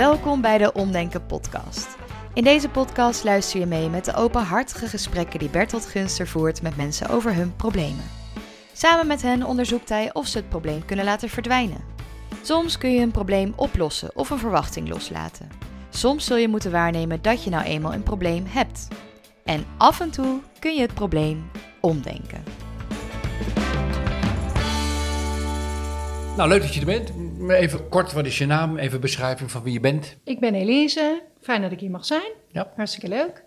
Welkom 0.00 0.40
bij 0.40 0.58
de 0.58 0.72
Omdenken 0.72 1.26
podcast. 1.26 1.96
In 2.34 2.44
deze 2.44 2.68
podcast 2.68 3.24
luister 3.24 3.60
je 3.60 3.66
mee 3.66 3.88
met 3.88 4.04
de 4.04 4.14
openhartige 4.14 4.86
gesprekken 4.86 5.38
die 5.38 5.48
Bertolt 5.48 5.86
Gunster 5.86 6.28
voert 6.28 6.62
met 6.62 6.76
mensen 6.76 7.08
over 7.08 7.34
hun 7.34 7.56
problemen. 7.56 8.04
Samen 8.72 9.06
met 9.06 9.22
hen 9.22 9.44
onderzoekt 9.44 9.88
hij 9.88 10.14
of 10.14 10.26
ze 10.26 10.38
het 10.38 10.48
probleem 10.48 10.84
kunnen 10.84 11.04
laten 11.04 11.28
verdwijnen. 11.28 11.84
Soms 12.42 12.78
kun 12.78 12.92
je 12.92 13.00
een 13.00 13.10
probleem 13.10 13.52
oplossen 13.56 14.16
of 14.16 14.30
een 14.30 14.38
verwachting 14.38 14.88
loslaten. 14.88 15.48
Soms 15.90 16.24
zul 16.24 16.36
je 16.36 16.48
moeten 16.48 16.70
waarnemen 16.70 17.22
dat 17.22 17.44
je 17.44 17.50
nou 17.50 17.64
eenmaal 17.64 17.94
een 17.94 18.02
probleem 18.02 18.44
hebt. 18.48 18.88
En 19.44 19.64
af 19.76 20.00
en 20.00 20.10
toe 20.10 20.40
kun 20.58 20.74
je 20.74 20.80
het 20.80 20.94
probleem 20.94 21.50
omdenken. 21.80 22.44
Nou, 26.36 26.48
leuk 26.48 26.62
dat 26.62 26.74
je 26.74 26.80
er 26.80 26.86
bent. 26.86 27.12
Even 27.48 27.88
kort, 27.88 28.12
wat 28.12 28.26
is 28.26 28.38
je 28.38 28.46
naam? 28.46 28.76
Even 28.76 28.94
een 28.94 29.00
beschrijving 29.00 29.50
van 29.50 29.62
wie 29.62 29.72
je 29.72 29.80
bent. 29.80 30.16
Ik 30.24 30.40
ben 30.40 30.54
Elise. 30.54 31.22
Fijn 31.40 31.62
dat 31.62 31.72
ik 31.72 31.80
hier 31.80 31.90
mag 31.90 32.04
zijn. 32.04 32.32
Ja. 32.48 32.72
Hartstikke 32.76 33.08
leuk. 33.08 33.42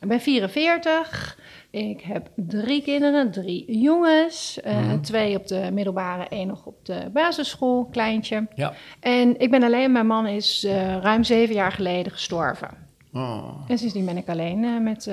Ik 0.00 0.08
ben 0.08 0.20
44. 0.20 1.38
Ik 1.70 2.00
heb 2.00 2.28
drie 2.34 2.82
kinderen, 2.82 3.30
drie 3.30 3.78
jongens. 3.80 4.60
eh, 4.60 4.78
Mhm. 4.78 5.00
Twee 5.00 5.36
op 5.36 5.46
de 5.46 5.68
middelbare, 5.72 6.28
één 6.28 6.46
nog 6.46 6.66
op 6.66 6.86
de 6.86 7.10
basisschool, 7.12 7.84
kleintje. 7.90 8.46
Ja. 8.54 8.72
En 9.00 9.40
ik 9.40 9.50
ben 9.50 9.62
alleen, 9.62 9.92
mijn 9.92 10.06
man 10.06 10.26
is 10.26 10.64
eh, 10.64 10.96
ruim 10.96 11.24
zeven 11.24 11.54
jaar 11.54 11.72
geleden 11.72 12.12
gestorven. 12.12 12.68
Oh, 13.12 13.64
En 13.68 13.78
sindsdien 13.78 14.04
ben 14.04 14.16
ik 14.16 14.28
alleen 14.28 14.64
eh, 14.64 14.80
met 14.80 15.10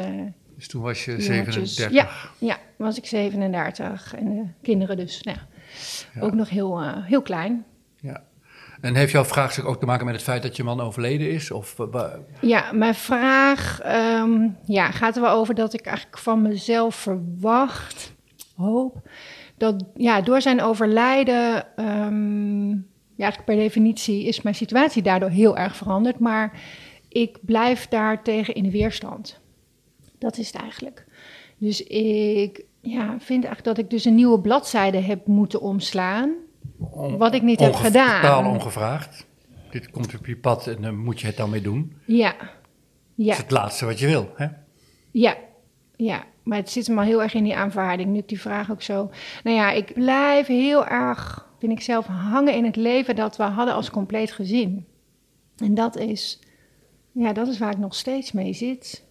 dus 0.56 0.68
toen 0.68 0.82
was 0.82 1.06
je 1.06 1.12
jongetjes. 1.12 1.76
37. 1.76 1.92
Ja, 1.92 2.08
ja, 2.48 2.58
was 2.78 2.98
ik 2.98 3.06
37 3.06 4.16
en 4.16 4.36
de 4.36 4.44
kinderen 4.62 4.98
dus 4.98 5.22
nou, 5.24 5.38
ja, 6.14 6.22
ook 6.22 6.34
nog 6.34 6.50
heel, 6.50 6.82
heel 7.02 7.22
klein. 7.22 7.66
En 8.82 8.96
heeft 8.96 9.12
jouw 9.12 9.24
vraagstuk 9.24 9.66
ook 9.66 9.80
te 9.80 9.86
maken 9.86 10.06
met 10.06 10.16
het 10.16 10.24
feit 10.24 10.44
dat 10.44 10.56
je 10.56 10.64
man 10.64 10.80
overleden 10.80 11.32
is? 11.32 11.52
Of, 11.52 11.80
eh, 11.80 12.04
Ja, 12.42 12.72
mijn 12.72 12.96
vraag 12.96 13.82
ehm, 13.82 14.48
ja, 14.66 14.92
gaat 14.92 15.16
er 15.16 15.22
wel 15.22 15.32
over 15.32 15.56
dat 15.56 15.74
ik 15.74 15.86
eigenlijk 15.86 16.18
van 16.18 16.42
mezelf 16.42 16.96
verwacht, 16.96 18.14
hoop, 18.56 19.10
dat 19.58 19.84
ja, 19.96 20.22
door 20.22 20.42
zijn 20.42 20.62
overlijden, 20.62 21.76
ehm, 21.76 22.70
ja, 23.16 23.34
per 23.46 23.56
definitie 23.56 24.24
is 24.24 24.42
mijn 24.42 24.56
situatie 24.56 25.02
daardoor 25.02 25.30
heel 25.30 25.58
erg 25.58 25.76
veranderd, 25.76 26.20
maar 26.20 26.62
ik 27.08 27.38
blijf 27.42 27.88
daar 27.88 28.24
tegen 28.24 28.54
in 28.54 28.72
weerstand. 28.72 29.40
Dat 30.18 30.38
is 30.38 30.48
het 30.48 30.62
eigenlijk. 30.62 31.06
Dus 31.58 31.84
ik 31.84 32.66
ja, 32.82 33.06
vind 33.20 33.44
eigenlijk 33.44 33.64
dat 33.64 33.78
ik 33.78 33.90
dus 33.90 34.06
een 34.06 34.16
nieuwe 34.16 34.40
bladzijde 34.40 34.98
heb 34.98 35.28
moeten 35.28 35.62
omslaan, 35.62 36.34
on- 36.80 37.18
wat 37.18 37.34
ik 37.34 37.42
niet 37.42 37.60
heb 37.60 37.74
gedaan. 37.74 38.22
Totaal 38.22 38.46
ongevraagd. 38.52 39.28
Dit 39.70 39.90
komt 39.90 40.16
op 40.18 40.26
je 40.26 40.38
pad 40.38 40.68
en 40.68 40.82
dan 40.82 40.98
moet 40.98 41.20
je 41.22 41.28
het 41.28 41.38
dan 41.38 41.50
mee 41.50 41.62
doen. 41.62 41.98
Ja, 42.06 42.34
Dat 42.38 42.48
ja. 43.16 43.32
is 43.32 43.38
het 43.38 43.52
laatste 43.52 43.86
wat 43.86 44.00
je 44.00 44.06
wil. 44.08 44.32
Hè? 44.36 44.48
Ja, 45.12 45.36
ja. 45.96 46.24
Maar 46.44 46.58
het 46.58 46.70
zit 46.70 46.88
me 46.88 46.96
al 46.96 47.02
heel 47.04 47.22
erg 47.22 47.34
in 47.34 47.44
die 47.44 47.56
aanvaarding. 47.56 48.10
Nu 48.12 48.18
ik 48.18 48.28
die 48.28 48.42
vraag 48.42 48.72
ook 48.72 48.82
zo. 48.82 49.10
Nou 49.44 49.56
ja, 49.58 49.72
ik 49.72 49.94
blijf 49.94 50.48
heel 50.48 50.86
erg, 50.86 51.48
vind 51.60 51.72
ik 51.72 51.82
zelf, 51.82 52.06
hangen 52.06 52.54
in 52.56 52.66
het 52.66 52.76
leven 52.76 53.16
dat 53.16 53.38
we 53.38 53.44
hadden 53.44 53.74
als 53.76 53.90
compleet 53.90 54.32
gezin. 54.32 54.86
En 55.58 55.74
dat 55.74 55.98
is, 55.98 56.40
ja, 57.12 57.34
dat 57.34 57.48
is 57.48 57.58
waar 57.58 57.72
ik 57.72 57.78
nog 57.78 57.96
steeds 57.96 58.32
mee 58.32 58.54
zit. 58.54 59.04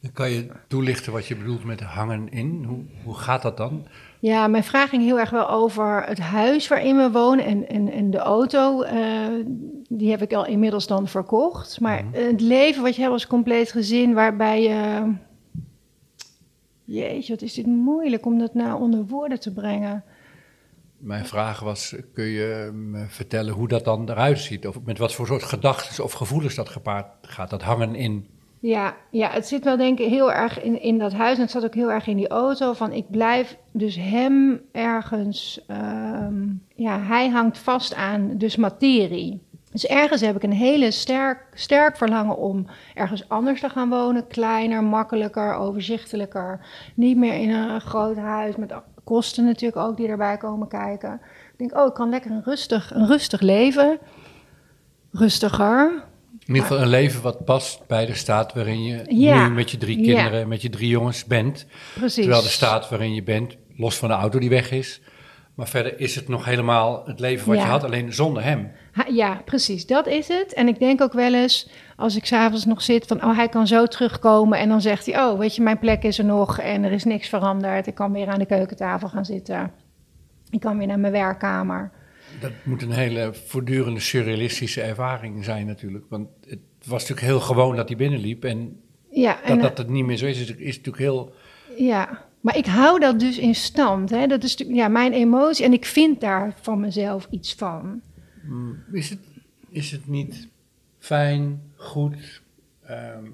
Dan 0.00 0.12
kan 0.12 0.30
je 0.30 0.48
toelichten 0.68 1.12
wat 1.12 1.26
je 1.26 1.36
bedoelt 1.36 1.64
met 1.64 1.80
hangen 1.80 2.28
in. 2.30 2.64
Hoe, 2.64 2.82
hoe 3.04 3.14
gaat 3.14 3.42
dat 3.42 3.56
dan? 3.56 3.86
Ja, 4.22 4.46
mijn 4.46 4.64
vraag 4.64 4.88
ging 4.88 5.02
heel 5.02 5.18
erg 5.18 5.30
wel 5.30 5.48
over 5.48 6.02
het 6.06 6.18
huis 6.18 6.68
waarin 6.68 6.96
we 6.96 7.10
wonen 7.10 7.44
en, 7.44 7.68
en, 7.68 7.90
en 7.92 8.10
de 8.10 8.18
auto. 8.18 8.82
eh, 8.82 9.26
die 9.88 10.10
heb 10.10 10.22
ik 10.22 10.32
al 10.32 10.46
inmiddels 10.46 10.86
dan 10.86 11.08
verkocht. 11.08 11.80
Maar 11.80 12.04
Mhm. 12.04 12.24
het 12.24 12.40
leven 12.40 12.82
wat 12.82 12.94
je 12.94 13.00
hebt 13.00 13.12
als 13.12 13.26
compleet 13.26 13.70
gezin, 13.72 14.14
waarbij 14.14 14.62
je. 14.62 15.12
Jeetje, 16.84 17.32
wat 17.32 17.42
is 17.42 17.54
dit 17.54 17.66
moeilijk 17.66 18.26
om 18.26 18.38
dat 18.38 18.54
nou 18.54 18.80
onder 18.80 19.06
woorden 19.06 19.40
te 19.40 19.52
brengen. 19.52 20.04
Mijn 20.98 21.26
vraag 21.26 21.60
was, 21.60 21.94
kun 22.14 22.24
je 22.24 22.70
me 22.74 23.04
vertellen 23.08 23.54
hoe 23.54 23.68
dat 23.68 23.84
dan 23.84 24.10
eruit 24.10 24.38
ziet? 24.38 24.66
Of 24.66 24.76
met 24.84 24.98
wat 24.98 25.14
voor 25.14 25.26
soort 25.26 25.42
gedachten 25.42 26.04
of 26.04 26.12
gevoelens 26.12 26.54
dat 26.54 26.68
gepaard 26.68 27.06
gaat? 27.22 27.50
Dat 27.50 27.62
hangen 27.62 27.94
in. 27.94 28.26
Ja, 28.62 28.94
ja, 29.10 29.30
het 29.30 29.46
zit 29.46 29.64
wel 29.64 29.76
denk 29.76 29.98
ik 29.98 30.08
heel 30.08 30.32
erg 30.32 30.62
in, 30.62 30.80
in 30.80 30.98
dat 30.98 31.12
huis. 31.12 31.36
En 31.36 31.42
het 31.42 31.50
zat 31.50 31.64
ook 31.64 31.74
heel 31.74 31.90
erg 31.92 32.06
in 32.06 32.16
die 32.16 32.28
auto. 32.28 32.72
Van 32.72 32.92
ik 32.92 33.10
blijf 33.10 33.56
dus 33.72 33.96
hem 33.96 34.60
ergens... 34.72 35.64
ehm, 35.66 36.48
ja, 36.74 37.00
hij 37.00 37.28
hangt 37.28 37.58
vast 37.58 37.94
aan 37.94 38.30
dus 38.36 38.56
materie. 38.56 39.42
Dus 39.70 39.86
ergens 39.86 40.20
heb 40.20 40.36
ik 40.36 40.42
een 40.42 40.52
hele 40.52 40.90
sterk, 40.90 41.46
sterk 41.54 41.96
verlangen 41.96 42.36
om 42.36 42.66
ergens 42.94 43.28
anders 43.28 43.60
te 43.60 43.68
gaan 43.68 43.88
wonen. 43.88 44.26
Kleiner, 44.26 44.84
makkelijker, 44.84 45.54
overzichtelijker. 45.54 46.66
Niet 46.94 47.16
meer 47.16 47.34
in 47.34 47.50
een 47.50 47.80
groot 47.80 48.16
huis 48.16 48.56
met 48.56 48.74
kosten 49.04 49.44
natuurlijk 49.44 49.86
ook 49.86 49.96
die 49.96 50.08
erbij 50.08 50.36
komen 50.36 50.68
kijken. 50.68 51.20
Ik 51.52 51.58
denk, 51.58 51.76
oh, 51.76 51.86
ik 51.86 51.94
kan 51.94 52.08
lekker 52.08 52.30
een 52.30 52.44
rustig, 52.44 52.94
een 52.94 53.06
rustig 53.06 53.40
leven. 53.40 53.98
Rustiger, 55.10 56.04
In 56.46 56.54
ieder 56.54 56.62
geval 56.62 56.82
een 56.82 56.88
leven 56.90 57.22
wat 57.22 57.44
past 57.44 57.86
bij 57.86 58.06
de 58.06 58.14
staat 58.14 58.52
waarin 58.54 58.82
je 58.82 59.02
Ja. 59.08 59.48
nu 59.48 59.54
met 59.54 59.70
je 59.70 59.76
drie 59.78 59.96
kinderen, 60.02 60.48
met 60.48 60.62
je 60.62 60.70
drie 60.70 60.88
jongens 60.88 61.24
bent. 61.24 61.66
precies. 61.94 62.14
Terwijl 62.22 62.42
de 62.42 62.48
staat 62.48 62.88
waarin 62.88 63.14
je 63.14 63.22
bent, 63.22 63.56
los 63.76 63.96
van 63.98 64.08
de 64.08 64.14
auto 64.14 64.38
die 64.38 64.48
weg 64.50 64.70
is. 64.70 65.00
Maar 65.54 65.68
verder 65.68 66.00
is 66.00 66.14
het 66.14 66.28
nog 66.28 66.44
helemaal 66.44 67.02
het 67.06 67.20
leven 67.20 67.48
wat 67.48 67.56
je 67.58 67.64
had, 67.64 67.84
alleen 67.84 68.12
zonder 68.12 68.42
hem. 68.44 68.70
Ha- 68.92 69.06
Ja, 69.10 69.42
precies, 69.44 69.86
dat 69.86 70.06
is 70.06 70.28
het. 70.28 70.54
En 70.54 70.68
ik 70.68 70.78
denk 70.78 71.00
ook 71.00 71.12
wel 71.12 71.34
eens, 71.34 71.68
als 71.96 72.16
ik 72.16 72.24
s'avonds 72.26 72.64
nog 72.64 72.82
zit, 72.82 73.06
van 73.06 73.24
oh, 73.24 73.36
hij 73.36 73.48
kan 73.48 73.66
zo 73.66 73.86
terugkomen. 73.86 74.58
En 74.58 74.68
dan 74.68 74.80
zegt 74.80 75.06
hij, 75.06 75.24
oh, 75.24 75.38
weet 75.38 75.54
je, 75.56 75.62
mijn 75.62 75.78
plek 75.78 76.02
is 76.02 76.18
er 76.18 76.24
nog 76.24 76.58
en 76.58 76.84
er 76.84 76.92
is 76.92 77.04
niks 77.04 77.28
veranderd. 77.28 77.86
Ik 77.86 77.94
kan 77.94 78.12
weer 78.12 78.28
aan 78.28 78.38
de 78.38 78.46
keukentafel 78.46 79.08
gaan 79.08 79.24
zitten. 79.24 79.70
Ik 80.50 80.60
kan 80.60 80.78
weer 80.78 80.86
naar 80.86 80.98
mijn 80.98 81.12
werkkamer. 81.12 81.90
Dat 82.42 82.52
moet 82.62 82.82
een 82.82 82.90
hele 82.90 83.34
voortdurende 83.46 84.00
surrealistische 84.00 84.82
ervaring 84.82 85.44
zijn 85.44 85.66
natuurlijk. 85.66 86.04
Want 86.08 86.28
het 86.46 86.58
was 86.84 87.00
natuurlijk 87.00 87.26
heel 87.26 87.40
gewoon 87.40 87.76
dat 87.76 87.88
hij 87.88 87.96
binnenliep. 87.96 88.44
En 88.44 88.80
Ja, 89.10 89.42
en, 89.42 89.58
dat 89.58 89.68
dat 89.68 89.78
het 89.78 89.88
niet 89.88 90.04
meer 90.04 90.16
zo 90.16 90.26
is, 90.26 90.40
is, 90.40 90.54
is 90.54 90.76
natuurlijk 90.76 90.98
heel... 90.98 91.34
ja. 91.76 92.24
maar 92.40 92.56
ik 92.56 92.66
hou 92.66 93.00
dat 93.00 93.20
dus 93.20 93.38
in 93.38 93.54
stand. 93.54 94.10
Hè? 94.10 94.26
Dat 94.26 94.42
is 94.42 94.50
natuurlijk, 94.50 94.78
ja, 94.78 94.88
mijn 94.88 95.12
emotie 95.12 95.64
en 95.64 95.72
ik 95.72 95.84
vind 95.84 96.20
daar 96.20 96.54
van 96.60 96.80
mezelf 96.80 97.26
iets 97.30 97.54
van. 97.54 98.00
mm, 98.42 98.84
Is 98.92 99.10
het, 99.10 99.18
is 99.68 99.90
het 99.90 100.06
niet 100.08 100.48
fijn, 100.98 101.62
goed? 101.76 102.42
ehm, 102.86 103.24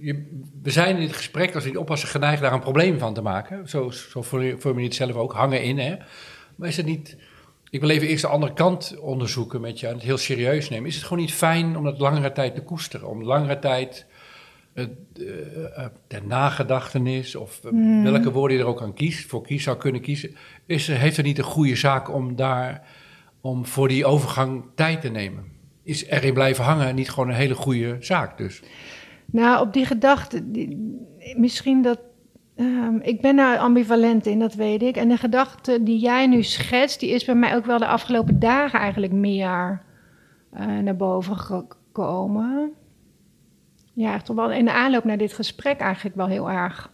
je, 0.00 0.40
we 0.62 0.70
zijn 0.70 0.94
in 0.96 1.00
dit 1.00 1.12
gesprek, 1.16 1.54
als 1.54 1.64
we 1.64 1.70
niet 1.70 1.78
oppassen, 1.78 2.08
geneigd 2.08 2.42
daar 2.42 2.52
een 2.52 2.60
probleem 2.60 2.98
van 2.98 3.14
te 3.14 3.22
maken. 3.22 3.68
Zo, 3.68 3.90
zo 3.90 4.22
formuleer 4.22 4.74
je 4.76 4.82
het 4.82 4.94
zelf 4.94 5.14
ook, 5.14 5.32
hangen 5.32 5.62
in. 5.62 5.78
Hè? 5.78 5.96
Maar 6.56 6.68
is 6.68 6.76
het 6.76 6.86
niet... 6.86 7.16
Ik 7.72 7.80
wil 7.80 7.90
even 7.90 8.08
eerst 8.08 8.22
de 8.22 8.28
andere 8.28 8.52
kant 8.52 8.98
onderzoeken 9.00 9.60
met 9.60 9.80
je 9.80 9.86
en 9.86 9.94
het 9.94 10.02
heel 10.02 10.16
serieus 10.16 10.68
nemen. 10.68 10.88
Is 10.88 10.94
het 10.94 11.04
gewoon 11.04 11.18
niet 11.22 11.32
fijn 11.34 11.76
om 11.76 11.84
dat 11.84 11.98
langere 11.98 12.32
tijd 12.32 12.54
te 12.54 12.62
koesteren? 12.62 13.08
Om 13.08 13.22
langere 13.22 13.58
tijd 13.58 14.06
eh, 14.74 14.84
eh, 15.76 15.86
ter 16.06 16.26
nagedachtenis 16.26 17.34
of 17.34 17.64
eh, 17.64 17.70
Hmm. 17.70 18.02
welke 18.02 18.30
woorden 18.32 18.56
je 18.56 18.62
er 18.62 18.68
ook 18.68 18.82
aan 18.82 18.94
kiest, 18.94 19.28
voor 19.28 19.42
kies 19.42 19.62
zou 19.62 19.76
kunnen 19.76 20.00
kiezen. 20.00 20.34
Is, 20.66 20.86
heeft 20.86 21.16
het 21.16 21.26
niet 21.26 21.38
een 21.38 21.44
goede 21.44 21.76
zaak 21.76 22.14
om 22.14 22.36
daar, 22.36 22.86
om 23.40 23.66
voor 23.66 23.88
die 23.88 24.04
overgang 24.06 24.64
tijd 24.74 25.00
te 25.00 25.08
nemen? 25.08 25.44
Is 25.82 26.04
erin 26.06 26.34
blijven 26.34 26.64
hangen 26.64 26.94
niet 26.94 27.10
gewoon 27.10 27.28
een 27.28 27.34
hele 27.34 27.54
goede 27.54 27.96
zaak 28.00 28.38
dus? 28.38 28.62
Nou, 29.26 29.66
op 29.66 29.72
die 29.72 29.84
gedachte, 29.86 30.50
die- 30.50 30.96
misschien 31.36 31.82
dat. 31.82 32.00
Ehm, 32.56 32.96
ik 33.02 33.20
ben 33.20 33.36
daar 33.36 33.58
ambivalent 33.58 34.26
in, 34.26 34.38
dat 34.38 34.54
weet 34.54 34.82
ik. 34.82 34.96
En 34.96 35.08
de 35.08 35.16
gedachte 35.16 35.82
die 35.82 35.98
jij 35.98 36.26
nu 36.26 36.42
schetst, 36.42 37.00
die 37.00 37.10
is 37.10 37.24
bij 37.24 37.34
mij 37.34 37.56
ook 37.56 37.66
wel 37.66 37.78
de 37.78 37.86
afgelopen 37.86 38.38
dagen 38.38 38.78
eigenlijk 38.78 39.12
meer 39.12 39.82
eh, 40.52 40.66
naar 40.66 40.96
boven 40.96 41.36
gekomen. 41.36 42.72
Ja, 43.94 44.18
toch 44.20 44.36
wel 44.36 44.50
in 44.52 44.64
de 44.64 44.72
aanloop 44.72 45.04
naar 45.04 45.18
dit 45.18 45.32
gesprek 45.32 45.80
eigenlijk 45.80 46.16
wel 46.16 46.26
heel 46.26 46.50
erg. 46.50 46.90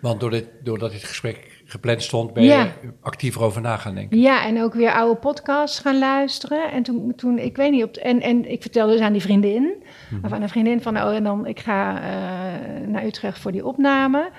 Want 0.00 0.20
door 0.20 0.30
dit, 0.30 0.48
doordat 0.62 0.90
dit 0.90 1.04
gesprek 1.04 1.62
gepland 1.64 2.02
stond, 2.02 2.32
ben 2.32 2.42
je 2.42 2.48
Ja. 2.48 2.72
actiever 3.00 3.42
over 3.42 3.60
na 3.60 3.76
gaan 3.76 3.94
denken. 3.94 4.18
Ja, 4.18 4.44
en 4.46 4.62
ook 4.62 4.74
weer 4.74 4.92
oude 4.92 5.20
podcasts 5.20 5.78
gaan 5.78 5.98
luisteren. 5.98 6.70
En 6.72 6.82
toen, 6.82 7.12
toen 7.16 7.38
ik 7.38 7.56
weet 7.56 7.70
niet, 7.70 7.84
op 7.84 7.96
en, 7.96 8.20
en 8.20 8.50
ik 8.50 8.62
vertelde 8.62 8.92
dus 8.92 9.00
aan 9.00 9.12
die 9.12 9.22
vriendin, 9.22 9.82
of 10.22 10.32
aan 10.32 10.42
een 10.42 10.48
vriendin 10.48 10.82
van, 10.82 10.96
oh, 10.96 11.14
en 11.14 11.24
dan 11.24 11.46
ik 11.46 11.60
ga 11.60 11.96
eh, 12.02 12.88
naar 12.88 13.04
Utrecht 13.04 13.38
voor 13.38 13.52
die 13.52 13.66
opname. 13.66 14.30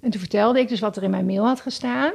En 0.00 0.10
toen 0.10 0.20
vertelde 0.20 0.58
ik 0.60 0.68
dus 0.68 0.80
wat 0.80 0.96
er 0.96 1.02
in 1.02 1.10
mijn 1.10 1.26
mail 1.26 1.44
had 1.46 1.60
gestaan. 1.60 2.12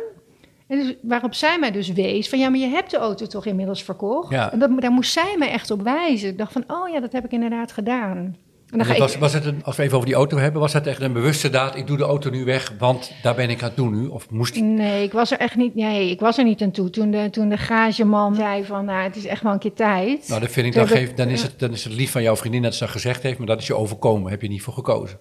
En 0.68 0.80
dus, 0.80 0.96
waarop 1.02 1.34
zij 1.34 1.60
mij 1.60 1.72
dus 1.72 1.92
wees 1.92 2.30
van, 2.30 2.40
ja, 2.40 2.50
maar 2.50 2.60
je 2.60 2.68
hebt 2.68 2.92
de 2.92 2.98
auto 2.98 3.26
toch 3.26 3.46
inmiddels 3.46 3.84
verkocht? 3.84 4.30
Ja. 4.32 4.52
En 4.52 4.60
dat, 4.60 4.82
daar 4.82 4.92
moest 4.92 5.12
zij 5.12 5.36
mij 5.38 5.50
echt 5.50 5.72
op 5.72 5.82
wijzen. 5.82 6.30
Ik 6.30 6.38
dacht 6.38 6.52
van, 6.52 6.64
oh 6.68 6.90
ja, 6.90 7.00
dat 7.00 7.12
heb 7.12 7.26
ik 7.26 7.32
inderdaad 7.32 7.72
gedaan. 7.72 8.18
En 8.70 8.78
dan 8.78 8.86
ga 8.86 8.94
ik, 8.94 9.00
was, 9.00 9.18
was 9.18 9.34
het 9.34 9.46
een, 9.46 9.64
als 9.64 9.76
we 9.76 9.84
even 9.84 9.96
over 9.96 10.08
die 10.08 10.18
auto 10.18 10.38
hebben, 10.38 10.62
was 10.62 10.72
dat 10.72 10.86
echt 10.88 11.02
een 11.02 11.14
bewuste 11.14 11.50
daad? 11.50 11.76
Ik 11.76 11.88
doe 11.88 11.98
de 11.98 12.04
auto 12.04 12.30
nu 12.30 12.46
weg, 12.46 12.74
want 12.80 13.12
daar 13.22 13.36
ben 13.36 13.50
ik 13.50 13.64
aan 13.64 13.72
doen 13.76 14.02
nu? 14.02 14.08
Of 14.08 14.30
moest 14.30 14.56
Nee, 14.62 15.04
ik 15.04 15.12
was 15.12 15.32
er 15.32 15.38
echt 15.40 15.56
niet, 15.56 15.76
nee, 15.76 16.10
ik 16.10 16.20
was 16.20 16.38
er 16.38 16.44
niet 16.44 16.62
aan 16.62 16.72
toe. 16.72 16.90
Toen 16.90 17.12
de, 17.12 17.30
toen 17.30 17.50
de 17.50 17.58
garageman 17.58 18.36
zei 18.36 18.66
van, 18.66 18.86
nou, 18.86 19.04
het 19.04 19.16
is 19.16 19.26
echt 19.26 19.42
wel 19.42 19.52
een 19.52 19.60
keer 19.60 19.74
tijd. 19.74 20.28
Nou, 20.28 20.42
dat 20.42 20.50
vind 20.52 20.68
ik, 20.68 20.74
dan, 20.74 20.84
ik- 20.84 20.90
geef, 20.90 21.14
dan, 21.14 21.28
is 21.28 21.42
het, 21.42 21.60
dan 21.60 21.72
is 21.72 21.84
het 21.84 21.94
lief 21.94 22.12
van 22.12 22.22
jouw 22.22 22.36
vriendin 22.36 22.62
dat 22.62 22.74
ze 22.74 22.80
dat 22.80 22.90
gezegd 22.90 23.24
heeft, 23.24 23.38
maar 23.38 23.48
dat 23.48 23.60
is 23.60 23.68
je 23.68 23.76
overkomen. 23.76 24.32
Heb 24.32 24.42
je 24.42 24.48
niet 24.48 24.62
voor 24.62 24.74
gekozen. 24.74 25.18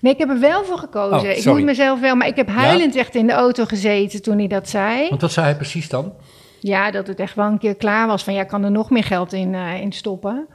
Nee, 0.00 0.12
ik 0.12 0.18
heb 0.18 0.28
er 0.28 0.40
wel 0.40 0.64
voor 0.64 0.78
gekozen. 0.78 1.30
Oh, 1.30 1.36
ik 1.36 1.44
moet 1.44 1.62
mezelf 1.64 2.00
wel, 2.00 2.14
maar 2.14 2.26
ik 2.26 2.36
heb 2.36 2.48
huilend 2.48 2.96
echt 2.96 3.14
in 3.14 3.26
de 3.26 3.32
auto 3.32 3.64
gezeten 3.64 4.22
toen 4.22 4.38
hij 4.38 4.46
dat 4.46 4.68
zei. 4.68 5.08
Want 5.08 5.20
wat 5.20 5.32
zei 5.32 5.46
hij 5.46 5.56
precies 5.56 5.88
dan? 5.88 6.12
Ja, 6.60 6.90
dat 6.90 7.06
het 7.06 7.18
echt 7.20 7.34
wel 7.34 7.46
een 7.46 7.58
keer 7.58 7.74
klaar 7.76 8.06
was. 8.06 8.24
Van 8.24 8.34
ja, 8.34 8.44
kan 8.44 8.64
er 8.64 8.70
nog 8.70 8.90
meer 8.90 9.04
geld 9.04 9.32
in, 9.32 9.54
eh, 9.54 9.80
in 9.80 9.92
stoppen 9.92 10.46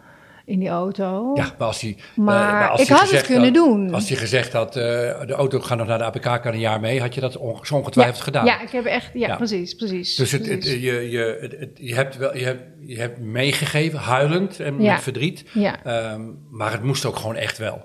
in 0.46 0.60
die 0.60 0.70
auto. 0.70 1.32
Ja, 1.36 1.54
maar 1.58 1.68
als 1.68 1.82
hij. 1.82 1.96
eh, 1.98 2.24
Maar 2.24 2.70
als 2.70 2.82
ik 2.82 2.88
hij 2.88 2.98
had 2.98 3.06
het 3.06 3.16
gezegd 3.16 3.32
kunnen 3.32 3.56
had- 3.56 3.66
doen. 3.66 3.94
Als 3.94 4.10
hij 4.10 4.18
gezegd 4.18 4.54
had, 4.54 4.76
eh, 4.76 4.84
de 5.26 5.34
auto 5.38 5.60
gaat 5.60 5.78
nog 5.78 5.88
naar 5.88 5.98
de 5.98 6.04
APK, 6.04 6.42
kan 6.42 6.54
een 6.54 6.60
jaar 6.60 6.80
mee, 6.80 7.02
had 7.02 7.14
je 7.16 7.22
dat 7.22 7.32
zo 7.62 7.76
ongetwijfeld 7.76 8.22
gedaan. 8.22 8.46
Ja, 8.46 8.62
ik 8.62 8.70
heb 8.70 8.86
echt, 8.86 9.10
ja, 9.14 9.28
Ja. 9.28 9.36
precies, 9.36 9.74
precies. 9.76 10.16
Dus 10.16 10.32
het, 10.32 10.46
je, 10.46 11.10
je, 11.10 11.38
het, 11.60 11.70
je, 11.76 11.96
hebt 11.96 12.18
wel, 12.18 12.38
je, 12.38 12.46
hebt, 12.46 12.62
je 12.86 13.00
hebt 13.00 13.20
meegegeven, 13.20 14.00
huilend 14.00 14.60
en 14.60 14.82
Ja. 14.82 14.92
met 14.94 15.02
verdriet. 15.04 15.44
ja. 15.54 15.84
Ehm, 15.84 16.22
maar 16.50 16.72
het 16.72 16.84
moest 16.84 17.06
ook 17.06 17.16
gewoon 17.16 17.36
echt 17.36 17.58
wel. 17.58 17.82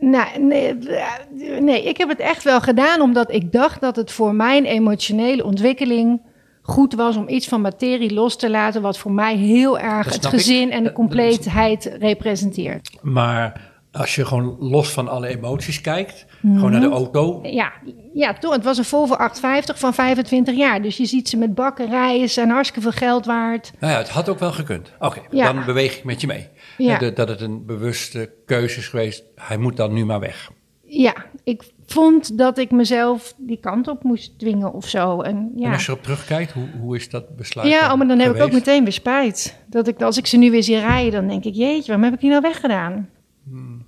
Nou, 0.00 0.38
nee, 0.40 0.78
eh, 0.78 1.60
nee, 1.60 1.82
ik 1.84 1.96
heb 1.96 2.08
het 2.08 2.18
echt 2.20 2.42
wel 2.42 2.60
gedaan 2.60 3.00
omdat 3.00 3.32
ik 3.32 3.52
dacht 3.52 3.80
dat 3.80 3.96
het 3.96 4.10
voor 4.12 4.34
mijn 4.34 4.64
emotionele 4.64 5.44
ontwikkeling 5.44 6.20
goed 6.62 6.94
was 6.94 7.16
om 7.16 7.28
iets 7.28 7.48
van 7.48 7.60
materie 7.60 8.12
los 8.14 8.36
te 8.36 8.50
laten, 8.50 8.82
wat 8.82 8.98
voor 8.98 9.12
mij 9.12 9.36
heel 9.36 9.78
erg 9.78 10.06
het 10.12 10.24
ik. 10.24 10.30
gezin 10.30 10.70
en 10.70 10.78
de 10.78 10.84
Dat- 10.84 10.92
compleetheid 10.92 11.96
representeert. 12.00 12.90
Maar 13.02 13.60
als 13.92 14.14
je 14.14 14.24
gewoon 14.26 14.56
los 14.60 14.90
van 14.92 15.08
alle 15.08 15.26
emoties 15.28 15.80
kijkt, 15.80 16.26
gewoon 16.42 16.70
naar 16.70 16.80
de 16.80 16.88
auto. 16.88 17.38
Ja, 17.42 17.72
ja, 18.14 18.32
toch. 18.32 18.52
Het 18.54 18.64
was 18.64 18.78
een 18.78 18.84
Volvo 18.84 19.14
850 19.14 19.78
van 19.78 19.94
25 19.94 20.54
jaar. 20.56 20.82
Dus 20.82 20.96
je 20.96 21.04
ziet 21.06 21.28
ze 21.28 21.36
met 21.36 21.54
bakkerijen, 21.54 22.28
ze 22.28 22.34
zijn 22.34 22.50
hartstikke 22.50 22.90
veel 22.90 22.98
geld 23.08 23.26
waard. 23.26 23.72
Nou 23.80 23.92
ja, 23.92 23.98
het 23.98 24.08
had 24.08 24.28
ook 24.28 24.38
wel 24.38 24.52
gekund. 24.52 24.92
Oké, 24.98 25.20
Ja. 25.30 25.52
dan 25.52 25.64
beweeg 25.64 25.96
ik 25.96 26.04
met 26.04 26.20
je 26.20 26.26
mee. 26.26 26.48
Ja. 26.78 26.98
De- 26.98 27.12
dat 27.12 27.28
het 27.28 27.40
een 27.40 27.66
bewuste 27.66 28.30
keuze 28.46 28.78
is 28.78 28.88
geweest. 28.88 29.24
Hij 29.34 29.56
moet 29.56 29.76
dan 29.76 29.92
nu 29.92 30.04
maar 30.04 30.20
weg. 30.20 30.50
Ja, 30.90 31.14
ik 31.44 31.70
vond 31.86 32.38
dat 32.38 32.58
ik 32.58 32.70
mezelf 32.70 33.34
die 33.36 33.58
kant 33.60 33.88
op 33.88 34.02
moest 34.02 34.38
dwingen 34.38 34.72
of 34.72 34.88
zo. 34.88 35.20
En 35.20 35.36
En 35.36 35.52
ja, 35.56 35.72
als 35.72 35.84
je 35.86 35.90
erop 35.92 36.02
terugkijkt, 36.02 36.52
hoe, 36.52 36.68
hoe 36.80 36.96
is 36.96 37.10
dat 37.10 37.36
besluit? 37.36 37.68
ja 37.68 37.92
oh, 37.92 37.98
maar 37.98 38.08
dan 38.08 38.18
heb 38.18 38.34
ik 38.34 38.42
ook 38.42 38.52
meteen 38.52 38.82
weer 38.82 38.92
spijt. 38.92 39.58
Dat 39.66 39.88
ik, 39.88 40.02
als 40.02 40.18
ik 40.18 40.26
ze 40.26 40.36
nu 40.36 40.50
weer 40.50 40.62
zie 40.62 40.78
rijden, 40.78 41.12
dan 41.12 41.28
denk 41.28 41.44
ik, 41.44 41.54
jeetje, 41.54 41.86
waarom 41.86 42.04
heb 42.04 42.14
ik 42.14 42.20
die 42.20 42.30
nou 42.30 42.42
weggedaan? 42.42 43.08
Hmm. 43.48 43.86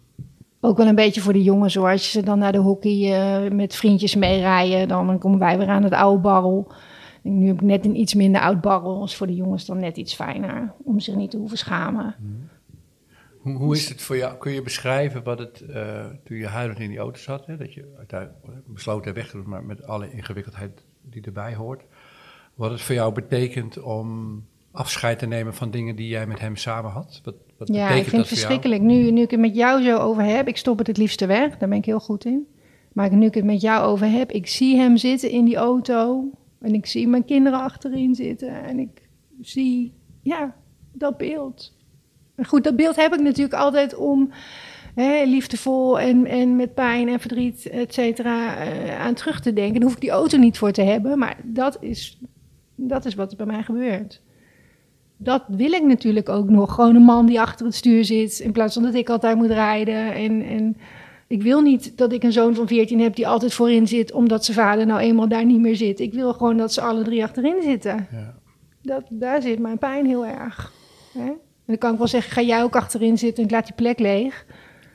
Ook 0.60 0.76
wel 0.76 0.86
een 0.86 0.94
beetje 0.94 1.20
voor 1.20 1.32
de 1.32 1.42
jongens 1.42 1.74
hoor. 1.74 1.90
Als 1.90 2.04
je 2.04 2.10
ze 2.18 2.24
dan 2.24 2.38
naar 2.38 2.52
de 2.52 2.58
hockey 2.58 3.12
eh, 3.12 3.50
met 3.50 3.74
vriendjes 3.76 4.14
meerijden, 4.16 4.88
dan 4.88 5.18
komen 5.18 5.38
wij 5.38 5.58
weer 5.58 5.68
aan 5.68 5.82
het 5.82 5.92
oude 5.92 6.20
barrel. 6.20 6.72
En 7.22 7.38
nu 7.38 7.46
heb 7.46 7.56
ik 7.56 7.62
net 7.62 7.84
een 7.84 8.00
iets 8.00 8.14
minder 8.14 8.40
oud 8.40 8.60
barrel. 8.60 9.04
is 9.04 9.14
voor 9.14 9.26
de 9.26 9.34
jongens 9.34 9.66
dan 9.66 9.78
net 9.80 9.96
iets 9.96 10.14
fijner. 10.14 10.72
Om 10.84 11.00
zich 11.00 11.14
niet 11.14 11.30
te 11.30 11.36
hoeven 11.36 11.58
schamen. 11.58 12.14
Hoe, 13.40 13.56
hoe 13.56 13.74
is 13.74 13.88
het 13.88 14.02
voor 14.02 14.16
jou? 14.16 14.38
Kun 14.38 14.52
je 14.52 14.62
beschrijven 14.62 15.22
wat 15.22 15.38
het, 15.38 15.60
eh, 15.60 16.06
toen 16.24 16.36
je 16.36 16.46
huilend 16.46 16.78
in 16.78 16.88
die 16.88 16.98
auto 16.98 17.20
zat, 17.20 17.46
hè, 17.46 17.56
dat 17.56 17.74
je 17.74 17.94
uiteindelijk 17.98 18.38
besloten 18.66 19.04
hebt 19.04 19.16
weg 19.16 19.30
te 19.30 19.36
doen, 19.36 19.48
maar 19.48 19.64
met 19.64 19.86
alle 19.86 20.12
ingewikkeldheid 20.12 20.84
die 21.02 21.22
erbij 21.22 21.54
hoort, 21.54 21.82
wat 22.54 22.70
het 22.70 22.80
voor 22.80 22.94
jou 22.94 23.12
betekent 23.12 23.82
om 23.82 24.42
afscheid 24.72 25.18
te 25.18 25.26
nemen 25.26 25.54
van 25.54 25.70
dingen 25.70 25.96
die 25.96 26.08
jij 26.08 26.26
met 26.26 26.38
hem 26.38 26.56
samen 26.56 26.90
had? 26.90 27.20
Wat, 27.24 27.34
wat 27.58 27.68
Ja, 27.68 27.74
betekent 27.74 28.04
ik 28.04 28.08
vind 28.08 28.22
het 28.22 28.28
verschrikkelijk. 28.28 28.82
Nu, 28.82 29.10
nu 29.10 29.22
ik 29.22 29.30
het 29.30 29.40
met 29.40 29.54
jou 29.54 29.82
zo 29.82 29.98
over 29.98 30.22
heb, 30.22 30.48
ik 30.48 30.56
stop 30.56 30.78
het 30.78 30.86
het 30.86 30.96
liefste 30.96 31.26
weg. 31.26 31.58
Daar 31.58 31.68
ben 31.68 31.78
ik 31.78 31.84
heel 31.84 32.00
goed 32.00 32.24
in. 32.24 32.46
Maar 32.92 33.14
nu 33.14 33.26
ik 33.26 33.34
het 33.34 33.44
met 33.44 33.60
jou 33.60 33.84
over 33.84 34.06
heb, 34.10 34.30
ik 34.30 34.46
zie 34.46 34.76
hem 34.76 34.96
zitten 34.96 35.30
in 35.30 35.44
die 35.44 35.56
auto. 35.56 36.30
En 36.60 36.74
ik 36.74 36.86
zie 36.86 37.08
mijn 37.08 37.24
kinderen 37.24 37.60
achterin 37.60 38.14
zitten. 38.14 38.64
En 38.64 38.78
ik 38.78 39.08
zie, 39.40 39.92
ja, 40.22 40.56
dat 40.92 41.16
beeld. 41.16 41.78
Goed, 42.46 42.64
dat 42.64 42.76
beeld 42.76 42.96
heb 42.96 43.14
ik 43.14 43.20
natuurlijk 43.20 43.54
altijd 43.54 43.94
om 43.94 44.30
hè, 44.94 45.24
liefdevol 45.24 46.00
en, 46.00 46.26
en 46.26 46.56
met 46.56 46.74
pijn 46.74 47.08
en 47.08 47.20
verdriet, 47.20 47.68
et 47.68 47.94
cetera, 47.94 48.56
eh, 48.56 49.00
aan 49.00 49.14
terug 49.14 49.40
te 49.40 49.52
denken. 49.52 49.74
Daar 49.74 49.82
hoef 49.82 49.94
ik 49.94 50.00
die 50.00 50.10
auto 50.10 50.38
niet 50.38 50.58
voor 50.58 50.72
te 50.72 50.82
hebben. 50.82 51.18
Maar 51.18 51.36
dat 51.44 51.76
is, 51.80 52.18
dat 52.74 53.04
is 53.04 53.14
wat 53.14 53.30
er 53.30 53.36
bij 53.36 53.46
mij 53.46 53.62
gebeurt 53.62 54.20
dat 55.22 55.44
wil 55.48 55.72
ik 55.72 55.82
natuurlijk 55.82 56.28
ook 56.28 56.48
nog. 56.48 56.74
Gewoon 56.74 56.94
een 56.94 57.02
man 57.02 57.26
die 57.26 57.40
achter 57.40 57.66
het 57.66 57.74
stuur 57.74 58.04
zit, 58.04 58.38
in 58.38 58.52
plaats 58.52 58.74
van 58.74 58.82
dat 58.82 58.94
ik 58.94 59.10
altijd 59.10 59.36
moet 59.36 59.50
rijden. 59.50 60.14
En, 60.14 60.42
en 60.42 60.76
ik 61.26 61.42
wil 61.42 61.60
niet 61.60 61.98
dat 61.98 62.12
ik 62.12 62.22
een 62.22 62.32
zoon 62.32 62.54
van 62.54 62.66
14 62.66 63.00
heb 63.00 63.14
die 63.14 63.28
altijd 63.28 63.54
voorin 63.54 63.88
zit, 63.88 64.12
omdat 64.12 64.44
zijn 64.44 64.56
vader 64.56 64.86
nou 64.86 65.00
eenmaal 65.00 65.28
daar 65.28 65.44
niet 65.44 65.60
meer 65.60 65.76
zit. 65.76 66.00
Ik 66.00 66.12
wil 66.12 66.32
gewoon 66.32 66.56
dat 66.56 66.72
ze 66.72 66.80
alle 66.80 67.02
drie 67.02 67.22
achterin 67.22 67.62
zitten. 67.62 68.08
Ja. 68.10 68.34
Dat, 68.82 69.02
daar 69.08 69.42
zit 69.42 69.58
mijn 69.58 69.78
pijn 69.78 70.06
heel 70.06 70.26
erg. 70.26 70.72
Hè? 71.12 71.32
En 71.70 71.76
dan 71.76 71.78
kan 71.78 71.92
ik 71.92 71.98
wel 71.98 72.08
zeggen, 72.08 72.32
ga 72.32 72.40
jij 72.42 72.62
ook 72.62 72.76
achterin 72.76 73.18
zitten 73.18 73.38
en 73.42 73.48
ik 73.48 73.54
laat 73.54 73.64
die 73.66 73.74
plek 73.74 73.98
leeg. 73.98 74.44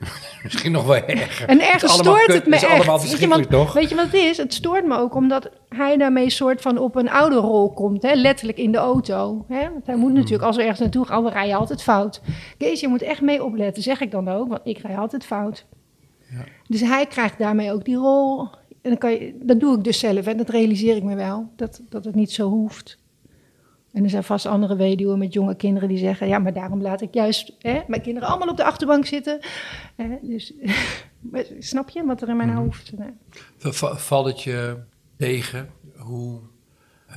Misschien 0.42 0.72
nog 0.72 0.84
wel 0.86 0.96
erger. 0.96 1.48
En 1.48 1.58
Het 1.60 1.68
ergens 1.72 1.92
allemaal 1.92 2.14
stoort 2.14 2.32
het 2.32 2.46
me 2.46 2.54
Het 2.54 2.64
echt. 2.64 2.72
allemaal 2.74 3.00
Weet 3.00 3.18
je, 3.18 3.28
want- 3.28 3.50
toch? 3.50 3.72
Weet 3.72 3.88
je 3.88 3.94
wat 3.94 4.04
het 4.04 4.14
is? 4.14 4.36
Het 4.36 4.54
stoort 4.54 4.86
me 4.86 4.96
ook 4.98 5.14
omdat 5.14 5.50
hij 5.68 5.96
daarmee 5.96 6.30
soort 6.30 6.60
van 6.60 6.78
op 6.78 6.96
een 6.96 7.10
oude 7.10 7.36
rol 7.36 7.72
komt. 7.72 8.02
Hè? 8.02 8.12
Letterlijk 8.14 8.58
in 8.58 8.72
de 8.72 8.78
auto. 8.78 9.44
Hè? 9.48 9.70
Want 9.72 9.86
hij 9.86 9.96
moet 9.96 10.04
Hmm. 10.10 10.14
natuurlijk, 10.18 10.44
als 10.44 10.56
we 10.56 10.62
ergens 10.62 10.80
naartoe 10.80 11.06
gaan, 11.06 11.24
we 11.24 11.30
rijden 11.30 11.56
altijd 11.56 11.82
fout. 11.82 12.20
Kees, 12.58 12.80
je 12.80 12.88
moet 12.88 13.02
echt 13.02 13.20
mee 13.20 13.44
opletten, 13.44 13.82
zeg 13.82 14.00
ik 14.00 14.10
dan 14.10 14.28
ook. 14.28 14.48
Want 14.48 14.60
ik 14.64 14.78
rij 14.78 14.96
altijd 14.96 15.24
fout. 15.24 15.66
Ja. 16.30 16.44
Dus 16.68 16.80
hij 16.80 17.06
krijgt 17.06 17.38
daarmee 17.38 17.72
ook 17.72 17.84
die 17.84 17.96
rol. 17.96 18.40
En 18.82 18.90
dan 18.92 18.98
kan 18.98 19.10
je, 19.10 19.38
dat 19.42 19.60
doe 19.60 19.76
ik 19.76 19.84
dus 19.84 19.98
zelf. 19.98 20.26
En 20.26 20.36
dat 20.36 20.48
realiseer 20.48 20.96
ik 20.96 21.02
me 21.02 21.14
wel. 21.14 21.48
Dat, 21.56 21.80
dat 21.88 22.04
het 22.04 22.14
niet 22.14 22.32
zo 22.32 22.48
hoeft. 22.48 22.98
En 23.96 24.04
er 24.04 24.10
zijn 24.10 24.24
vast 24.24 24.46
andere 24.46 24.76
weduwen 24.76 25.18
met 25.18 25.32
jonge 25.32 25.56
kinderen 25.56 25.88
die 25.88 25.98
zeggen... 25.98 26.28
ja, 26.28 26.38
maar 26.38 26.52
daarom 26.52 26.82
laat 26.82 27.00
ik 27.00 27.14
juist 27.14 27.52
hè, 27.58 27.80
mijn 27.86 28.02
kinderen 28.02 28.28
allemaal 28.28 28.48
op 28.48 28.56
de 28.56 28.64
achterbank 28.64 29.06
zitten. 29.06 29.38
Dus 30.22 30.52
snap 31.58 31.88
je 31.88 32.04
wat 32.04 32.22
er 32.22 32.28
in 32.28 32.36
mijn 32.36 32.48
Mhm. 32.48 32.58
hoofd... 32.58 32.92
Nee. 32.98 33.10
V- 33.56 33.76
v- 33.76 34.06
Valt 34.06 34.26
het 34.26 34.42
je 34.42 34.78
tegen 35.16 35.68
hoe, 35.96 36.40
eh, 37.06 37.16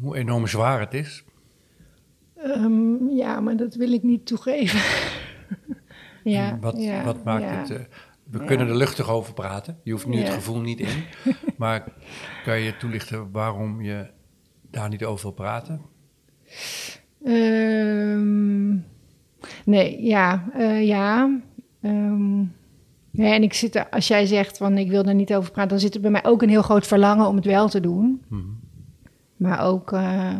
hoe 0.00 0.16
enorm 0.16 0.46
zwaar 0.46 0.80
het 0.80 0.94
is? 0.94 1.24
Ehm, 2.36 3.08
ja, 3.08 3.40
maar 3.40 3.56
dat 3.56 3.74
wil 3.74 3.92
ik 3.92 4.02
niet 4.02 4.26
toegeven. 4.26 4.80
ja, 6.36 6.58
wat, 6.60 6.82
ja, 6.82 7.04
wat 7.04 7.24
maakt 7.24 7.42
ja. 7.42 7.48
het... 7.50 7.70
eh, 7.70 7.78
we 8.30 8.38
Ja. 8.38 8.44
kunnen 8.44 8.68
er 8.68 8.76
luchtig 8.76 9.08
over 9.10 9.34
praten. 9.34 9.78
Je 9.82 9.92
hoeft 9.92 10.06
nu 10.06 10.18
het 10.18 10.32
gevoel 10.34 10.60
niet 10.60 10.80
in. 10.80 11.04
maar 11.56 11.84
kan 12.44 12.60
je 12.60 12.76
toelichten 12.76 13.30
waarom 13.32 13.82
je 13.82 14.06
daar 14.70 14.88
niet 14.88 15.04
over 15.04 15.22
wil 15.22 15.32
praten? 15.34 15.92
Ehm, 17.24 18.70
nee, 19.64 20.02
ja, 20.02 20.44
eh, 20.52 20.86
ja. 20.86 21.38
Ehm, 21.80 22.38
nee, 23.10 23.32
en 23.32 23.42
ik 23.42 23.52
zit 23.54 23.74
er, 23.74 23.88
als 23.88 24.08
jij 24.08 24.26
zegt 24.26 24.56
van 24.56 24.78
ik 24.78 24.90
wil 24.90 25.04
er 25.04 25.14
niet 25.14 25.34
over 25.34 25.50
praten, 25.50 25.70
dan 25.70 25.80
zit 25.80 25.94
er 25.94 26.00
bij 26.00 26.10
mij 26.10 26.24
ook 26.24 26.42
een 26.42 26.48
heel 26.48 26.62
groot 26.62 26.86
verlangen 26.86 27.26
om 27.26 27.36
het 27.36 27.44
wel 27.44 27.68
te 27.68 27.80
doen. 27.80 28.22
Mhm. 28.28 28.42
Maar 29.36 29.60
ook 29.66 29.92
eh, 29.92 30.38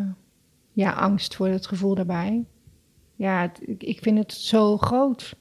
ja, 0.73 0.90
angst 0.92 1.35
voor 1.35 1.49
het 1.49 1.66
gevoel 1.66 1.94
daarbij. 1.94 2.44
Ja, 3.16 3.40
het- 3.40 3.61
ik, 3.68 3.83
ik 3.83 3.99
vind 4.02 4.18
het 4.18 4.33
zo 4.33 4.76
groot. 4.76 5.37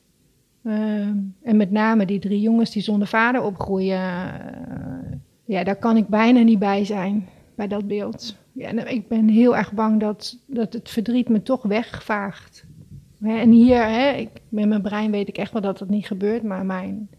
Ehm, 0.64 1.18
en 1.44 1.58
met 1.58 1.72
name 1.72 2.06
die 2.06 2.20
drie 2.20 2.42
jongens 2.42 2.72
die 2.72 2.82
zonder 2.82 3.08
vader 3.08 3.42
opgroeien. 3.42 3.98
eh, 4.00 5.18
ja, 5.46 5.64
daar 5.64 5.76
kan 5.76 5.98
ik 5.98 6.08
bijna 6.08 6.42
niet 6.42 6.60
bij 6.60 6.86
zijn, 6.86 7.28
bij 7.56 7.68
dat 7.68 7.88
beeld. 7.88 8.36
Ja, 8.54 8.68
en 8.68 8.88
ik 8.88 9.08
ben 9.08 9.28
heel 9.28 9.58
erg 9.58 9.74
bang 9.74 10.00
dat, 10.00 10.40
dat 10.46 10.74
het 10.74 10.90
verdriet 10.90 11.30
me 11.30 11.42
toch 11.42 11.64
wegvaagt. 11.64 12.66
Hè, 13.20 13.38
En 13.38 13.52
hier, 13.52 13.88
hè, 13.88 14.12
ik, 14.12 14.30
met 14.50 14.68
mijn 14.68 14.82
brein 14.82 15.12
weet 15.12 15.28
ik 15.28 15.38
echt 15.38 15.52
wel 15.52 15.62
dat 15.62 15.78
dat 15.78 15.90
niet 15.90 16.08
gebeurt, 16.08 16.44
maar 16.44 16.66
mijn 16.66 17.10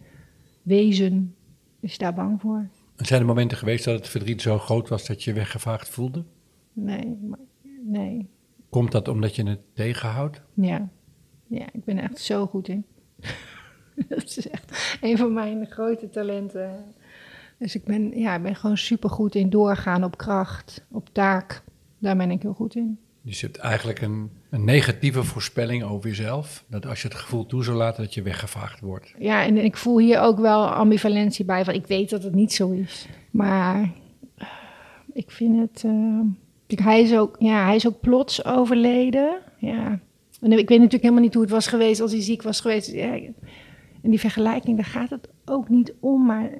wezen 0.63 1.35
is 1.81 1.99
daar 1.99 2.15
bang 2.15 2.41
voor. 2.41 2.69
Zijn 2.97 3.21
er 3.21 3.27
momenten 3.27 3.59
geweest 3.59 3.85
dat 3.85 3.95
het 3.95 4.09
verdriet 4.09 4.43
zo 4.43 4.59
groot 4.59 4.89
was 4.89 5.07
dat 5.07 5.23
je 5.23 5.31
je 5.31 5.37
weggevaagd 5.37 5.89
voelde? 5.89 6.25
Nee, 6.73 7.19
maar, 7.29 7.39
nee. 7.83 8.29
Komt 8.69 8.93
dat 8.93 9.09
omdat 9.09 9.37
je 9.37 9.49
het 9.49 9.61
tegenhoudt? 9.73 10.43
Ja. 10.55 10.89
ja, 11.47 11.67
ik 11.73 11.85
ben 11.85 11.97
er 11.97 12.03
echt 12.03 12.19
zo 12.19 12.47
goed 12.47 12.69
in. 12.69 12.85
dat 14.09 14.25
is 14.25 14.49
echt 14.49 14.99
een 15.01 15.17
van 15.17 15.33
mijn 15.33 15.67
grote 15.67 16.11
talenten. 16.11 16.95
Dus 17.59 17.75
ik 17.75 17.85
ben, 17.85 18.19
ja, 18.19 18.35
ik 18.37 18.43
ben 18.43 18.57
gewoon 18.57 18.77
super 18.77 19.11
goed 19.11 19.35
in 19.35 19.51
doorgaan 19.51 20.05
op 20.05 20.17
kracht, 20.19 20.85
op 20.91 21.09
taak. 21.13 21.63
Daar 21.99 22.17
ben 22.17 22.31
ik 22.31 22.43
heel 22.43 22.53
goed 22.55 22.75
in. 22.75 22.99
Dus 23.23 23.41
je 23.41 23.47
hebt 23.47 23.59
eigenlijk 23.59 24.01
een, 24.01 24.31
een 24.51 24.65
negatieve 24.65 25.23
voorspelling 25.25 25.83
over 25.83 26.09
jezelf. 26.09 26.65
Dat 26.69 26.87
als 26.87 27.03
je 27.03 27.09
het 27.09 27.17
gevoel 27.17 27.47
toe 27.47 27.65
zou 27.65 27.77
laten 27.77 28.03
dat 28.03 28.15
je 28.15 28.23
weggevaagd 28.23 28.81
wordt. 28.81 29.15
Ja, 29.19 29.45
en 29.45 29.57
ik 29.65 29.77
voel 29.77 29.99
hier 29.99 30.21
ook 30.21 30.39
wel 30.39 30.67
ambivalentie 30.67 31.45
bij. 31.45 31.65
Van 31.65 31.75
ik 31.75 31.87
weet 31.87 32.11
dat 32.11 32.23
het 32.23 32.35
niet 32.35 32.53
zo 32.53 32.71
is. 32.71 33.09
Maar 33.31 33.93
eh, 34.37 34.47
ik 35.13 35.31
vind 35.31 35.59
het. 35.61 35.85
eh, 35.85 36.85
hij, 36.85 37.03
is 37.03 37.17
ook, 37.17 37.37
ja, 37.39 37.65
hij 37.65 37.77
is 37.77 37.87
ook 37.87 38.01
plots 38.01 38.45
overleden. 38.45 39.39
Ja. 39.59 39.99
En 40.41 40.53
ik 40.53 40.69
weet 40.69 40.79
natuurlijk 40.79 41.03
helemaal 41.03 41.23
niet 41.23 41.35
hoe 41.35 41.43
het 41.43 41.53
was 41.53 41.67
geweest 41.67 42.01
als 42.01 42.13
hij 42.13 42.23
ziek 42.23 42.43
was 42.43 42.61
geweest. 42.61 42.93
Ja, 42.93 43.13
En 44.03 44.11
die 44.11 44.21
vergelijking, 44.21 44.77
daar 44.77 44.87
gaat 44.87 45.11
het 45.11 45.29
ook 45.45 45.69
niet 45.69 45.95
om, 46.01 46.27
maar 46.27 46.51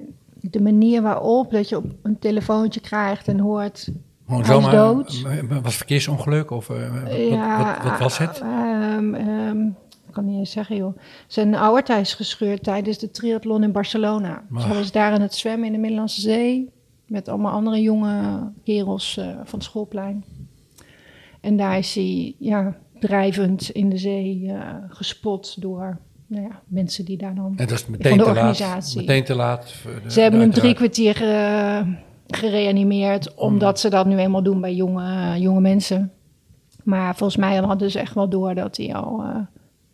de 0.53 0.61
manier 0.61 1.01
waarop 1.01 1.51
dat 1.51 1.69
je 1.69 1.77
op 1.77 1.85
een 2.01 2.19
telefoontje 2.19 2.79
krijgt 2.79 3.27
en 3.27 3.39
hoort. 3.39 3.89
Gewoon 4.27 4.45
zomaar, 4.45 4.71
dood. 4.71 5.23
eh, 5.49 5.57
Was 5.61 5.75
verkeersongeluk 5.75 6.51
of 6.51 6.69
eh, 6.69 7.03
wat, 7.03 7.13
ja, 7.15 7.75
wat, 7.81 7.91
wat 7.91 7.99
was 7.99 8.17
het? 8.17 8.39
ehm, 8.39 9.13
ehm, 9.13 9.61
ik 10.07 10.11
kan 10.21 10.25
niet 10.25 10.37
eens 10.39 10.51
zeggen, 10.51 10.75
joh. 10.75 10.97
Zijn 11.27 11.55
aorta 11.55 11.95
is 11.97 12.13
gescheurd 12.13 12.63
tijdens 12.63 12.97
de 12.97 13.11
triathlon 13.11 13.63
in 13.63 13.71
Barcelona. 13.71 14.43
Maar- 14.49 14.61
Ze 14.61 14.67
was 14.67 14.91
daar 14.91 15.11
aan 15.11 15.21
het 15.21 15.35
zwemmen 15.35 15.65
in 15.67 15.73
de 15.73 15.79
Middellandse 15.79 16.21
Zee. 16.21 16.69
Met 17.07 17.27
allemaal 17.29 17.51
andere 17.51 17.81
jonge 17.81 18.51
kerels 18.63 19.17
eh, 19.17 19.25
van 19.43 19.59
het 19.59 19.63
schoolplein. 19.63 20.23
En 21.41 21.57
daar 21.57 21.77
is 21.77 21.95
hij 21.95 22.35
ja, 22.39 22.77
drijvend 22.99 23.69
in 23.69 23.89
de 23.89 23.97
zee 23.97 24.53
gespot 24.89 25.61
door 25.61 25.97
nou 26.27 26.43
ja, 26.43 26.61
mensen 26.67 27.05
die 27.05 27.17
daar 27.17 27.35
dan... 27.35 27.45
En 27.45 27.55
dat 27.67 27.71
is 27.71 27.81
van 27.81 27.91
meteen 27.91 28.17
de 28.17 28.23
te 28.23 28.33
laat. 28.33 28.93
Meteen 28.95 29.23
te 29.23 29.35
laat. 29.35 29.71
voor 29.73 30.01
de- 30.03 30.11
Ze 30.11 30.21
hebben 30.21 30.39
hem 30.39 30.51
drie 30.51 30.73
kwartier 30.73 31.21
eh, 31.29 31.87
gereanimeerd, 32.27 33.33
omdat 33.33 33.79
ze 33.79 33.89
dat 33.89 34.05
nu 34.05 34.17
eenmaal 34.17 34.43
doen 34.43 34.61
bij 34.61 34.73
jonge, 34.75 35.39
jonge 35.39 35.59
mensen. 35.61 36.11
Maar 36.83 37.15
volgens 37.15 37.37
mij 37.39 37.55
hadden 37.55 37.91
ze 37.91 37.99
echt 37.99 38.13
wel 38.13 38.29
door 38.29 38.55
dat 38.55 38.77
hij 38.77 38.93
al 38.95 39.23
eh, 39.23 39.37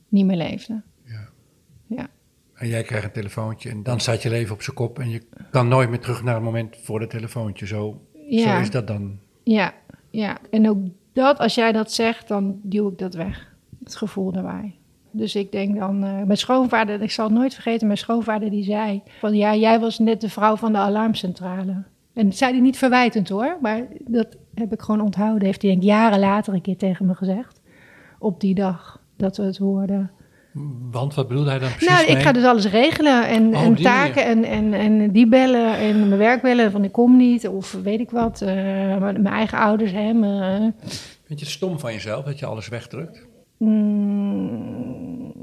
niet 0.09 0.25
meer 0.25 0.37
leefde. 0.37 0.81
Ja. 1.05 1.27
Ja. 1.87 2.07
En 2.53 2.67
jij 2.67 2.83
krijgt 2.83 3.05
een 3.05 3.11
telefoontje 3.11 3.69
en 3.69 3.83
dan 3.83 3.99
staat 3.99 4.21
je 4.21 4.29
leven 4.29 4.53
op 4.55 4.61
zijn 4.61 4.75
kop. 4.75 4.99
En 4.99 5.09
je 5.09 5.21
kan 5.51 5.67
nooit 5.67 5.89
meer 5.89 5.99
terug 5.99 6.23
naar 6.23 6.33
het 6.35 6.43
moment 6.43 6.77
voor 6.83 6.99
het 7.01 7.09
telefoontje. 7.09 7.65
Zo, 7.67 8.01
Ja. 8.27 8.55
zo 8.55 8.61
is 8.61 8.71
dat 8.71 8.87
dan. 8.87 9.19
Ja, 9.43 9.73
ja. 10.09 10.37
En 10.49 10.69
ook 10.69 10.77
dat, 11.13 11.37
als 11.37 11.55
jij 11.55 11.71
dat 11.71 11.91
zegt, 11.91 12.27
dan 12.27 12.59
duw 12.63 12.89
ik 12.89 12.97
dat 12.97 13.13
weg. 13.13 13.53
Het 13.83 13.95
gevoel 13.95 14.31
daarbij. 14.31 14.75
Dus 15.11 15.35
ik 15.35 15.51
denk 15.51 15.79
dan, 15.79 16.03
eh, 16.03 16.13
mijn 16.25 16.37
schoonvader, 16.37 17.01
ik 17.01 17.11
zal 17.11 17.25
het 17.25 17.33
nooit 17.33 17.53
vergeten, 17.53 17.87
mijn 17.87 17.99
schoonvader 17.99 18.49
die 18.49 18.63
zei 18.63 19.01
van 19.19 19.33
ja, 19.35 19.55
jij 19.55 19.79
was 19.79 19.99
net 19.99 20.21
de 20.21 20.29
vrouw 20.29 20.55
van 20.55 20.71
de 20.71 20.77
alarmcentrale. 20.77 21.83
En 22.13 22.25
dat 22.25 22.35
zei 22.37 22.51
hij 22.51 22.61
niet 22.61 22.77
verwijtend 22.77 23.29
hoor, 23.29 23.57
maar 23.61 23.81
dat 24.07 24.27
heb 24.53 24.73
ik 24.73 24.81
gewoon 24.81 25.01
onthouden. 25.01 25.45
Heeft 25.45 25.61
hij 25.61 25.71
denk 25.71 25.83
ik 25.83 25.89
jaren 25.89 26.19
later 26.19 26.53
een 26.53 26.61
keer 26.61 26.77
tegen 26.77 27.05
me 27.05 27.15
gezegd. 27.15 27.61
Op 28.19 28.39
die 28.39 28.55
dag 28.55 29.01
dat 29.17 29.37
we 29.37 29.43
het 29.43 29.57
hoorden. 29.57 30.11
Want 30.91 31.13
wat 31.15 31.27
bedoelde 31.27 31.49
hij 31.49 31.59
dan 31.59 31.69
precies 31.69 31.87
Nou, 31.87 32.07
ik 32.17 32.17
ga 32.21 32.31
dus 32.31 32.43
alles 32.43 32.67
regelen 32.67 33.27
en, 33.27 33.55
Oh, 33.55 33.61
en 33.61 33.75
taken 33.75 34.25
en, 34.25 34.43
en, 34.43 34.73
en 34.73 35.11
die 35.11 35.27
bellen 35.27 35.77
en 35.77 35.99
mijn 36.07 36.17
werk 36.19 36.41
bellen 36.41 36.71
van 36.71 36.83
ik 36.83 36.91
kom 36.91 37.17
niet 37.17 37.47
of 37.47 37.71
weet 37.83 37.99
ik 37.99 38.09
wat. 38.11 38.41
eh, 38.41 38.47
mijn 38.97 39.27
eigen 39.27 39.57
ouders, 39.57 39.91
hem. 39.91 40.23
eh, 40.23 40.55
Vind 41.25 41.39
je 41.39 41.45
het 41.45 41.53
stom 41.55 41.79
van 41.79 41.93
jezelf 41.93 42.25
dat 42.25 42.39
je 42.39 42.45
alles 42.45 42.67
wegdrukt? 42.67 43.27
mm, 43.57 44.10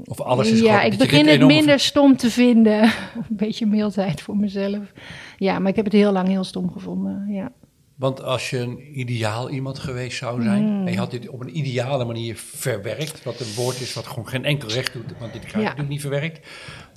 Of 0.09 0.21
alles 0.21 0.51
is 0.51 0.59
ja, 0.59 0.77
gewoon... 0.77 0.91
ik 0.91 0.97
begin 0.97 1.27
het 1.27 1.45
minder 1.45 1.79
stom 1.79 2.17
te 2.17 2.29
vinden. 2.29 2.81
een 3.15 3.25
beetje 3.29 3.65
mildheid 3.65 4.21
voor 4.21 4.37
mezelf. 4.37 4.91
Ja, 5.37 5.59
maar 5.59 5.69
ik 5.69 5.75
heb 5.75 5.85
het 5.85 5.93
heel 5.93 6.11
lang 6.11 6.27
heel 6.27 6.43
stom 6.43 6.71
gevonden. 6.71 7.25
Ja. 7.29 7.51
Want 7.95 8.23
als 8.23 8.49
je 8.49 8.57
een 8.57 8.99
ideaal 8.99 9.49
iemand 9.49 9.79
geweest 9.79 10.17
zou 10.17 10.41
zijn... 10.41 10.63
Mm. 10.63 10.87
en 10.87 10.91
je 10.91 10.97
had 10.97 11.11
dit 11.11 11.29
op 11.29 11.41
een 11.41 11.57
ideale 11.57 12.05
manier 12.05 12.35
verwerkt... 12.37 13.23
wat 13.23 13.39
een 13.39 13.53
woord 13.55 13.79
is 13.81 13.93
wat 13.93 14.07
gewoon 14.07 14.27
geen 14.27 14.45
enkel 14.45 14.69
recht 14.69 14.93
doet... 14.93 15.13
want 15.19 15.33
dit 15.33 15.41
krijg 15.41 15.53
je 15.53 15.59
Ja. 15.59 15.63
natuurlijk 15.63 15.89
niet 15.89 16.01
verwerkt. 16.01 16.47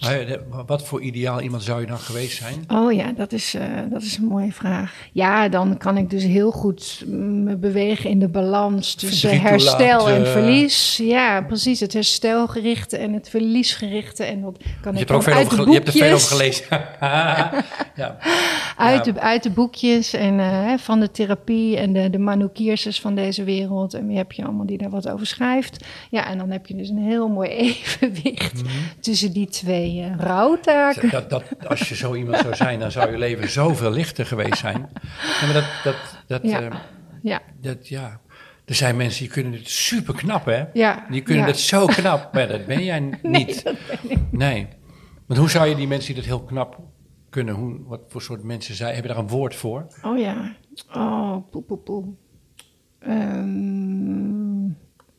Eh, 0.02 0.36
wat 0.66 0.86
voor 0.86 1.00
ideaal 1.00 1.40
iemand 1.40 1.62
zou 1.62 1.80
je 1.80 1.86
dan 1.86 1.98
geweest 1.98 2.36
zijn? 2.36 2.64
Oh 2.68 2.92
ja, 2.92 3.12
dat 3.12 3.32
is, 3.32 3.54
eh, 3.54 3.64
dat 3.90 4.02
is 4.02 4.16
een 4.16 4.24
mooie 4.24 4.52
vraag. 4.52 4.94
Ja, 5.12 5.48
dan 5.48 5.76
kan 5.78 5.96
ik 5.96 6.10
dus 6.10 6.24
heel 6.24 6.50
goed 6.50 7.04
me 7.06 7.56
bewegen 7.56 8.10
in 8.10 8.18
de 8.18 8.28
balans 8.28 8.94
tussen 8.94 9.40
herstel 9.40 10.08
en 10.08 10.14
toelaten. 10.14 10.26
verlies. 10.32 10.96
Ja, 11.02 11.42
precies. 11.42 11.80
Het 11.80 11.92
herstelgerichte 11.92 12.96
en 12.96 13.12
het 13.12 13.28
verliesgerichte. 13.28 14.24
En 14.24 14.40
dat 14.40 14.56
kan 14.80 14.94
Je 14.94 15.00
ik 15.00 15.08
hebt 15.08 15.10
ook 15.10 15.22
veel 15.22 15.32
uit 15.32 15.52
over, 15.52 15.66
je 15.68 15.72
hebt 15.74 15.86
er 15.86 15.92
veel 15.92 16.14
over 16.14 16.28
gelezen. 16.28 16.64
ja. 17.94 18.16
Uit, 18.76 19.04
de, 19.04 19.20
uit 19.20 19.42
de 19.42 19.50
boekjes 19.50 20.12
en 20.12 20.40
eh, 20.40 20.72
van 20.78 21.00
de 21.00 21.10
therapie 21.10 21.76
en 21.76 21.92
de, 21.92 22.10
de 22.10 22.18
Manu 22.18 22.48
van 22.80 23.14
deze 23.14 23.44
wereld. 23.44 23.94
En 23.94 24.06
wie 24.06 24.16
heb 24.16 24.32
je 24.32 24.44
allemaal 24.44 24.66
die 24.66 24.78
daar 24.78 24.90
wat 24.90 25.08
over 25.08 25.26
schrijft. 25.26 25.84
Ja, 26.10 26.26
en 26.26 26.38
dan 26.38 26.50
heb 26.50 26.66
je 26.66 26.76
dus 26.76 26.88
een 26.88 27.04
heel 27.04 27.28
mooi 27.28 27.48
evenwicht 27.70 28.62
Mhm. 28.62 28.72
tussen 29.00 29.32
die 29.32 29.46
twee 29.46 29.91
eh. 30.00 31.10
Dat, 31.10 31.30
dat, 31.30 31.44
als 31.66 31.88
je 31.88 31.94
zo 31.94 32.14
iemand 32.14 32.36
zou 32.38 32.54
zijn, 32.54 32.78
dan 32.78 32.90
zou 32.90 33.10
je 33.10 33.18
leven 33.18 33.50
zoveel 33.50 33.90
lichter 33.90 34.26
geweest 34.26 34.58
zijn. 34.58 34.88
Ja, 35.40 35.44
maar 35.46 35.54
dat, 35.54 35.64
dat, 35.84 35.96
dat, 36.26 36.50
Ja. 36.50 36.60
eh, 36.62 36.74
Ja, 37.22 37.40
dat, 37.60 37.88
ja. 37.88 38.20
Er 38.64 38.74
zijn 38.74 38.96
mensen 38.96 39.20
die 39.22 39.32
kunnen 39.32 39.52
het 39.52 39.68
super 39.68 40.14
knap, 40.14 40.44
hè? 40.44 40.64
ja. 40.72 41.06
Die 41.10 41.22
kunnen 41.22 41.44
ja. 41.44 41.50
het 41.50 41.58
zo 41.60 41.86
knap, 41.86 42.32
maar 42.34 42.48
dat 42.48 42.66
ben 42.66 42.84
jij 42.84 43.00
niet. 43.22 43.62
Nee. 44.30 44.68
Want 45.26 45.40
hoe 45.40 45.50
zou 45.50 45.68
je 45.68 45.74
die 45.74 45.86
mensen 45.86 46.06
die 46.14 46.22
dat 46.22 46.24
heel 46.38 46.42
knap 46.44 46.78
kunnen, 47.30 47.54
hoe, 47.54 47.76
wat 47.86 48.00
voor 48.08 48.22
soort 48.22 48.42
mensen 48.42 48.74
zijn, 48.74 48.94
heb 48.94 49.02
je 49.02 49.08
daar 49.08 49.18
een 49.18 49.28
woord 49.28 49.54
voor? 49.54 49.86
Oh 50.02 50.18
ja. 50.18 50.54
Oh, 50.94 51.36
poe, 51.50 51.62
poe, 51.62 51.78
poe. 51.78 52.04
Ehm, 52.98 54.31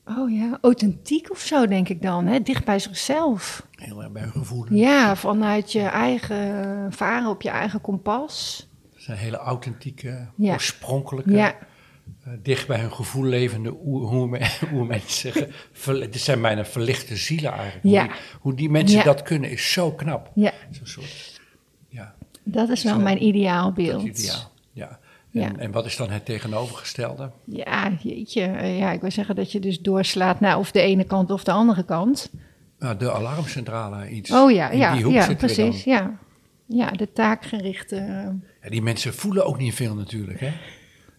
oh 0.05 0.31
ja, 0.31 0.57
authentiek 0.61 1.31
of 1.31 1.39
zo 1.39 1.67
denk 1.67 1.89
ik 1.89 2.01
dan. 2.01 2.25
Hè? 2.25 2.41
Dicht 2.41 2.65
bij 2.65 2.79
zichzelf. 2.79 3.67
Heel 3.71 4.01
erg 4.03 4.11
bij 4.11 4.21
hun 4.21 4.31
gevoel. 4.31 4.65
Ja, 4.69 5.15
vanuit 5.15 5.71
je 5.71 5.81
eigen 5.81 6.93
varen 6.93 7.29
op 7.29 7.41
je 7.41 7.49
eigen 7.49 7.81
kompas. 7.81 8.67
Dat 8.93 9.01
zijn 9.01 9.17
hele 9.17 9.37
authentieke, 9.37 10.27
Ja. 10.35 10.53
oorspronkelijke, 10.53 11.31
Ja, 11.31 11.55
eh, 12.23 12.33
dicht 12.43 12.67
bij 12.67 12.79
hun 12.79 12.91
gevoel 12.93 13.23
levende 13.23 13.75
oermensen. 14.73 15.31
Ge- 15.33 15.49
ver- 15.71 15.99
Dit 16.11 16.19
zijn 16.21 16.41
bijna 16.41 16.65
verlichte 16.65 17.15
zielen 17.15 17.51
eigenlijk. 17.51 17.83
Hoe, 17.83 18.07
die, 18.07 18.21
hoe 18.41 18.53
die 18.53 18.69
mensen 18.69 19.03
dat 19.03 19.21
kunnen 19.21 19.49
is 19.49 19.71
zo 19.71 19.91
knap. 19.91 20.31
ja, 20.35 20.51
Zo'n 20.71 20.85
soort, 20.87 21.41
ja, 21.87 22.15
dat 22.43 22.69
is 22.69 22.83
wel 22.83 22.93
Zo, 22.93 22.99
mijn 22.99 23.23
ideaalbeeld. 23.23 24.03
ideaal. 24.03 24.51
Ja. 24.71 24.99
Ja. 25.33 25.43
En, 25.47 25.59
en 25.59 25.71
wat 25.71 25.85
is 25.85 25.95
dan 25.95 26.09
het 26.09 26.25
tegenovergestelde? 26.25 27.31
Ja, 27.45 27.91
jeetje. 28.01 28.41
Eh, 28.41 28.79
Ja, 28.79 28.91
ik 28.91 29.01
wil 29.01 29.11
zeggen 29.11 29.35
dat 29.35 29.51
je 29.51 29.59
dus 29.59 29.79
doorslaat 29.79 30.39
naar 30.39 30.57
of 30.57 30.71
de 30.71 30.81
ene 30.81 31.03
kant 31.03 31.31
of 31.31 31.43
de 31.43 31.51
andere 31.51 31.83
kant. 31.85 32.31
Nou, 32.79 32.97
de 32.97 33.11
alarmcentrale, 33.11 34.09
iets. 34.09 34.31
Oh 34.31 34.51
ja, 34.51 34.71
ja, 34.71 34.93
die 34.93 35.03
hoek 35.03 35.13
ja 35.13 35.33
precies. 35.33 35.83
Ja. 35.83 36.17
ja, 36.65 36.91
de 36.91 37.11
taakgerichte. 37.11 37.95
eh, 37.95 38.27
Ja, 38.63 38.69
die 38.69 38.81
mensen 38.81 39.13
voelen 39.13 39.45
ook 39.45 39.57
niet 39.57 39.73
veel 39.73 39.95
natuurlijk, 39.95 40.39
hè? 40.39 40.51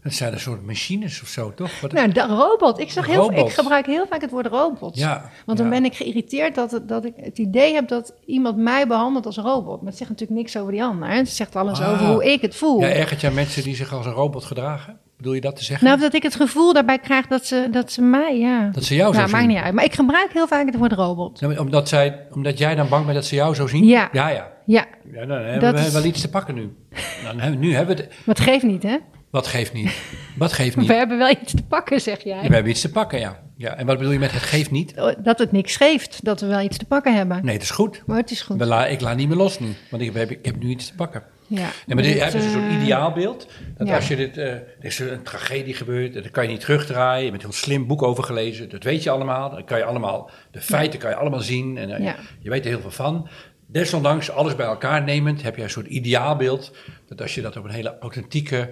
Het 0.05 0.15
zijn 0.15 0.33
een 0.33 0.41
soort 0.41 0.67
machines 0.67 1.23
of 1.23 1.29
zo, 1.29 1.55
toch? 1.55 1.81
Wat, 1.81 1.93
Nou, 1.93 2.13
de 2.13 2.21
robot. 2.27 2.79
Ik, 2.81 2.91
zeg 2.91 3.07
heel, 3.07 3.33
ik 3.33 3.51
gebruik 3.53 3.87
heel 3.87 4.07
vaak 4.11 4.21
het 4.21 4.31
woord 4.31 4.47
robot. 4.47 4.97
ja, 4.97 5.31
Want 5.47 5.59
dan 5.59 5.67
ja. 5.67 5.73
ben 5.73 5.85
ik 5.85 5.95
geïrriteerd 5.95 6.55
dat, 6.55 6.71
het- 6.71 6.89
dat 6.89 7.05
ik 7.05 7.13
het 7.17 7.39
idee 7.39 7.75
heb 7.75 7.89
dat 7.89 8.15
iemand 8.27 8.57
mij 8.57 8.87
behandelt 8.87 9.27
als 9.27 9.37
een 9.37 9.43
robot. 9.45 9.79
Maar 9.81 9.89
het 9.91 9.99
zegt 9.99 10.11
natuurlijk 10.11 10.39
niks 10.41 10.57
over 10.57 10.73
die 10.73 10.83
ander. 10.83 11.09
hè. 11.09 11.17
Het 11.17 11.29
zegt 11.29 11.57
alles 11.57 11.81
Ah. 11.81 11.93
over 11.93 12.07
hoe 12.07 12.33
ik 12.33 12.41
het 12.41 12.55
voel. 12.57 12.81
Ja, 12.81 12.89
ergert 12.89 13.21
jij 13.21 13.31
mensen 13.31 13.63
die 13.63 13.75
zich 13.77 13.93
als 13.93 14.07
een 14.07 14.13
robot 14.13 14.45
gedragen? 14.45 14.99
Bedoel 15.17 15.33
je 15.33 15.41
dat 15.41 15.57
te 15.57 15.65
zeggen? 15.65 15.87
nou, 15.87 16.01
dat 16.01 16.15
ik 16.15 16.23
het 16.23 16.35
gevoel 16.35 16.73
daarbij 16.73 16.99
krijg 16.99 17.27
dat 17.27 17.47
ze, 17.47 17.69
dat 17.71 17.93
ze 17.93 18.03
mij, 18.03 18.39
ja. 18.39 18.69
dat 18.73 18.85
ze 18.85 18.95
jou 18.95 19.13
zo 19.15 19.19
nou, 19.21 19.31
maakt 19.31 19.45
zien? 19.45 19.53
niet 19.55 19.63
uit. 19.63 19.75
Maar 19.75 19.85
ik 19.85 19.95
gebruik 19.95 20.33
heel 20.33 20.47
vaak 20.47 20.67
het 20.67 20.77
woord 20.77 20.93
robot. 20.93 21.39
Ja, 21.41 21.49
maar 21.49 21.59
omdat, 21.59 21.89
zij, 21.89 22.27
omdat 22.33 22.59
jij 22.59 22.75
dan 22.75 22.89
bang 22.89 23.03
bent 23.05 23.17
dat 23.17 23.27
ze 23.27 23.35
jou 23.35 23.55
zo 23.55 23.67
zien? 23.67 23.85
Ja. 23.85 24.09
Ja, 24.13 24.29
ja. 24.29 24.53
Ja, 24.67 24.87
Ja, 25.13 25.27
dan 25.27 25.39
hebben 25.39 25.61
Dat 25.73 25.81
we 25.81 25.87
is- 25.87 25.93
wel 25.93 26.05
iets 26.05 26.21
te 26.21 26.31
pakken 26.31 26.55
nu. 26.55 26.77
Dan 27.25 27.39
hebben, 27.41 27.61
nu 27.61 27.75
hebben 27.75 27.97
we 27.97 28.03
het... 28.03 28.11
maar 28.25 28.35
het 28.35 28.45
geeft 28.45 28.63
niet, 28.65 28.83
hè? 28.83 28.97
Wat 29.35 29.47
geeft 29.47 29.73
niet? 29.73 29.93
Wat 30.37 30.53
geeft 30.53 30.77
niet? 30.77 30.87
We 30.87 30.95
hebben 30.95 31.19
wel 31.19 31.31
iets 31.31 31.55
te 31.55 31.63
pakken, 31.63 32.01
zeg 32.01 32.23
We 32.23 32.29
jij. 32.29 32.41
hebben 32.41 32.71
iets 32.71 32.81
te 32.81 32.91
pakken, 32.91 33.19
ja. 33.19 33.43
ja. 33.57 33.77
En 33.77 33.87
wat 33.87 33.97
bedoel 33.97 34.13
je 34.13 34.19
met 34.19 34.33
het 34.33 34.43
geeft 34.43 34.71
niet? 34.71 34.95
Dat 35.19 35.39
het 35.39 35.53
niks 35.53 35.77
geeft, 35.77 36.25
dat 36.25 36.41
we 36.41 36.47
wel 36.47 36.61
iets 36.61 36.77
te 36.79 36.85
pakken 36.85 37.15
hebben. 37.17 37.45
Nee, 37.45 37.55
het 37.55 37.63
is 37.63 37.71
goed. 37.71 38.03
Maar 38.07 38.17
het 38.17 38.31
is 38.31 38.43
goed. 38.43 38.59
We 38.59 38.67
la, 38.67 38.87
ik 38.87 39.01
laat 39.01 39.17
niet 39.17 39.29
meer 39.29 39.37
los 39.37 39.59
nu, 39.59 39.75
want 39.91 40.03
ik 40.03 40.15
heb, 40.15 40.31
ik 40.31 40.45
heb 40.45 40.57
nu 40.63 40.69
iets 40.69 40.87
te 40.87 40.95
pakken. 40.95 41.23
Ja, 41.47 41.59
Ja, 41.87 41.95
maar 41.95 42.03
dit 42.03 42.33
dit, 42.33 42.43
ze 42.43 42.51
zo'n 42.51 42.69
eh, 42.69 42.83
ideaalbeeld. 42.83 43.47
Dat 43.79 43.89
ja. 43.89 43.95
als 43.97 44.09
je 44.09 44.17
dit, 44.17 44.37
eh, 44.39 44.47
er 44.53 44.65
is 44.81 44.99
een 44.99 45.23
tragedie 45.23 45.75
gebeurd, 45.75 46.15
dat 46.15 46.31
kan 46.31 46.45
je 46.45 46.51
niet 46.51 46.61
terugdraaien. 46.61 47.25
Je 47.25 47.31
bent 47.31 47.43
een 47.43 47.49
heel 47.49 47.59
slim 47.59 47.87
boek 47.87 48.03
over 48.03 48.25
gelezen, 48.25 48.69
dat 48.71 48.83
weet 48.83 49.03
je 49.03 49.11
allemaal. 49.11 49.51
Dan 49.51 49.65
kan 49.65 49.79
je 49.79 49.85
allemaal, 49.85 50.31
de 50.51 50.61
feiten 50.61 50.99
kan 50.99 51.11
je 51.11 51.17
allemaal 51.17 51.41
zien 51.41 51.77
en 51.79 51.91
eh, 51.91 52.05
Ja. 52.05 52.17
je 52.41 52.51
weet 52.51 52.65
er 52.65 52.71
heel 52.71 52.81
veel 52.81 52.91
van. 52.91 53.29
Desondanks, 53.67 54.31
alles 54.31 54.57
bij 54.57 54.67
elkaar 54.67 55.03
nemend, 55.03 55.43
heb 55.43 55.57
je 55.57 55.63
een 55.63 55.71
soort 55.71 55.87
ideaalbeeld. 55.87 56.73
Dat 57.09 57.21
als 57.21 57.35
je 57.35 57.41
dat 57.43 57.57
op 57.57 57.65
een 57.65 57.71
hele 57.71 57.97
authentieke, 58.01 58.71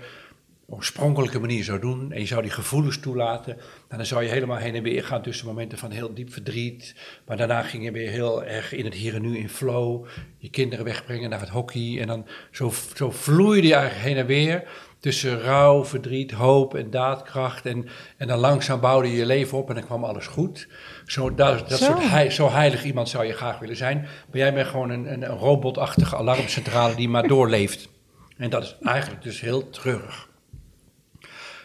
oorspronkelijke 0.74 1.38
manier 1.40 1.64
zou 1.64 1.78
doen. 1.80 2.12
en 2.12 2.20
je 2.20 2.26
zou 2.26 2.42
die 2.42 2.50
gevoelens 2.50 2.98
toelaten. 3.00 3.56
dan 3.88 4.06
zou 4.06 4.22
je 4.22 4.28
helemaal 4.28 4.56
heen 4.56 4.74
en 4.74 4.82
weer 4.82 5.04
gaan 5.04 5.22
tussen 5.22 5.46
momenten 5.46 5.78
van 5.78 5.90
heel 5.90 6.14
diep 6.14 6.32
verdriet. 6.32 6.94
maar 7.26 7.36
daarna 7.36 7.62
ging 7.62 7.84
je 7.84 7.90
weer 7.90 8.10
heel 8.10 8.44
erg 8.44 8.72
in 8.72 8.84
het 8.84 8.94
hier 8.94 9.14
en 9.14 9.22
nu 9.22 9.38
in 9.38 9.48
flow. 9.48 10.06
je 10.38 10.50
kinderen 10.50 10.84
wegbrengen 10.84 11.30
naar 11.30 11.40
het 11.40 11.48
hockey. 11.48 12.00
en 12.00 12.06
dan 12.06 12.26
zo, 12.50 12.72
zo 12.94 13.10
vloeide 13.10 13.66
je 13.66 13.74
eigenlijk 13.74 14.04
heen 14.08 14.16
en 14.16 14.26
weer. 14.26 14.68
tussen 15.00 15.40
rouw, 15.40 15.84
verdriet, 15.84 16.30
hoop 16.30 16.74
en 16.74 16.90
daadkracht. 16.90 17.66
En, 17.66 17.86
en 18.16 18.26
dan 18.26 18.38
langzaam 18.38 18.80
bouwde 18.80 19.08
je 19.08 19.16
je 19.16 19.26
leven 19.26 19.58
op 19.58 19.68
en 19.68 19.74
dan 19.74 19.84
kwam 19.84 20.04
alles 20.04 20.26
goed. 20.26 20.68
Zo, 21.06 21.34
dat, 21.34 21.68
dat 21.68 21.78
Zo. 21.78 21.84
soort 21.84 22.08
hei- 22.08 22.30
zo 22.30 22.50
heilig 22.50 22.84
iemand 22.84 23.08
zou 23.08 23.24
je 23.24 23.32
graag 23.32 23.58
willen 23.58 23.76
zijn. 23.76 23.96
Maar 24.00 24.38
jij 24.38 24.54
bent 24.54 24.68
gewoon 24.68 24.90
een, 24.90 25.12
een, 25.12 25.22
een 25.22 25.38
robotachtige 25.38 26.16
alarmcentrale 26.16 26.94
die 26.94 27.08
maar 27.08 27.28
doorleeft. 27.28 27.88
En 28.36 28.50
dat 28.50 28.62
is 28.62 28.76
eigenlijk 28.82 29.22
dus 29.22 29.40
heel 29.40 29.70
treurig. 29.70 30.30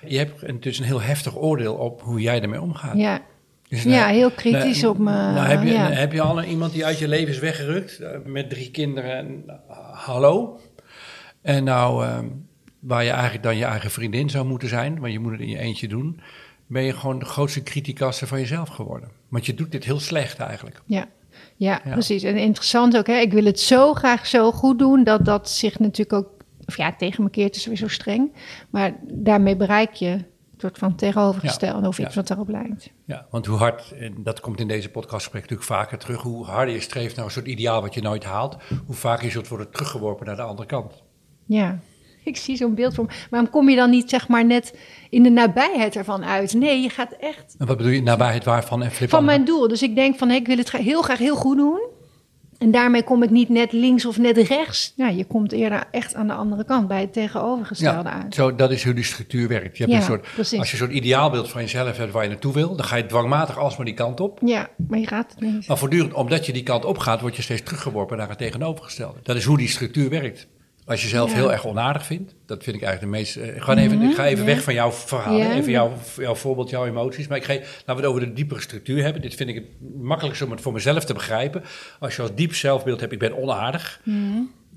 Je 0.08 0.18
hebt 0.18 0.64
dus 0.64 0.80
een 0.80 0.86
heel 0.86 1.02
heftig 1.02 1.38
oordeel 1.38 1.74
op 1.76 2.02
hoe 2.02 2.22
jij 2.22 2.42
ermee 2.42 2.62
omgaat. 2.62 2.98
Ja, 2.98 3.22
Dus 3.68 3.84
ja, 3.84 3.90
nou- 3.90 4.14
heel 4.14 4.32
kritisch 4.32 4.82
nou, 4.82 4.94
op 4.94 5.00
me. 5.00 5.12
Nou, 5.12 5.48
heb, 5.48 5.64
je, 5.64 5.72
ja. 5.72 5.90
heb 5.92 6.12
je 6.14 6.22
al 6.22 6.44
iemand 6.44 6.74
die 6.74 6.86
uit 6.86 7.00
je 7.00 7.08
leven 7.08 7.34
is 7.34 7.40
weggerukt 7.40 8.00
eh, 8.00 8.10
met 8.26 8.50
drie 8.50 8.72
kinderen? 8.72 9.18
En, 9.18 9.44
eh, 9.48 9.76
hallo? 9.92 10.60
En 11.42 11.64
nou, 11.64 12.06
eh, 12.06 12.20
waar 12.80 13.04
je 13.04 13.10
eigenlijk 13.10 13.44
dan 13.44 13.58
je 13.58 13.66
eigen 13.66 13.92
vriendin 13.92 14.30
zou 14.30 14.46
moeten 14.46 14.70
zijn, 14.70 15.00
want 15.00 15.14
je 15.14 15.20
moet 15.20 15.32
het 15.32 15.42
in 15.42 15.50
je 15.50 15.58
eentje 15.60 15.88
doen, 15.88 16.20
ben 16.68 16.84
je 16.84 16.94
gewoon 16.94 17.20
de 17.20 17.26
grootste 17.26 17.64
criticasse 17.64 18.28
van 18.28 18.40
jezelf 18.40 18.70
geworden. 18.70 19.10
Want 19.28 19.46
je 19.46 19.54
doet 19.54 19.72
dit 19.72 19.84
heel 19.84 20.00
slecht 20.00 20.40
eigenlijk. 20.40 20.82
Ja. 20.86 21.06
Ja, 21.56 21.82
Ja. 21.86 21.92
precies. 21.92 22.24
En 22.24 22.38
interessant 22.38 22.98
ook, 22.98 23.08
hè? 23.08 23.14
ik 23.20 23.34
wil 23.34 23.46
het 23.46 23.60
zo 23.60 23.94
graag 23.94 24.28
zo 24.28 24.52
goed 24.52 24.80
doen 24.80 25.04
dat 25.04 25.26
dat 25.26 25.50
zich 25.50 25.80
natuurlijk 25.80 26.14
ook, 26.14 26.30
of 26.68 26.78
ja, 26.78 26.96
tegen 26.96 27.24
me 27.24 27.30
keert 27.30 27.56
is 27.56 27.66
weer 27.66 27.78
zo 27.78 27.88
streng, 27.88 28.32
maar 28.70 28.96
daarmee 29.04 29.56
bereik 29.56 29.94
je 29.94 30.08
een 30.10 30.26
soort 30.58 30.78
van 30.78 30.96
tegenovergestelde 30.96 31.88
of 31.88 31.98
Ja. 31.98 32.06
iets 32.06 32.16
wat 32.16 32.28
daarop 32.28 32.50
lijkt. 32.50 32.90
Ja, 33.06 33.26
want 33.30 33.46
hoe 33.46 33.58
hard, 33.58 33.92
en 33.92 34.16
dat 34.24 34.40
komt 34.40 34.60
in 34.60 34.68
deze 34.68 34.90
podcastgesprek 34.90 35.42
natuurlijk 35.42 35.70
vaker 35.70 35.98
terug, 35.98 36.22
hoe 36.22 36.46
harder 36.46 36.74
je 36.74 36.82
streeft 36.82 37.16
naar 37.16 37.26
een 37.26 37.32
soort 37.32 37.48
ideaal 37.48 37.82
wat 37.82 37.94
je 37.94 38.02
nooit 38.02 38.24
haalt, 38.24 38.58
hoe 38.86 38.96
vaker 38.96 39.26
je 39.26 39.32
zult 39.32 39.48
worden 39.48 39.72
teruggeworpen 39.72 40.26
naar 40.26 40.36
de 40.36 40.42
andere 40.42 40.68
kant. 40.68 41.04
Ja. 41.46 41.80
Ik 42.24 42.38
zie 42.38 42.56
zo'n 42.58 42.76
beeld 42.76 42.98
me. 42.98 43.06
Waarom 43.30 43.50
kom 43.50 43.70
je 43.70 43.76
dan 43.76 43.90
niet 43.90 44.10
zeg 44.10 44.28
maar 44.28 44.46
net 44.46 44.80
in 45.10 45.24
de 45.24 45.30
nabijheid 45.30 45.96
ervan 45.96 46.26
uit? 46.26 46.54
Nee, 46.54 46.82
je 46.82 46.90
gaat 46.90 47.12
echt 47.12 47.56
En 47.58 47.68
wat 47.68 47.78
bedoel 47.78 47.92
je, 47.92 48.02
nabijheid 48.02 48.44
waarvan 48.44 48.84
en 48.84 48.92
flip 48.92 49.10
van 49.10 49.26
mijn 49.26 49.46
doel. 49.46 49.68
Dus 49.68 49.82
ik 49.82 49.96
denk 49.96 50.18
van, 50.18 50.30
hé, 50.30 50.36
ik 50.36 50.48
wil 50.48 50.58
het 50.58 50.72
heel 50.72 51.02
graag 51.02 51.18
heel 51.18 51.36
goed 51.36 51.58
doen. 51.58 51.80
En 52.60 52.72
daarmee 52.72 53.04
kom 53.04 53.24
ik 53.24 53.30
niet 53.30 53.50
net 53.50 53.72
links 53.72 54.06
of 54.06 54.18
net 54.18 54.38
rechts. 54.38 54.94
Ja, 54.96 55.08
je 55.10 55.26
komt 55.26 55.52
eerder 55.52 55.84
echt 55.92 56.16
aan 56.16 56.28
de 56.28 56.34
andere 56.34 56.64
kant, 56.66 56.88
bij 56.88 57.02
het 57.02 57.14
tegenovergestelde 57.14 58.10
Ja, 58.10 58.22
uit. 58.24 58.36
zo, 58.36 58.56
dat 58.56 58.72
is 58.72 58.84
hoe 58.84 58.94
die 58.94 59.04
structuur 59.04 59.48
werkt. 59.48 59.78
Je 59.78 59.84
hebt 59.84 59.96
Ja, 59.96 60.00
een 60.02 60.06
soort, 60.06 60.28
precies. 60.34 60.60
als 60.60 60.68
je 60.72 60.78
een 60.78 60.84
soort 60.84 60.98
ideaalbeeld 60.98 61.50
van 61.50 61.62
jezelf 61.62 61.98
hebt 61.98 62.12
waar 62.12 62.24
je 62.24 62.30
naartoe 62.30 62.54
wil, 62.54 62.76
dan 62.76 62.86
ga 62.86 62.96
je 62.96 63.06
dwangmatig 63.06 63.58
alsmaar 63.58 63.86
die 63.86 63.96
kant 63.96 64.20
op. 64.20 64.40
Ja, 64.46 64.70
maar 64.88 65.00
je 65.00 65.08
gaat 65.08 65.32
het 65.32 65.40
niet. 65.52 65.68
Maar 65.68 65.78
voortdurend, 65.78 66.14
omdat 66.14 66.46
je 66.46 66.54
die 66.54 66.64
kant 66.64 66.86
op 66.86 66.98
gaat, 66.98 67.22
word 67.22 67.36
je 67.36 67.42
steeds 67.42 67.62
teruggeworpen 67.64 68.18
naar 68.18 68.30
het 68.30 68.38
tegenovergestelde. 68.38 69.20
Dat 69.24 69.36
is 69.36 69.44
hoe 69.46 69.58
die 69.58 69.68
structuur 69.68 70.10
werkt. 70.10 70.48
Als 70.88 71.02
je 71.02 71.08
zelf 71.08 71.30
Ja. 71.30 71.36
heel 71.36 71.52
erg 71.52 71.66
onaardig 71.66 72.06
vindt, 72.06 72.36
dat 72.46 72.64
vind 72.64 72.76
ik 72.76 72.82
eigenlijk 72.84 73.14
de 73.14 73.20
meest... 73.20 73.36
eh, 73.36 73.62
ga 73.64 73.76
even, 73.78 74.02
ik 74.02 74.16
ga 74.16 74.26
even 74.26 74.40
Mhm, 74.40 74.48
ja. 74.50 74.56
weg 74.56 74.64
van 74.64 74.74
jouw 74.74 74.92
verhaal, 74.92 75.38
Ja. 75.38 75.54
even 75.54 75.72
jouw, 75.72 75.92
jouw 76.18 76.36
voorbeeld, 76.36 76.70
jouw 76.70 76.86
emoties. 76.86 77.28
Maar 77.28 77.38
ik 77.38 77.44
ga, 77.44 77.54
laten 77.54 77.86
we 77.86 77.94
het 77.94 78.06
over 78.06 78.20
de 78.22 78.34
diepere 78.34 78.62
structuur 78.62 79.04
hebben. 79.04 79.22
Dit 79.22 79.36
vind 79.36 79.50
ik 79.50 79.56
het 79.56 79.66
makkelijkst 80.02 80.42
om 80.42 80.52
het 80.52 80.62
voor 80.62 80.74
mezelf 80.74 81.06
te 81.06 81.14
begrijpen. 81.14 81.64
Als 82.00 82.16
je 82.16 82.22
als 82.22 82.36
diep 82.36 82.54
zelfbeeld 82.56 83.00
hebt, 83.00 83.12
ik 83.14 83.20
ben 83.20 83.38
onaardig, 83.38 84.02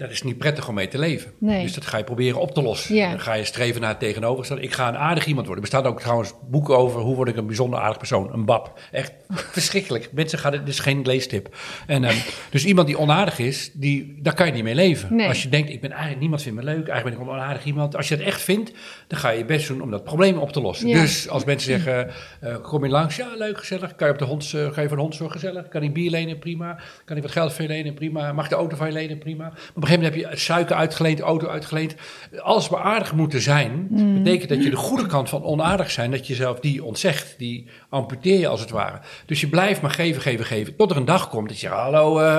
dat 0.01 0.11
is 0.11 0.23
niet 0.23 0.39
prettig 0.39 0.69
om 0.69 0.75
mee 0.75 0.89
te 0.89 0.99
leven. 0.99 1.33
Nee. 1.39 1.63
Dus 1.63 1.75
dat 1.75 1.87
ga 1.87 1.97
je 1.99 2.05
proberen 2.05 2.41
op 2.41 2.55
te 2.55 2.63
lossen. 2.63 2.95
Ja. 2.95 3.11
Dan 3.11 3.21
ga 3.21 3.35
je 3.35 3.45
streven 3.45 3.81
naar 3.81 3.91
het 3.91 3.99
tegenovergestelde. 3.99 4.63
Ik 4.63 4.73
ga 4.73 4.89
een 4.89 4.97
aardig 4.97 5.27
iemand 5.27 5.47
worden. 5.47 5.65
Er 5.65 5.71
bestaan 5.71 5.93
ook 5.93 6.01
trouwens 6.01 6.33
boeken 6.51 6.77
over 6.77 7.01
hoe 7.01 7.15
word 7.15 7.29
ik 7.29 7.37
een 7.37 7.47
bijzonder 7.47 7.79
aardig 7.79 7.99
persoon. 7.99 8.33
Een 8.33 8.45
bab. 8.45 8.81
Echt 8.91 9.13
verschrikkelijk. 9.57 10.09
Mensen 10.13 10.39
gaan, 10.39 10.51
dit 10.53 10.69
is 10.69 10.79
geen 10.79 11.03
leestip. 11.03 11.57
En, 11.87 12.05
ehm, 12.05 12.17
dus 12.51 12.65
iemand 12.65 12.87
die 12.87 12.99
onaardig 12.99 13.39
is, 13.39 13.71
die, 13.75 14.19
daar 14.23 14.35
kan 14.35 14.47
je 14.47 14.53
niet 14.53 14.63
mee 14.63 14.75
leven. 14.75 15.17
Nee. 15.17 15.29
Als 15.29 15.43
je 15.43 15.49
denkt, 15.49 15.71
ik 15.71 15.81
ben 15.81 15.91
eigenlijk, 15.91 16.21
niemand 16.21 16.43
vindt 16.43 16.59
me 16.59 16.65
leuk. 16.65 16.89
Eigenlijk 16.89 17.05
ben 17.05 17.13
ik 17.13 17.21
een 17.21 17.41
onaardig 17.41 17.65
iemand. 17.65 17.97
Als 17.97 18.09
je 18.09 18.15
het 18.15 18.25
echt 18.25 18.41
vindt, 18.41 18.73
dan 19.07 19.19
ga 19.19 19.31
je 19.31 19.39
je 19.39 19.45
best 19.45 19.69
doen 19.69 19.83
om 19.83 19.91
dat 19.91 20.05
probleem 20.05 20.39
op 20.39 20.53
te 20.53 20.61
lossen. 20.61 20.89
Ja. 20.89 21.01
Dus 21.01 21.29
als 21.29 21.45
mensen 21.45 21.71
zeggen, 21.71 22.11
eh, 22.41 22.57
kom 22.63 22.85
je 22.85 22.91
langs? 22.91 23.17
Ja, 23.17 23.29
leuk, 23.37 23.59
gezellig. 23.59 23.95
Kan 23.95 24.07
je, 24.07 24.13
op 24.13 24.19
de 24.19 24.25
hond, 24.25 24.53
eh, 24.55 24.73
ga 24.73 24.81
je 24.81 24.89
voor 24.89 24.97
de 24.97 25.03
hond 25.03 25.15
zorgen? 25.15 25.41
Gezellig. 25.41 25.69
Kan 25.69 25.83
ik 25.83 25.93
bier 25.93 26.11
lenen? 26.11 26.39
Prima. 26.39 26.79
Kan 27.05 27.17
ik 27.17 27.23
wat 27.23 27.33
geld 27.33 27.53
van 27.53 27.65
je 27.65 27.71
lenen? 27.71 27.95
Prima. 27.95 28.33
Mag 28.33 28.45
ik 28.45 28.51
de 28.51 28.57
auto 28.57 28.77
van 28.77 28.87
je 28.87 28.93
lenen? 28.93 29.19
Prima. 29.19 29.53
Maar 29.75 29.89
gegeven 29.91 30.13
moment 30.13 30.31
heb 30.31 30.39
je 30.39 30.45
suiker 30.45 30.77
uitgeleend, 30.77 31.21
auto 31.21 31.49
uitgeleend. 31.49 31.95
Alles 32.39 32.69
maar 32.69 32.81
aardig 32.81 33.15
moeten 33.15 33.41
zijn, 33.41 33.87
betekent 34.15 34.49
dat 34.49 34.65
je 34.65 34.71
de 34.71 34.77
goede 34.77 35.07
kant 35.07 35.29
van 35.29 35.45
onaardig 35.45 35.91
zijn, 35.91 36.11
dat 36.11 36.27
je 36.27 36.35
zelf 36.35 36.61
die 36.61 36.85
ontzegt, 36.85 37.35
die 37.39 37.67
amputeer 37.89 38.39
je 38.39 38.49
als 38.49 38.61
het 38.61 38.71
ware. 38.71 39.01
Dus 39.27 39.41
je 39.41 39.49
blijft 39.49 39.81
maar 39.81 39.91
geven, 39.91 40.23
geven, 40.23 40.45
geven. 40.45 40.77
Tot 40.77 40.91
er 40.91 40.97
een 40.97 41.05
dag 41.05 41.29
komt 41.29 41.49
dat 41.49 41.61
je, 41.61 41.69
hallo, 41.69 42.19
eh, 42.19 42.39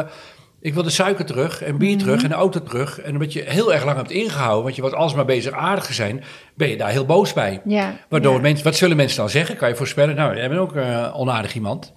ik 0.62 0.74
wil 0.74 0.84
de 0.84 0.90
suiker 0.90 1.26
terug 1.26 1.64
en 1.64 1.78
bier 1.78 1.98
terug 1.98 2.24
en 2.24 2.30
de 2.30 2.36
auto 2.36 2.64
terug. 2.64 3.00
En 3.00 3.14
omdat 3.14 3.34
je 3.34 3.44
heel 3.46 3.74
erg 3.74 3.86
lang 3.86 3.98
hebt 3.98 4.12
ingehouden, 4.12 4.64
want 4.64 4.76
je 4.76 4.82
was 4.82 4.94
alsmaar 4.94 5.26
bezig 5.26 5.54
aardig 5.54 5.86
te 5.86 5.94
zijn, 5.94 6.24
ben 6.56 6.70
je 6.70 6.78
daar 6.78 6.90
heel 6.90 7.06
boos 7.06 7.34
bij. 7.34 7.62
Ja, 7.66 7.96
Waardoor 8.10 8.36
ja. 8.36 8.42
mensen, 8.42 8.64
wat 8.64 8.76
zullen 8.76 8.98
mensen 8.98 9.18
dan 9.18 9.30
zeggen? 9.30 9.58
Kan 9.58 9.70
je 9.70 9.76
voorspellen? 9.76 10.16
Nou, 10.16 10.36
jij 10.36 10.50
bent 10.50 10.62
ook 10.62 10.76
eh, 10.76 11.20
onaardig 11.20 11.56
iemand. 11.56 11.94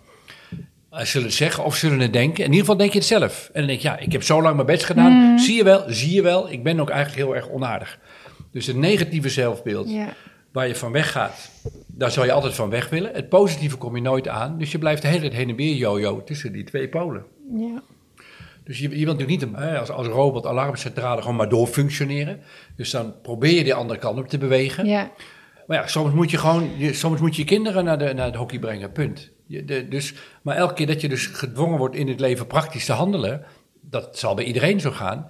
Zullen 1.02 1.26
het 1.26 1.36
zeggen 1.36 1.64
of 1.64 1.76
zullen 1.76 2.00
het 2.00 2.12
denken? 2.12 2.44
In 2.44 2.50
ieder 2.50 2.60
geval 2.60 2.76
denk 2.76 2.92
je 2.92 2.98
het 2.98 3.06
zelf. 3.06 3.50
En 3.52 3.58
dan 3.58 3.66
denk 3.66 3.80
je, 3.80 3.88
ja, 3.88 3.98
ik 3.98 4.12
heb 4.12 4.22
zo 4.22 4.42
lang 4.42 4.54
mijn 4.54 4.66
best 4.66 4.84
gedaan. 4.84 5.12
Mm. 5.12 5.38
Zie 5.38 5.56
je 5.56 5.64
wel, 5.64 5.84
zie 5.86 6.14
je 6.14 6.22
wel, 6.22 6.50
ik 6.50 6.62
ben 6.62 6.80
ook 6.80 6.90
eigenlijk 6.90 7.26
heel 7.26 7.36
erg 7.36 7.50
onaardig. 7.50 7.98
Dus 8.50 8.66
het 8.66 8.76
negatieve 8.76 9.28
zelfbeeld 9.28 9.88
waar 10.54 10.68
je 10.68 10.74
van 10.74 10.92
weggaat, 10.92 11.50
daar 11.86 12.10
zal 12.10 12.24
je 12.24 12.32
altijd 12.32 12.54
van 12.54 12.70
weg 12.70 12.88
willen. 12.88 13.10
Het 13.14 13.28
positieve 13.28 13.76
kom 13.76 13.96
je 13.96 14.02
nooit 14.02 14.28
aan. 14.28 14.58
Dus 14.58 14.72
je 14.72 14.78
blijft 14.78 15.02
de 15.02 15.08
hele 15.08 15.20
tijd 15.20 15.32
heen 15.32 15.48
en 15.48 15.56
weer 15.56 15.74
jojo 15.74 16.24
tussen 16.24 16.52
die 16.52 16.64
twee 16.64 16.88
polen. 16.88 17.24
Ja. 17.54 17.82
Dus 18.64 18.78
je, 18.78 18.82
je 18.98 19.04
wilt 19.04 19.18
natuurlijk 19.18 19.50
niet 19.50 19.62
hè, 19.62 19.78
als, 19.78 19.90
als 19.90 20.06
robot 20.06 20.46
alarmcentrale 20.46 21.20
gewoon 21.20 21.36
maar 21.36 21.48
doorfunctioneren. 21.48 22.40
Dus 22.76 22.90
dan 22.90 23.14
probeer 23.22 23.54
je 23.54 23.64
die 23.64 23.74
andere 23.74 23.98
kant 23.98 24.18
op 24.18 24.28
te 24.28 24.38
bewegen. 24.38 24.86
Ja. 24.86 25.10
Maar 25.66 25.76
ja, 25.76 25.86
soms 25.86 26.14
moet 26.14 26.30
je 26.30 26.38
gewoon, 26.38 26.70
soms 26.92 27.20
moet 27.20 27.36
je 27.36 27.42
je 27.42 27.48
kinderen 27.48 27.84
naar 27.84 27.98
de, 27.98 28.12
naar 28.12 28.26
het 28.26 28.34
hockey 28.34 28.58
brengen, 28.58 28.92
punt. 28.92 29.30
Je, 29.46 29.64
de, 29.64 29.88
dus, 29.88 30.14
maar 30.42 30.56
elke 30.56 30.74
keer 30.74 30.86
dat 30.86 31.00
je 31.00 31.08
dus 31.08 31.26
gedwongen 31.26 31.78
wordt 31.78 31.94
in 31.94 32.08
het 32.08 32.20
leven 32.20 32.46
praktisch 32.46 32.84
te 32.84 32.92
handelen, 32.92 33.44
dat 33.80 34.18
zal 34.18 34.34
bij 34.34 34.44
iedereen 34.44 34.80
zo 34.80 34.90
gaan. 34.90 35.28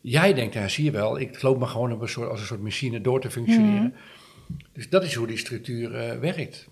Jij 0.00 0.34
denkt, 0.34 0.54
ja, 0.54 0.68
zie 0.68 0.84
je 0.84 0.90
wel, 0.90 1.18
ik 1.20 1.42
loop 1.42 1.58
maar 1.58 1.68
gewoon 1.68 1.92
op 1.92 2.00
een 2.00 2.08
soort, 2.08 2.30
als 2.30 2.40
een 2.40 2.46
soort 2.46 2.62
machine 2.62 3.00
door 3.00 3.20
te 3.20 3.30
functioneren. 3.30 3.94
Dus 4.72 4.88
dat 4.88 5.02
is 5.04 5.14
hoe 5.14 5.26
die 5.26 5.36
structuur 5.36 5.94
eh, 5.94 6.18
werkt. 6.18 6.68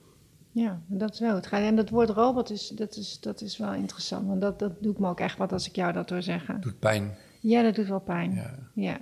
Ja, 0.53 0.83
dat 0.87 1.12
is 1.12 1.20
wel 1.20 1.35
het 1.35 1.46
gaat. 1.46 1.61
En 1.62 1.77
dat 1.77 1.90
woord 1.90 2.11
robot 2.11 2.51
is, 2.51 2.68
dat 2.68 2.96
is, 2.96 3.20
dat 3.20 3.40
is 3.40 3.59
wel 3.59 3.75
interessant. 3.75 4.27
Want 4.27 4.40
dat, 4.40 4.59
dat 4.59 4.83
doet 4.83 4.99
me 4.99 5.09
ook 5.09 5.20
echt 5.20 5.38
wat 5.38 5.53
als 5.53 5.68
ik 5.68 5.77
jou 5.77 5.92
dat 5.92 6.11
hoor 6.11 6.22
zeggen. 6.22 6.61
Doet 6.61 6.79
pijn. 6.79 7.16
Ja, 7.40 7.62
dat 7.62 7.75
doet 7.75 7.88
wel 7.88 8.01
pijn. 8.01 8.35
Ja. 8.35 8.59
Ja. 8.75 8.99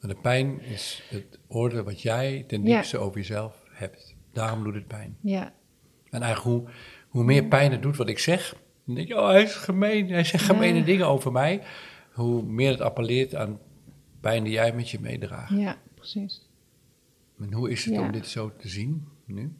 Maar 0.00 0.10
de 0.14 0.20
pijn 0.20 0.60
is 0.60 1.02
het 1.08 1.38
oordeel 1.48 1.82
wat 1.82 2.02
jij 2.02 2.44
ten 2.48 2.62
Ja. 2.62 2.74
diepste 2.74 2.98
over 2.98 3.16
jezelf 3.16 3.62
hebt. 3.70 4.14
Daarom 4.32 4.64
doet 4.64 4.74
het 4.74 4.86
pijn. 4.86 5.16
Ja. 5.20 5.52
En 6.10 6.22
eigenlijk 6.22 6.56
hoe, 6.56 6.68
hoe 7.12 7.24
meer 7.24 7.44
pijn 7.44 7.72
het 7.72 7.82
doet 7.82 7.96
wat 7.96 8.08
ik 8.08 8.18
zeg, 8.18 8.56
dan 8.84 8.94
denk 8.94 9.08
je, 9.08 9.18
oh, 9.20 9.26
hij 9.28 9.42
is 9.42 9.54
gemeen, 9.54 10.08
hij 10.10 10.24
zegt 10.24 10.46
Ja. 10.46 10.52
gemene 10.54 10.84
dingen 10.84 11.06
over 11.06 11.32
mij. 11.32 11.62
Hoe 12.12 12.42
meer 12.42 12.70
het 12.70 12.80
appelleert 12.80 13.34
aan 13.34 13.58
pijn 14.20 14.44
die 14.44 14.52
jij 14.52 14.72
met 14.72 14.90
je 14.90 14.98
meedraagt. 15.00 15.50
ja, 15.50 15.76
precies. 15.94 16.50
En 17.38 17.52
hoe 17.52 17.70
is 17.70 17.84
het 17.84 17.94
Ja. 17.94 18.00
om 18.00 18.12
dit 18.12 18.26
zo 18.26 18.50
te 18.58 18.68
zien 18.68 19.06
nu? 19.24 19.52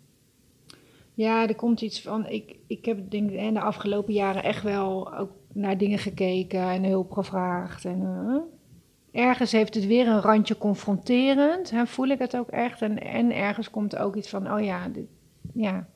Ja, 1.15 1.49
er 1.49 1.55
komt 1.55 1.81
iets 1.81 2.01
van. 2.03 2.27
Ik, 2.27 2.57
ik 2.67 2.85
heb 2.85 3.11
denk 3.11 3.31
ik 3.31 3.55
de 3.55 3.61
afgelopen 3.61 4.13
jaren 4.15 4.43
echt 4.43 4.63
wel 4.63 5.15
ook 5.15 5.31
naar 5.53 5.79
dingen 5.79 5.99
gekeken 5.99 6.61
en 6.61 6.85
hulp 6.85 7.13
gevraagd. 7.13 7.85
En, 7.85 8.01
eh, 8.03 9.25
ergens 9.27 9.53
heeft 9.53 9.75
het 9.75 9.87
weer 9.87 10.09
een 10.09 10.21
randje 10.21 10.59
confronterend. 10.59 11.71
Hè, 11.71 11.87
voel 11.87 12.09
ik 12.09 12.19
het 12.19 12.37
ook 12.37 12.49
echt. 12.49 12.83
En, 12.83 13.01
en 13.03 13.35
ergens 13.37 13.71
komt 13.71 13.93
er 13.93 14.01
ook 14.01 14.17
iets 14.17 14.29
van: 14.29 14.53
oh 14.53 14.65
ja, 14.65 14.89
dit, 14.89 15.07
ja, 15.55 15.89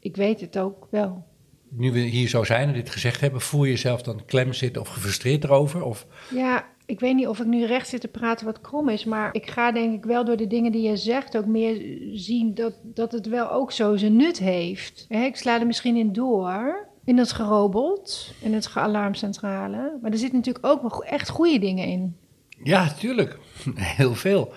ik 0.00 0.16
weet 0.16 0.40
het 0.40 0.58
ook 0.58 0.86
wel. 0.90 1.26
Nu 1.70 1.92
we 1.92 1.98
hier 1.98 2.28
zo 2.28 2.44
zijn 2.44 2.68
en 2.68 2.74
dit 2.74 2.90
gezegd 2.90 3.20
hebben, 3.20 3.40
voel 3.40 3.64
je 3.64 3.70
jezelf 3.70 4.02
dan 4.02 4.24
klem 4.24 4.52
zitten 4.52 4.82
of 4.82 4.88
gefrustreerd 4.88 5.44
erover? 5.44 5.82
Of, 5.82 6.06
Ja, 6.34 6.66
ik 6.86 7.00
weet 7.00 7.14
niet 7.14 7.26
of 7.26 7.40
ik 7.40 7.46
nu 7.46 7.66
recht 7.66 7.88
zit 7.88 8.00
te 8.00 8.08
praten 8.08 8.46
wat 8.46 8.60
krom 8.60 8.88
is, 8.88 9.04
maar 9.04 9.34
ik 9.34 9.50
ga 9.50 9.72
denk 9.72 9.94
ik 9.94 10.04
wel 10.04 10.24
door 10.24 10.36
de 10.36 10.46
dingen 10.46 10.72
die 10.72 10.88
je 10.88 10.96
zegt 10.96 11.36
ook 11.36 11.46
meer 11.46 11.98
zien 12.12 12.54
dat, 12.54 12.74
dat 12.82 13.12
het 13.12 13.26
wel 13.26 13.50
ook 13.50 13.72
zo 13.72 13.96
zijn 13.96 14.16
nut 14.16 14.38
heeft. 14.38 15.06
Ik 15.08 15.36
sla 15.36 15.60
er 15.60 15.66
misschien 15.66 15.96
in 15.96 16.12
door, 16.12 16.86
in 17.04 17.16
dat 17.16 17.32
gerobot, 17.32 18.34
in 18.40 18.54
het 18.54 18.66
gealarmcentrale, 18.66 19.98
maar 20.02 20.10
er 20.10 20.18
zitten 20.18 20.36
natuurlijk 20.36 20.66
ook 20.66 20.80
wel 20.82 21.04
echt 21.04 21.28
goede 21.28 21.58
dingen 21.58 21.86
in. 21.86 22.16
ja, 22.62 22.92
tuurlijk. 22.92 23.38
Heel 23.74 24.14
veel. 24.14 24.52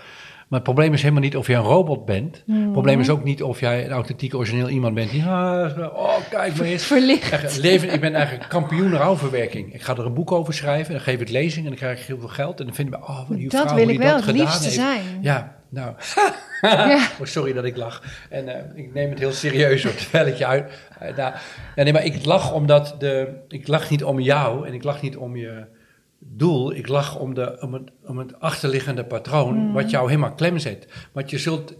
Maar 0.51 0.59
het 0.59 0.69
probleem 0.69 0.93
is 0.93 1.01
helemaal 1.01 1.21
niet 1.21 1.35
of 1.35 1.47
jij 1.47 1.55
een 1.57 1.63
robot 1.63 2.05
bent. 2.05 2.43
Het 2.47 2.71
probleem 2.71 2.99
is 2.99 3.09
ook 3.09 3.23
niet 3.23 3.43
of 3.43 3.59
jij 3.59 3.85
een 3.85 3.91
authentiek 3.91 4.35
origineel 4.35 4.69
iemand 4.69 4.93
bent 4.95 5.11
die, 5.11 5.23
ah, 5.23 5.77
oh 5.95 6.15
kijk 6.29 6.55
maar 6.55 6.65
eens. 6.65 6.83
Verlicht. 6.83 7.57
Leven, 7.57 7.93
ik 7.93 8.01
ben 8.01 8.15
eigenlijk 8.15 8.49
kampioen 8.49 8.93
rouwverwerking. 8.93 9.73
Ik 9.73 9.81
ga 9.81 9.95
er 9.95 10.05
een 10.05 10.13
boek 10.13 10.31
over 10.31 10.53
schrijven, 10.53 10.87
en 10.87 10.93
dan 10.93 11.01
geef 11.01 11.19
ik 11.19 11.29
lezing 11.29 11.63
en 11.63 11.71
dan 11.71 11.79
krijg 11.79 11.99
ik 11.99 12.05
heel 12.05 12.19
veel 12.19 12.27
geld. 12.27 12.59
En 12.59 12.65
dan 12.65 12.75
vinden 12.75 12.99
we, 12.99 13.05
oh, 13.05 13.27
wat 13.27 13.37
die 13.37 13.49
Dat 13.49 13.61
vrouw, 13.61 13.75
wil 13.75 13.83
ik 13.83 13.89
die 13.89 13.99
wel 13.99 14.15
het 14.15 14.25
liefste 14.25 14.63
heeft. 14.63 14.75
zijn. 14.75 15.01
Ja, 15.21 15.55
nou, 15.69 15.93
Ja. 16.61 16.95
oh, 17.19 17.25
sorry 17.25 17.53
dat 17.53 17.63
ik 17.63 17.77
lach. 17.77 18.03
En 18.29 18.47
eh, 18.47 18.83
ik 18.83 18.93
neem 18.93 19.09
het 19.09 19.19
heel 19.19 19.31
serieus 19.31 19.83
hoor, 19.83 19.95
terwijl 20.01 20.27
ik 20.27 20.35
je 20.35 20.45
uit... 20.45 20.71
eh, 20.99 21.15
nou, 21.15 21.33
nee, 21.75 21.93
maar 21.93 22.05
ik 22.05 22.25
lach 22.25 22.53
omdat 22.53 22.95
de... 22.99 23.27
Ik 23.47 23.67
lach 23.67 23.89
niet 23.89 24.03
om 24.03 24.19
jou 24.19 24.67
en 24.67 24.73
ik 24.73 24.83
lach 24.83 25.01
niet 25.01 25.17
om 25.17 25.35
je 25.35 25.65
doel. 26.23 26.75
Ik 26.75 26.87
lach 26.87 27.19
om, 27.19 27.33
de, 27.33 27.57
om, 27.61 27.73
het, 27.73 27.91
om 28.05 28.17
het 28.17 28.39
achterliggende 28.39 29.05
patroon 29.05 29.53
Mm. 29.57 29.73
wat 29.73 29.89
jou 29.89 30.07
helemaal 30.09 30.33
klem 30.33 30.57
zet. 30.59 30.87
Want 31.11 31.29
je 31.29 31.37
zult... 31.37 31.75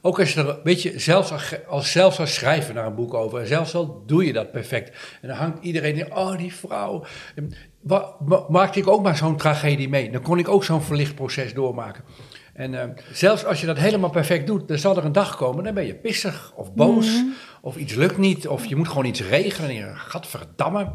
Ook 0.00 0.18
als 0.20 0.32
je 0.34 0.40
er... 0.40 0.58
Weet 0.64 0.82
je, 0.82 0.98
zelfs 0.98 1.32
als, 1.32 1.54
als, 1.68 1.92
zelfs 1.92 2.18
als 2.20 2.34
schrijven 2.34 2.74
naar 2.74 2.86
een 2.86 2.94
boek 2.94 3.14
over... 3.14 3.40
En 3.40 3.46
zelfs 3.46 3.74
al 3.74 4.02
doe 4.06 4.24
je 4.26 4.32
dat 4.32 4.52
perfect. 4.52 5.16
En 5.20 5.28
dan 5.28 5.36
hangt 5.36 5.64
iedereen 5.64 5.94
in... 5.96 6.14
Oh, 6.16 6.36
die 6.38 6.54
vrouw... 6.54 7.04
En 7.34 7.52
wa- 7.80 8.14
ma- 8.24 8.44
maakte 8.48 8.78
ik 8.78 8.88
ook 8.88 9.02
maar 9.02 9.16
zo'n 9.16 9.36
tragedie 9.36 9.88
mee. 9.88 10.10
Dan 10.10 10.22
kon 10.22 10.38
ik 10.38 10.48
ook 10.48 10.64
zo'n 10.64 10.82
verlicht 10.82 11.14
proces 11.14 11.54
doormaken. 11.54 12.04
En 12.52 12.80
eh, 12.82 12.88
zelfs 13.12 13.44
als 13.44 13.60
je 13.60 13.66
dat 13.66 13.78
helemaal 13.78 14.10
perfect 14.10 14.46
doet, 14.46 14.68
dan 14.68 14.78
zal 14.78 14.96
er 14.96 15.04
een 15.04 15.12
dag 15.12 15.36
komen, 15.36 15.64
dan 15.64 15.74
ben 15.74 15.86
je 15.86 15.94
pissig 15.94 16.52
of 16.56 16.74
boos, 16.74 17.06
Mhm. 17.06 17.24
of 17.62 17.76
iets 17.76 17.94
lukt 17.94 18.18
niet, 18.18 18.48
of 18.48 18.64
je 18.66 18.76
moet 18.76 18.88
gewoon 18.88 19.04
iets 19.04 19.22
regelen 19.22 19.70
en 19.70 19.76
je 19.76 19.90
gadverdamme. 19.94 20.88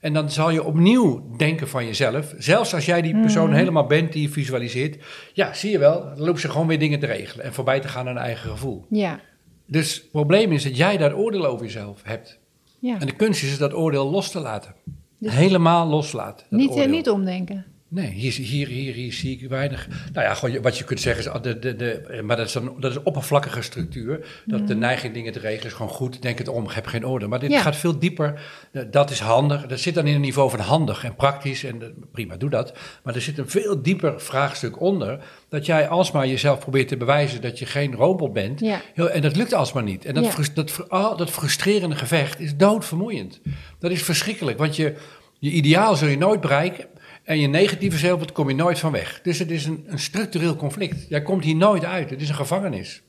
En 0.00 0.12
dan 0.12 0.30
zal 0.30 0.50
je 0.50 0.64
opnieuw 0.64 1.36
denken 1.36 1.68
van 1.68 1.86
jezelf, 1.86 2.34
zelfs 2.38 2.74
als 2.74 2.86
jij 2.86 3.02
die 3.02 3.20
persoon 3.20 3.52
helemaal 3.52 3.86
bent 3.86 4.12
die 4.12 4.22
je 4.22 4.28
visualiseert, 4.28 5.04
ja, 5.32 5.52
zie 5.54 5.70
je 5.70 5.78
wel, 5.78 6.00
dan 6.04 6.18
lopen 6.20 6.40
ze 6.40 6.48
gewoon 6.50 6.66
weer 6.66 6.78
dingen 6.78 6.98
te 7.00 7.06
regelen 7.06 7.44
en 7.44 7.52
voorbij 7.52 7.80
te 7.80 7.88
gaan 7.88 8.00
aan 8.00 8.14
hun 8.14 8.24
eigen 8.24 8.50
gevoel. 8.50 8.84
Ja, 8.90 9.20
Dus 9.66 9.94
het 9.94 10.10
probleem 10.10 10.52
is 10.52 10.62
dat 10.62 10.76
jij 10.76 10.96
daar 10.96 11.14
oordeel 11.16 11.46
over 11.46 11.64
jezelf 11.66 12.00
hebt. 12.04 12.38
ja. 12.78 12.96
En 13.00 13.06
de 13.06 13.16
kunst 13.16 13.42
is 13.42 13.58
dat 13.58 13.74
oordeel 13.74 14.10
los 14.10 14.30
te 14.30 14.40
laten. 14.40 14.74
Dus- 15.18 15.34
Helemaal 15.34 15.86
loslaten. 15.86 16.46
Niet, 16.50 16.70
eh, 16.70 16.74
oordeel. 16.76 16.90
niet 16.90 17.08
omdenken. 17.10 17.64
Nee, 17.90 18.10
hier, 18.10 18.32
hier, 18.32 18.66
hier, 18.68 18.94
hier 18.94 19.12
zie 19.12 19.40
ik 19.40 19.48
weinig. 19.48 19.88
Nou 20.12 20.26
ja, 20.26 20.34
gewoon, 20.34 20.62
wat 20.62 20.78
je 20.78 20.84
kunt 20.84 21.00
zeggen 21.00 21.24
is, 21.24 21.30
ah, 21.30 21.42
de, 21.42 21.58
de, 21.58 21.76
de, 21.76 22.20
maar 22.24 22.36
dat 22.36 22.46
is, 22.46 22.54
een, 22.54 22.70
dat 22.80 22.90
is 22.90 22.96
een 22.96 23.04
oppervlakkige 23.06 23.62
structuur. 23.62 24.26
Dat 24.44 24.66
de 24.66 24.74
neiging 24.74 25.14
dingen 25.14 25.32
te 25.32 25.38
regelen 25.38 25.66
is 25.66 25.72
gewoon 25.72 25.90
goed. 25.92 26.22
Denk 26.22 26.38
het 26.38 26.48
om, 26.48 26.66
heb 26.68 26.86
geen 26.86 27.04
orde. 27.06 27.26
Maar 27.26 27.38
dit. 27.38 27.50
Ja. 27.50 27.60
gaat 27.60 27.76
veel 27.76 27.98
dieper. 27.98 28.40
Eh, 28.72 28.82
Dat 28.90 29.10
is 29.10 29.20
handig. 29.20 29.66
Dat 29.66 29.78
zit 29.80 29.94
dan 29.94 30.06
in 30.06 30.14
een 30.14 30.20
niveau 30.20 30.50
van 30.50 30.58
handig 30.60 31.04
en 31.04 31.14
praktisch. 31.14 31.64
En 31.64 31.82
eh, 31.82 31.88
prima, 32.12 32.36
doe 32.36 32.50
dat. 32.50 32.72
Maar 33.02 33.14
er 33.14 33.20
zit 33.20 33.38
een 33.38 33.48
veel 33.50 33.82
dieper 33.82 34.20
vraagstuk 34.20 34.80
onder. 34.80 35.18
Dat 35.48 35.66
jij 35.66 35.88
alsmaar 35.88 36.26
jezelf 36.26 36.58
probeert 36.58 36.88
te 36.88 36.96
bewijzen 36.96 37.40
dat 37.40 37.58
je 37.58 37.66
geen 37.66 37.94
robot 37.94 38.32
bent. 38.32 38.60
Ja. 38.60 38.80
Heel, 38.94 39.10
en 39.10 39.22
dat 39.22 39.36
lukt 39.36 39.52
alsmaar 39.52 39.82
niet. 39.82 40.04
En 40.04 40.14
dat, 40.14 40.24
Ja. 40.24 40.44
dat, 40.54 40.88
ah, 40.88 41.18
dat 41.18 41.30
frustrerende 41.30 41.96
gevecht 41.96 42.40
is 42.40 42.56
doodvermoeiend. 42.56 43.40
Dat 43.78 43.90
is 43.90 44.02
verschrikkelijk, 44.02 44.58
want 44.58 44.76
je, 44.76 44.94
je 45.38 45.50
ideaal 45.50 45.96
zul 45.96 46.08
je 46.08 46.18
nooit 46.18 46.40
bereiken. 46.40 46.86
En 47.28 47.38
je 47.38 47.46
negatieve 47.46 47.98
zelfbeeld 47.98 48.32
kom 48.32 48.48
je 48.48 48.54
nooit 48.54 48.78
van 48.78 48.92
weg. 48.92 49.20
Dus 49.22 49.38
het 49.38 49.50
is 49.50 49.64
een, 49.66 49.84
een 49.86 49.98
structureel 49.98 50.56
conflict. 50.56 51.08
Jij 51.08 51.22
komt 51.22 51.44
hier 51.44 51.56
nooit 51.56 51.84
uit. 51.84 52.10
Het 52.10 52.20
is 52.20 52.28
een 52.28 52.34
gevangenis. 52.34 53.02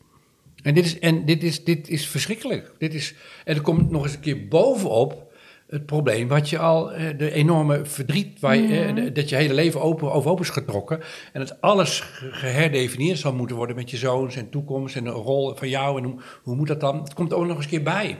En 0.63 0.73
dit 0.73 0.85
is, 0.85 0.99
en 0.99 1.25
dit 1.25 1.43
is, 1.43 1.63
dit 1.63 1.89
is 1.89 2.07
verschrikkelijk. 2.07 2.71
Dit 2.77 2.93
is, 2.93 3.15
en 3.45 3.55
er 3.55 3.61
komt 3.61 3.91
nog 3.91 4.03
eens 4.03 4.13
een 4.13 4.19
keer 4.19 4.47
bovenop 4.47 5.31
het 5.67 5.85
probleem 5.85 6.27
wat 6.27 6.49
je 6.49 6.57
al, 6.57 6.91
eh, 6.91 7.17
de 7.17 7.31
enorme 7.31 7.85
verdriet, 7.85 8.39
waar 8.39 8.55
je, 8.55 8.81
eh, 8.83 9.13
dat 9.13 9.29
je 9.29 9.35
hele 9.35 9.53
leven 9.53 9.81
open, 9.81 10.11
overhoop 10.11 10.39
is 10.39 10.49
getrokken. 10.49 10.99
En 11.33 11.39
dat 11.39 11.61
alles 11.61 11.99
ge- 11.99 12.31
geherdefinieerd 12.31 13.19
zal 13.19 13.33
moeten 13.33 13.55
worden 13.55 13.75
met 13.75 13.89
je 13.89 13.97
zoons 13.97 14.35
en 14.35 14.49
toekomst 14.49 14.95
en 14.95 15.03
de 15.03 15.09
rol 15.09 15.55
van 15.55 15.69
jou. 15.69 15.97
En 15.97 16.03
hoe, 16.03 16.21
hoe 16.43 16.55
moet 16.55 16.67
dat 16.67 16.79
dan? 16.79 17.03
Het 17.03 17.13
komt 17.13 17.33
ook 17.33 17.45
nog 17.45 17.55
eens 17.55 17.65
een 17.65 17.71
keer 17.71 17.83
bij. 17.83 18.17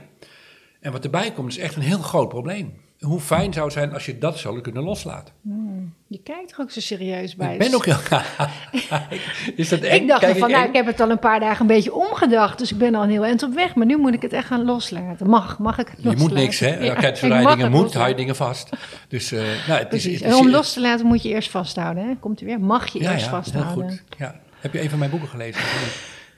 En 0.80 0.92
wat 0.92 1.04
erbij 1.04 1.32
komt 1.32 1.48
is 1.50 1.58
echt 1.58 1.76
een 1.76 1.82
heel 1.82 1.98
groot 1.98 2.28
probleem. 2.28 2.72
Hoe 3.00 3.20
fijn 3.20 3.52
zou 3.52 3.64
het 3.64 3.74
zijn 3.74 3.92
als 3.92 4.06
je 4.06 4.18
dat 4.18 4.38
zou 4.38 4.60
kunnen 4.60 4.82
loslaten. 4.82 5.34
Je 6.06 6.20
kijkt 6.22 6.52
er 6.52 6.60
ook 6.60 6.70
zo 6.70 6.80
serieus 6.80 7.36
bij. 7.36 7.52
Ik 7.52 7.58
ben 7.58 7.74
ook 7.74 7.84
heel... 7.84 7.96
is 9.56 9.68
dat 9.68 9.80
eng? 9.80 10.00
Ik 10.00 10.08
dacht 10.08 10.20
Kijk 10.20 10.38
van, 10.38 10.48
ik 10.48 10.54
nou, 10.54 10.68
ik 10.68 10.74
heb 10.74 10.86
het 10.86 11.00
al 11.00 11.10
een 11.10 11.18
paar 11.18 11.40
dagen 11.40 11.60
een 11.60 11.66
beetje 11.66 11.94
omgedacht. 11.94 12.58
Dus 12.58 12.72
ik 12.72 12.78
ben 12.78 12.94
al 12.94 13.02
een 13.02 13.10
heel 13.10 13.24
eind 13.24 13.42
op 13.42 13.54
weg. 13.54 13.74
Maar 13.74 13.86
nu 13.86 13.96
moet 13.96 14.14
ik 14.14 14.22
het 14.22 14.32
echt 14.32 14.46
gaan 14.46 14.64
loslaten. 14.64 15.30
Mag, 15.30 15.58
mag 15.58 15.78
ik 15.78 15.88
het 15.88 15.96
Je 15.96 16.04
loslaten? 16.04 16.28
moet 16.28 16.38
niks, 16.42 16.58
hè? 16.58 16.78
Ja, 16.78 16.94
Kijk, 16.94 17.16
zodra 17.18 17.40
je 17.40 17.46
dingen 17.46 17.70
moet, 17.70 17.94
hou 17.94 18.08
je 18.08 18.14
dingen 18.14 18.36
vast. 18.36 18.70
Dus, 19.08 19.32
eh, 19.32 19.42
nou, 19.68 19.80
het 19.80 19.92
is, 19.92 20.22
En 20.22 20.34
om 20.34 20.50
los 20.50 20.72
te 20.72 20.80
laten 20.80 21.06
moet 21.06 21.22
je 21.22 21.28
eerst 21.28 21.50
vasthouden. 21.50 22.04
Hè? 22.04 22.14
Komt 22.20 22.40
u 22.40 22.46
weer? 22.46 22.60
Mag 22.60 22.92
je 22.92 23.02
ja, 23.02 23.12
eerst 23.12 23.24
ja, 23.24 23.30
vasthouden. 23.30 23.74
heel 23.74 23.88
goed. 23.88 24.02
Ja. 24.18 24.40
Heb 24.60 24.72
je 24.72 24.82
een 24.82 24.90
van 24.90 24.98
mijn 24.98 25.10
boeken 25.10 25.28
gelezen? 25.28 25.60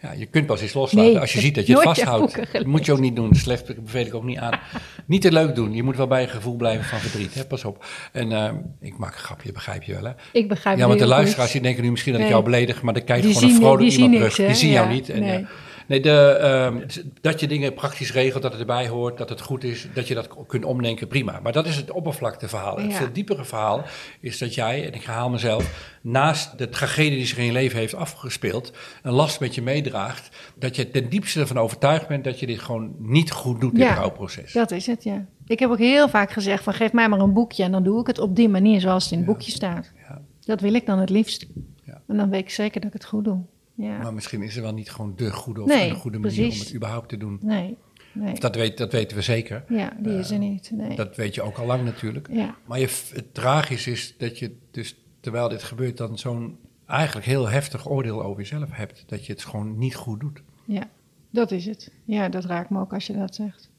Ja, 0.03 0.13
je 0.13 0.27
kunt 0.27 0.47
pas 0.47 0.61
eens 0.61 0.75
loslaten 0.75 1.11
Nee, 1.11 1.21
als 1.21 1.33
je 1.33 1.41
ziet 1.41 1.55
dat 1.55 1.67
je 1.67 1.75
het 1.75 1.83
vasthoudt. 1.83 2.39
Dat 2.53 2.67
moet 2.67 2.87
je 2.87 2.93
ook 2.93 3.01
niet 3.01 3.17
doen. 3.17 3.35
Slecht 3.35 3.83
beveel 3.83 4.07
ik 4.07 4.15
ook 4.15 4.25
niet 4.25 4.39
aan. 4.39 4.59
niet 5.07 5.23
te 5.23 5.33
leuk 5.33 5.55
doen. 5.55 5.75
Je 5.75 5.83
moet 5.83 5.97
wel 5.97 6.07
bij 6.07 6.21
je 6.21 6.29
gevoel 6.29 6.57
blijven 6.57 6.85
van 6.85 6.99
verdriet. 6.99 7.35
Hè? 7.35 7.45
Pas 7.45 7.65
op. 7.65 7.85
En 8.13 8.33
eh, 8.33 8.53
ik 8.81 8.99
maak 8.99 9.15
een 9.15 9.21
grapje, 9.21 9.53
begrijp 9.53 9.83
je 9.83 9.93
wel. 9.93 10.05
Hè? 10.05 10.11
Ik 10.33 10.49
begrijp 10.49 10.79
Ja, 10.79 10.87
want 10.87 10.99
de 10.99 11.07
luisteraars 11.07 11.53
die 11.53 11.61
denken 11.61 11.83
nu 11.83 11.91
misschien 11.91 12.13
dat 12.13 12.23
ik 12.23 12.29
jou 12.29 12.45
beledig, 12.45 12.83
maar 12.83 12.95
dan 12.95 13.05
kijkt 13.05 13.27
gewoon 13.27 13.43
een 13.43 13.55
vrolijk 13.55 13.91
iemand 13.91 14.13
terug. 14.13 14.35
Die 14.35 14.55
zien 14.55 14.71
jou 14.71 14.89
niet. 14.89 15.09
En, 15.09 15.21
nee. 15.21 15.47
Nee, 15.93 16.01
de, 16.01 16.39
ehm, 16.41 16.87
dat 17.21 17.41
je 17.41 17.47
dingen 17.47 17.75
praktisch 17.75 18.13
regelt, 18.13 18.43
dat 18.43 18.51
het 18.53 18.61
erbij 18.61 18.89
hoort, 18.89 19.19
dat 19.19 19.29
het 19.29 19.41
goed 19.41 19.65
is, 19.65 19.89
dat 19.95 20.09
je 20.09 20.15
dat 20.15 20.29
kunt 20.47 20.65
omdenken, 20.65 21.09
prima. 21.09 21.41
Maar 21.43 21.53
dat 21.53 21.67
is 21.67 21.77
het 21.77 21.91
oppervlakteverhaal. 21.91 22.77
Het 22.77 22.95
veel 22.95 23.13
diepere 23.13 23.45
verhaal 23.45 23.85
is 24.21 24.39
dat 24.39 24.55
jij, 24.55 24.87
en 24.87 24.93
ik 24.93 25.03
herhaal 25.03 25.31
mezelf, 25.31 25.97
naast 26.03 26.59
de 26.59 26.69
tragedie 26.69 27.11
die 27.11 27.27
zich 27.27 27.39
in 27.39 27.45
je 27.45 27.53
leven 27.53 27.79
heeft 27.79 27.95
afgespeeld, 27.95 28.73
een 29.03 29.13
last 29.13 29.41
met 29.41 29.55
je 29.55 29.63
meedraagt, 29.63 30.37
dat 30.55 30.77
je 30.77 30.91
ten 30.91 31.09
diepste 31.09 31.41
ervan 31.41 31.59
overtuigd 31.59 32.09
bent 32.09 32.25
dat 32.25 32.41
je 32.41 32.47
dit 32.47 32.61
gewoon 32.61 32.95
niet 32.99 33.31
goed 33.31 33.61
doet, 33.61 33.75
dit 33.75 33.83
Ja. 33.83 33.95
rouwproces. 33.95 34.53
Dat 34.53 34.71
is 34.71 34.87
het, 34.87 35.05
ja. 35.05 35.27
Ik 35.47 35.59
heb 35.59 35.71
ook 35.71 35.79
heel 35.79 36.09
vaak 36.09 36.31
gezegd 36.31 36.63
van 36.65 36.75
geef 36.75 36.93
mij 36.93 37.09
maar 37.09 37.21
een 37.21 37.33
boekje 37.33 37.63
en 37.63 37.73
dan 37.73 37.83
doe 37.83 38.01
ik 38.01 38.07
het 38.07 38.19
op 38.19 38.37
die 38.37 38.49
manier 38.49 38.81
zoals 38.81 39.03
het 39.05 39.13
in 39.13 39.19
het 39.19 39.27
boekje 39.27 39.51
staat. 39.51 39.93
Ja. 40.09 40.21
Dat 40.41 40.61
wil 40.61 40.75
ik 40.75 40.87
dan 40.87 40.99
het 40.99 41.11
liefst. 41.11 41.47
Ja. 41.85 42.01
En 42.09 42.17
dan 42.17 42.31
weet 42.31 42.41
ik 42.41 42.51
zeker 42.51 42.81
dat 42.81 42.95
ik 42.95 43.01
het 43.01 43.05
goed 43.05 43.25
doe. 43.25 43.41
Ja. 43.75 43.99
Maar 43.99 44.15
misschien 44.15 44.43
is 44.43 44.57
er 44.57 44.63
wel 44.63 44.73
niet 44.75 44.91
gewoon 44.91 45.13
de 45.17 45.33
goede 45.33 45.63
of 45.63 45.69
Nee, 45.69 45.91
een 45.91 45.97
goede 45.97 46.19
manier 46.19 46.37
precies. 46.37 46.59
om 46.59 46.65
het 46.67 46.75
überhaupt 46.75 47.09
te 47.09 47.17
doen. 47.17 47.39
Nee, 47.43 47.77
nee. 48.13 48.39
Dat, 48.39 48.55
weet, 48.55 48.79
dat 48.79 48.93
weten 48.93 49.17
we 49.17 49.23
zeker. 49.23 49.65
Ja, 49.69 49.93
die 49.99 50.19
is 50.19 50.31
er 50.31 50.39
niet. 50.39 50.71
Nee. 50.75 50.97
Dat 50.97 51.17
weet 51.17 51.35
je 51.35 51.43
ook 51.43 51.59
al 51.59 51.67
lang 51.67 51.85
natuurlijk. 51.85 52.29
Ja. 52.31 52.57
Maar 52.67 52.79
je, 52.79 52.89
het 53.13 53.35
tragisch 53.35 53.87
is 53.87 54.15
dat 54.19 54.39
je 54.39 54.57
dus, 54.71 54.97
terwijl 55.21 55.49
dit 55.49 55.63
gebeurt, 55.63 55.97
dan 55.97 56.19
zo'n 56.19 56.59
eigenlijk 56.87 57.27
heel 57.27 57.49
heftig 57.49 57.89
oordeel 57.89 58.23
over 58.23 58.41
jezelf 58.41 58.69
hebt. 58.73 59.05
Dat 59.07 59.27
je 59.27 59.33
het 59.33 59.45
gewoon 59.45 59.79
niet 59.79 59.95
goed 59.95 60.21
doet. 60.21 60.43
ja, 60.65 60.89
dat 61.31 61.51
is 61.51 61.65
het. 61.67 61.91
Ja, 62.05 62.29
dat 62.29 62.45
raakt 62.45 62.71
me 62.71 62.81
ook 62.81 62.93
als 62.93 63.07
je 63.07 63.13
dat 63.13 63.35
zegt. 63.35 63.71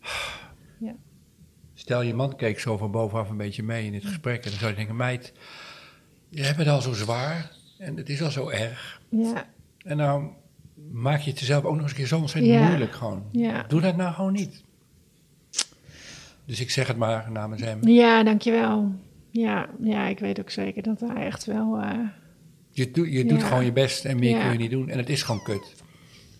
Stel, 1.74 2.02
je 2.02 2.14
man 2.14 2.36
keek 2.36 2.60
zo 2.60 2.76
van 2.76 2.90
bovenaf 2.90 3.28
een 3.30 3.36
beetje 3.36 3.62
mee 3.62 3.86
in 3.86 3.92
dit 3.92 4.04
gesprek. 4.04 4.44
En 4.44 4.50
dan 4.50 4.58
zou 4.58 4.70
je 4.70 4.76
denken, 4.76 4.96
meid, 4.96 5.32
je 6.28 6.42
hebt 6.42 6.58
het 6.58 6.68
al 6.68 6.80
zo 6.80 6.92
zwaar. 6.92 7.50
En 7.80 7.96
het 7.96 8.08
is 8.08 8.22
al 8.22 8.30
zo 8.30 8.48
erg. 8.48 9.00
Ja, 9.08 9.44
En 9.84 9.96
nou 9.96 10.24
maak 10.92 11.20
je 11.20 11.30
het 11.30 11.38
jezelf 11.40 11.64
ook 11.64 11.72
nog 11.72 11.82
eens 11.82 11.90
een 11.90 11.96
keer 11.96 12.06
zo 12.06 12.18
ontzettend 12.18 12.54
Ja. 12.54 12.66
moeilijk 12.66 12.92
gewoon. 12.92 13.22
ja. 13.32 13.64
Doe 13.68 13.80
dat 13.80 13.96
nou 13.96 14.14
gewoon 14.14 14.32
niet. 14.32 14.62
Dus 16.44 16.60
ik 16.60 16.70
zeg 16.70 16.86
het 16.86 16.96
maar 16.96 17.30
namens 17.30 17.62
hem. 17.62 17.88
Ja, 17.88 18.22
dankjewel. 18.22 18.92
Ja, 19.30 19.68
ja, 19.82 20.06
ik 20.06 20.18
weet 20.18 20.40
ook 20.40 20.50
zeker 20.50 20.82
dat 20.82 21.00
hij 21.00 21.24
echt 21.26 21.44
wel... 21.44 21.76
eh, 21.78 21.98
Je, 22.70 22.90
doet 22.90 23.12
je 23.12 23.24
doet 23.24 23.42
gewoon 23.42 23.64
je 23.64 23.72
best 23.72 24.04
en 24.04 24.18
meer 24.18 24.40
kun 24.40 24.52
je 24.52 24.58
niet 24.58 24.70
doen. 24.70 24.88
En 24.88 24.98
het 24.98 25.08
is 25.08 25.22
gewoon 25.22 25.42
kut. 25.42 25.74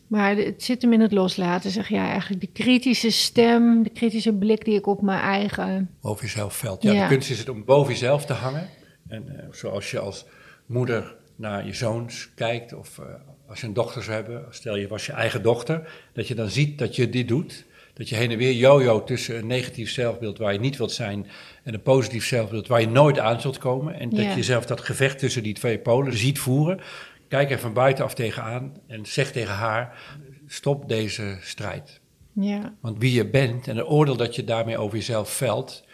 Maar 0.06 0.36
het 0.36 0.62
zit 0.62 0.82
hem 0.82 0.92
in 0.92 1.00
het 1.00 1.12
loslaten, 1.12 1.70
zeg 1.70 1.88
jij 1.88 2.08
eigenlijk. 2.08 2.40
De 2.40 2.62
kritische 2.62 3.10
stem, 3.10 3.82
de 3.82 3.90
kritische 3.90 4.34
blik 4.34 4.64
die 4.64 4.74
ik 4.74 4.86
op 4.86 5.02
mijn 5.02 5.20
eigen... 5.20 5.90
boven 6.00 6.24
jezelf 6.26 6.54
veld. 6.54 6.82
Ja, 6.82 6.92
Ja. 6.92 7.02
de 7.08 7.14
kunst 7.14 7.30
is 7.30 7.38
het 7.38 7.48
om 7.48 7.64
boven 7.64 7.92
jezelf 7.92 8.24
te 8.26 8.32
hangen. 8.32 8.68
En 9.08 9.38
eh, 9.38 9.46
zoals 9.50 9.90
je 9.90 9.98
als 9.98 10.26
moeder 10.66 11.16
naar 11.40 11.66
je 11.66 11.74
zoons 11.74 12.30
kijkt, 12.34 12.72
of 12.74 12.98
eh, 12.98 13.04
als 13.48 13.60
je 13.60 13.66
een 13.66 13.72
dochter 13.72 14.02
zou 14.02 14.16
hebben, 14.16 14.44
stel 14.50 14.76
je 14.76 14.88
was 14.88 15.06
je 15.06 15.12
eigen 15.12 15.42
dochter, 15.42 15.92
dat 16.12 16.28
je 16.28 16.34
dan 16.34 16.48
ziet 16.48 16.78
dat 16.78 16.96
je 16.96 17.08
dit 17.10 17.28
doet. 17.28 17.64
Dat 17.94 18.08
je 18.08 18.16
heen 18.16 18.30
en 18.30 18.38
weer 18.38 18.52
jojo 18.52 19.04
tussen 19.04 19.38
een 19.38 19.46
negatief 19.46 19.90
zelfbeeld 19.90 20.38
waar 20.38 20.52
je 20.52 20.58
niet 20.58 20.76
wilt 20.76 20.92
zijn 20.92 21.26
en 21.62 21.74
een 21.74 21.82
positief 21.82 22.26
zelfbeeld 22.26 22.66
waar 22.68 22.80
je 22.80 22.88
nooit 22.88 23.18
aan 23.18 23.40
zult 23.40 23.58
komen. 23.58 23.94
En 23.94 24.08
dat 24.10 24.18
Ja. 24.20 24.28
je 24.30 24.36
jezelf 24.36 24.66
dat 24.66 24.80
gevecht 24.80 25.18
tussen 25.18 25.42
die 25.42 25.54
twee 25.54 25.78
polen 25.78 26.16
ziet 26.16 26.38
voeren. 26.38 26.80
Kijk 27.28 27.50
er 27.50 27.58
van 27.58 27.72
buitenaf 27.72 28.14
tegenaan 28.14 28.72
en 28.86 29.06
zeg 29.06 29.32
tegen 29.32 29.54
haar, 29.54 29.98
stop 30.46 30.88
deze 30.88 31.36
strijd. 31.40 32.00
Ja, 32.32 32.74
Want 32.80 32.98
wie 32.98 33.12
je 33.12 33.26
bent 33.26 33.68
en 33.68 33.76
het 33.76 33.86
oordeel 33.86 34.16
dat 34.16 34.34
je 34.34 34.44
daarmee 34.44 34.78
over 34.78 34.96
jezelf 34.96 35.30
velt, 35.30 35.84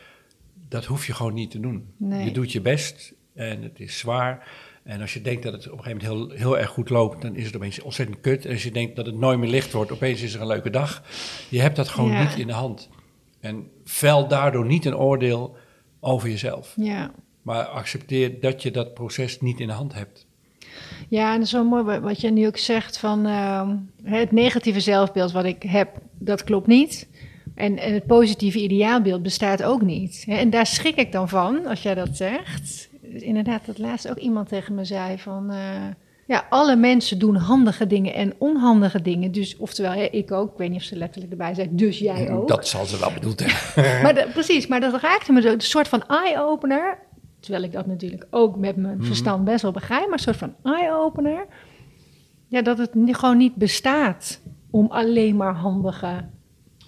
dat 0.69 0.85
hoef 0.85 1.07
je 1.07 1.15
gewoon 1.15 1.35
niet 1.35 1.51
te 1.51 1.61
doen. 1.61 1.87
Nee. 1.97 2.25
Je 2.25 2.33
doet 2.33 2.53
je 2.53 2.61
best 2.61 3.13
en 3.37 3.63
het 3.63 3.81
is 3.81 3.99
zwaar. 3.99 4.49
En 4.83 5.01
als 5.01 5.15
je 5.15 5.21
denkt 5.23 5.43
dat 5.43 5.53
het 5.53 5.71
op 5.71 5.79
een 5.79 5.85
gegeven 5.85 6.09
moment 6.09 6.31
heel, 6.31 6.39
heel 6.39 6.59
erg 6.59 6.69
goed 6.71 6.91
loopt, 6.91 7.23
dan 7.23 7.37
is 7.37 7.47
het 7.47 7.57
opeens 7.57 7.81
ontzettend 7.83 8.21
kut. 8.21 8.45
En 8.45 8.53
als 8.53 8.63
je 8.63 8.71
denkt 8.71 8.97
dat 8.97 9.07
het 9.07 9.19
nooit 9.19 9.39
meer 9.39 9.49
licht 9.51 9.73
wordt, 9.73 9.93
opeens 9.93 10.23
is 10.23 10.35
er 10.35 10.41
een 10.41 10.47
leuke 10.47 10.71
dag. 10.71 11.03
Je 11.49 11.61
hebt 11.61 11.77
dat 11.77 11.89
gewoon 11.89 12.11
Ja. 12.11 12.23
niet 12.23 12.39
in 12.39 12.47
de 12.47 12.53
hand. 12.53 12.89
En 13.41 13.71
vel 13.85 14.29
daardoor 14.29 14.67
niet 14.67 14.85
een 14.85 14.97
oordeel 14.97 15.57
over 16.01 16.29
jezelf. 16.29 16.73
ja. 16.77 17.11
Maar 17.43 17.65
accepteer 17.65 18.41
dat 18.41 18.63
je 18.63 18.71
dat 18.71 18.95
proces 18.95 19.41
niet 19.41 19.61
in 19.61 19.67
de 19.67 19.73
hand 19.73 19.95
hebt. 19.95 20.27
Ja, 21.09 21.29
en 21.33 21.37
dat 21.39 21.47
is 21.47 21.53
wel 21.53 21.65
mooi 21.65 21.83
wa- 21.83 22.01
wat 22.01 22.21
je 22.21 22.31
nu 22.31 22.47
ook 22.47 22.57
zegt 22.57 22.99
van 22.99 23.27
ehm, 23.27 23.77
het 24.03 24.33
negatieve 24.33 24.81
zelfbeeld 24.81 25.33
wat 25.33 25.45
ik 25.45 25.63
heb, 25.63 25.99
dat 26.19 26.45
klopt 26.45 26.67
niet. 26.67 27.09
En, 27.55 27.79
en 27.79 27.95
het 27.95 28.07
positieve 28.07 28.59
ideaalbeeld 28.63 29.23
bestaat 29.23 29.63
ook 29.63 29.83
niet. 29.83 30.25
En 30.29 30.51
daar 30.51 30.67
schrik 30.67 30.97
ik 30.97 31.13
dan 31.13 31.29
van, 31.29 31.67
als 31.67 31.83
jij 31.83 31.95
dat 31.95 32.17
zegt. 32.17 32.89
Inderdaad, 33.13 33.67
dat 33.67 33.79
laatst 33.79 34.09
ook 34.11 34.17
iemand 34.19 34.49
tegen 34.49 34.75
me 34.75 34.85
zei 34.85 35.19
van... 35.19 35.51
eh, 35.51 35.59
ja, 36.27 36.47
alle 36.51 36.77
mensen 36.77 37.19
doen 37.19 37.37
handige 37.37 37.87
dingen 37.87 38.15
en 38.15 38.35
onhandige 38.39 39.03
dingen. 39.03 39.33
Dus, 39.33 39.57
oftewel, 39.57 39.93
hè, 39.93 40.03
ik 40.03 40.33
ook. 40.33 40.53
Ik 40.53 40.59
weet 40.59 40.71
niet 40.71 40.79
of 40.79 40.85
ze 40.85 40.97
letterlijk 40.97 41.33
erbij 41.33 41.55
zei, 41.55 41.69
dus 41.71 41.99
jij 41.99 42.31
ook. 42.31 42.49
Dat 42.49 42.69
zal 42.69 42.85
ze 42.85 42.99
wel 42.99 43.13
bedoeld 43.13 43.41
hebben. 43.47 44.03
Maar 44.03 44.27
precies, 44.33 44.67
maar 44.67 44.81
dat 44.81 45.01
raakte 45.01 45.33
me 45.33 45.41
zo. 45.41 45.49
Een 45.53 45.61
soort 45.61 45.89
van 45.89 46.03
eye-opener. 46.07 46.99
Terwijl 47.41 47.65
ik 47.65 47.73
dat 47.73 47.87
natuurlijk 47.87 48.27
ook 48.31 48.57
met 48.57 48.77
mijn 48.77 49.05
verstand 49.05 49.45
best 49.45 49.63
wel 49.63 49.73
begrijp. 49.73 50.05
Maar 50.05 50.13
een 50.13 50.19
soort 50.19 50.37
van 50.37 50.55
eye-opener. 50.63 51.47
Ja, 52.49 52.63
dat 52.63 52.79
het 52.79 52.91
gewoon 53.07 53.37
niet 53.37 53.55
bestaat 53.55 54.41
om 54.71 54.87
alleen 54.91 55.37
maar 55.37 55.55
handige 55.55 56.25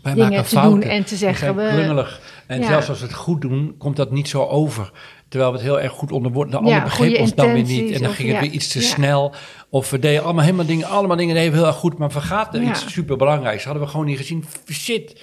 Wij 0.02 0.14
dingen 0.14 0.42
te 0.42 0.48
fouten. 0.48 0.80
doen 0.80 0.90
en 0.90 1.04
te 1.04 1.10
We 1.10 1.16
zeggen. 1.16 1.54
zijn 1.54 1.56
We, 1.68 1.74
klungelig. 1.74 2.20
En 2.46 2.60
Ja. 2.60 2.66
zelfs 2.66 2.88
als 2.88 3.00
we 3.00 3.06
het 3.06 3.14
goed 3.14 3.40
doen, 3.40 3.74
komt 3.78 3.96
dat 3.96 4.10
niet 4.10 4.28
zo 4.28 4.44
over. 4.44 4.92
Terwijl 5.28 5.50
we 5.52 5.56
het 5.58 5.66
heel 5.66 5.80
erg 5.80 5.92
goed 5.92 6.12
onder 6.12 6.32
woorden. 6.32 6.62
De 6.64 6.68
Ja, 6.70 6.82
begreep 6.82 7.20
ons 7.20 7.34
dan 7.34 7.52
weer 7.52 7.62
niet. 7.62 7.90
En 7.92 8.00
dan 8.00 8.10
of- 8.10 8.16
ging 8.16 8.30
het 8.32 8.40
weer 8.40 8.50
iets 8.50 8.68
te 8.68 8.82
snel. 8.82 9.34
Of 9.68 9.90
we 9.90 9.98
deden 9.98 10.22
allemaal 10.24 10.44
helemaal 10.44 10.66
dingen, 10.66 10.86
allemaal 10.88 11.16
dingen 11.16 11.34
we 11.34 11.40
heel 11.40 11.66
erg 11.66 11.76
goed. 11.76 11.98
Maar 11.98 12.10
vergaten 12.12 12.68
iets 12.68 12.92
superbelangrijks. 12.92 13.64
Hadden 13.64 13.82
we 13.82 13.88
gewoon 13.88 14.06
niet 14.06 14.16
gezien. 14.16 14.44
Shit. 14.72 15.22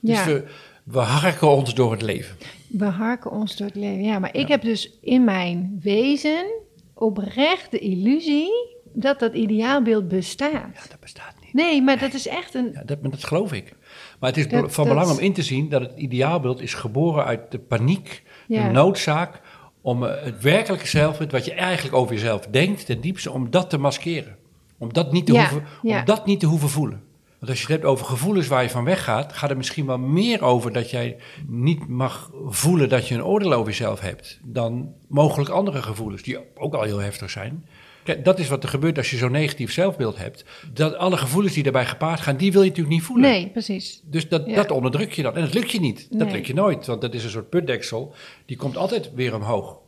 Dus 0.00 0.24
we, 0.24 0.44
we 0.84 0.98
harken 0.98 1.48
ons 1.50 1.74
door 1.74 1.92
het 1.92 2.02
leven. 2.02 2.36
we 2.68 2.84
harken 2.84 3.30
ons 3.30 3.56
door 3.56 3.66
het 3.66 3.76
leven. 3.76 4.02
Ja, 4.02 4.18
maar 4.18 4.34
ik 4.34 4.48
heb 4.48 4.62
dus 4.62 4.98
in 5.00 5.24
mijn 5.24 5.78
wezen 5.82 6.46
oprecht 6.94 7.70
de 7.70 7.78
illusie 7.78 8.50
dat 8.92 9.18
dat 9.20 9.34
ideaalbeeld 9.34 10.08
bestaat. 10.08 10.50
Ja, 10.52 10.80
dat 10.88 11.00
bestaat 11.00 11.34
niet. 11.42 11.52
Nee, 11.54 11.82
maar 11.82 11.98
dat 11.98 12.14
is 12.14 12.26
echt 12.26 12.54
een. 12.54 12.70
Ja, 12.72 12.82
dat, 12.84 12.98
dat 13.02 13.24
geloof 13.24 13.52
ik. 13.52 13.74
Maar 14.20 14.28
het 14.30 14.38
is 14.38 14.48
Dat- 14.48 14.72
van 14.74 14.84
dat- 14.86 14.94
belang 14.94 15.10
om 15.16 15.18
in 15.24 15.32
te 15.32 15.42
zien 15.42 15.68
dat 15.68 15.80
het 15.80 15.92
ideaalbeeld 15.96 16.60
is 16.60 16.74
geboren 16.74 17.24
uit 17.24 17.40
de 17.50 17.58
paniek, 17.58 18.22
Ja. 18.48 18.66
de 18.66 18.72
noodzaak 18.72 19.40
om 19.84 20.04
eh, 20.04 20.24
het 20.24 20.42
werkelijke 20.42 20.86
zelfbeeld, 20.86 21.32
wat 21.32 21.44
je 21.44 21.52
eigenlijk 21.52 21.94
over 21.94 22.14
jezelf 22.14 22.46
denkt, 22.46 22.86
ten 22.86 23.00
diepste, 23.00 23.30
om 23.30 23.50
dat 23.50 23.70
te 23.70 23.78
maskeren. 23.78 24.36
Om 24.78 24.92
dat 24.92 25.12
niet 25.12 25.26
te, 25.26 25.32
Ja, 25.32 25.40
hoeven, 25.40 25.68
ja. 25.82 25.98
om 25.98 26.04
dat 26.04 26.26
niet 26.26 26.40
te 26.40 26.46
hoeven 26.46 26.68
voelen. 26.68 27.02
Want 27.38 27.50
als 27.50 27.58
je 27.58 27.64
het 27.64 27.72
hebt 27.72 27.84
over 27.84 28.06
gevoelens 28.06 28.46
waar 28.46 28.62
je 28.62 28.70
van 28.70 28.84
weggaat, 28.84 29.32
gaat 29.32 29.48
het 29.48 29.58
misschien 29.58 29.86
wel 29.86 29.98
meer 29.98 30.42
over 30.42 30.72
dat 30.72 30.90
jij 30.90 31.16
niet 31.46 31.88
mag 31.88 32.30
voelen 32.46 32.88
dat 32.88 33.08
je 33.08 33.14
een 33.14 33.24
oordeel 33.24 33.52
over 33.52 33.66
jezelf 33.66 34.00
hebt, 34.00 34.40
dan 34.42 34.94
mogelijk 35.08 35.50
andere 35.50 35.82
gevoelens, 35.82 36.22
die 36.22 36.38
ook 36.54 36.74
al 36.74 36.82
heel 36.82 36.98
heftig 36.98 37.30
zijn. 37.30 37.66
Kijk, 38.04 38.24
dat 38.24 38.38
is 38.38 38.48
wat 38.48 38.62
er 38.62 38.68
gebeurt 38.68 38.96
als 38.98 39.10
je 39.10 39.16
zo'n 39.16 39.30
negatief 39.32 39.72
zelfbeeld 39.72 40.18
hebt. 40.18 40.44
Dat 40.72 40.94
alle 40.96 41.16
gevoelens 41.16 41.54
die 41.54 41.62
daarbij 41.62 41.86
gepaard 41.86 42.20
gaan, 42.20 42.36
die 42.36 42.52
wil 42.52 42.62
je 42.62 42.68
natuurlijk 42.68 42.94
niet 42.96 43.04
voelen. 43.04 43.30
Nee, 43.30 43.48
precies. 43.48 44.00
Dus 44.04 44.28
dat, 44.28 44.46
Ja. 44.46 44.54
dat 44.54 44.70
onderdruk 44.70 45.12
je 45.12 45.22
dan. 45.22 45.34
En 45.34 45.40
dat 45.40 45.54
lukt 45.54 45.70
je 45.70 45.80
niet. 45.80 46.06
Dat 46.10 46.18
Nee. 46.26 46.32
lukt 46.36 46.46
je 46.46 46.54
nooit, 46.54 46.86
want 46.86 47.00
dat 47.00 47.14
is 47.14 47.24
een 47.24 47.30
soort 47.30 47.48
putdeksel. 47.50 48.14
Die 48.46 48.56
komt 48.56 48.76
altijd 48.76 49.10
weer 49.14 49.34
omhoog. 49.34 49.78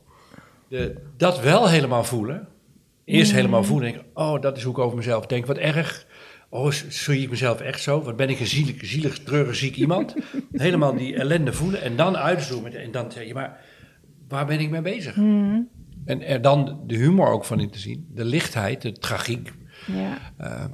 De, 0.69 0.95
dat 1.17 1.41
wel 1.41 1.69
helemaal 1.69 2.05
voelen. 2.05 2.49
Eerst 3.05 3.31
Mm. 3.31 3.37
helemaal 3.37 3.65
voelen. 3.65 3.95
Oh, 4.15 4.41
dat 4.41 4.57
is 4.57 4.63
hoe 4.63 4.73
ik 4.73 4.79
over 4.79 4.97
mezelf 4.97 5.27
denk. 5.27 5.47
Wat 5.47 5.57
erg. 5.59 6.07
Oh, 6.49 6.71
zie 6.89 7.23
ik 7.23 7.31
mezelf 7.31 7.61
echt 7.61 7.83
zo? 7.83 8.03
Wat 8.03 8.17
ben 8.17 8.29
ik 8.29 8.41
een 8.41 8.47
zielig, 8.47 8.75
zielig 8.87 9.19
treurig, 9.19 9.57
ziek 9.57 9.77
iemand? 9.77 10.15
helemaal 10.53 10.97
die 10.97 11.17
ellende 11.17 11.53
voelen. 11.53 11.83
En 11.83 11.97
dan 11.97 12.17
uitzoomen. 12.17 12.75
En 12.83 12.91
dan 12.91 13.13
zeg 13.13 13.27
je, 13.27 13.35
maar 13.35 13.61
waar 14.29 14.47
ben 14.47 14.61
ik 14.61 14.71
mee 14.71 14.81
bezig? 14.83 15.17
Mm. 15.17 15.69
En 16.07 16.23
er 16.23 16.42
dan 16.42 16.81
de 16.87 16.97
humor 16.97 17.29
ook 17.29 17.45
van 17.45 17.61
in 17.61 17.71
te 17.71 17.79
zien. 17.79 18.07
De 18.14 18.25
lichtheid, 18.25 18.83
de 18.83 18.92
tragiek. 18.92 19.53
Ja. 19.87 20.19
Ehm, 20.37 20.71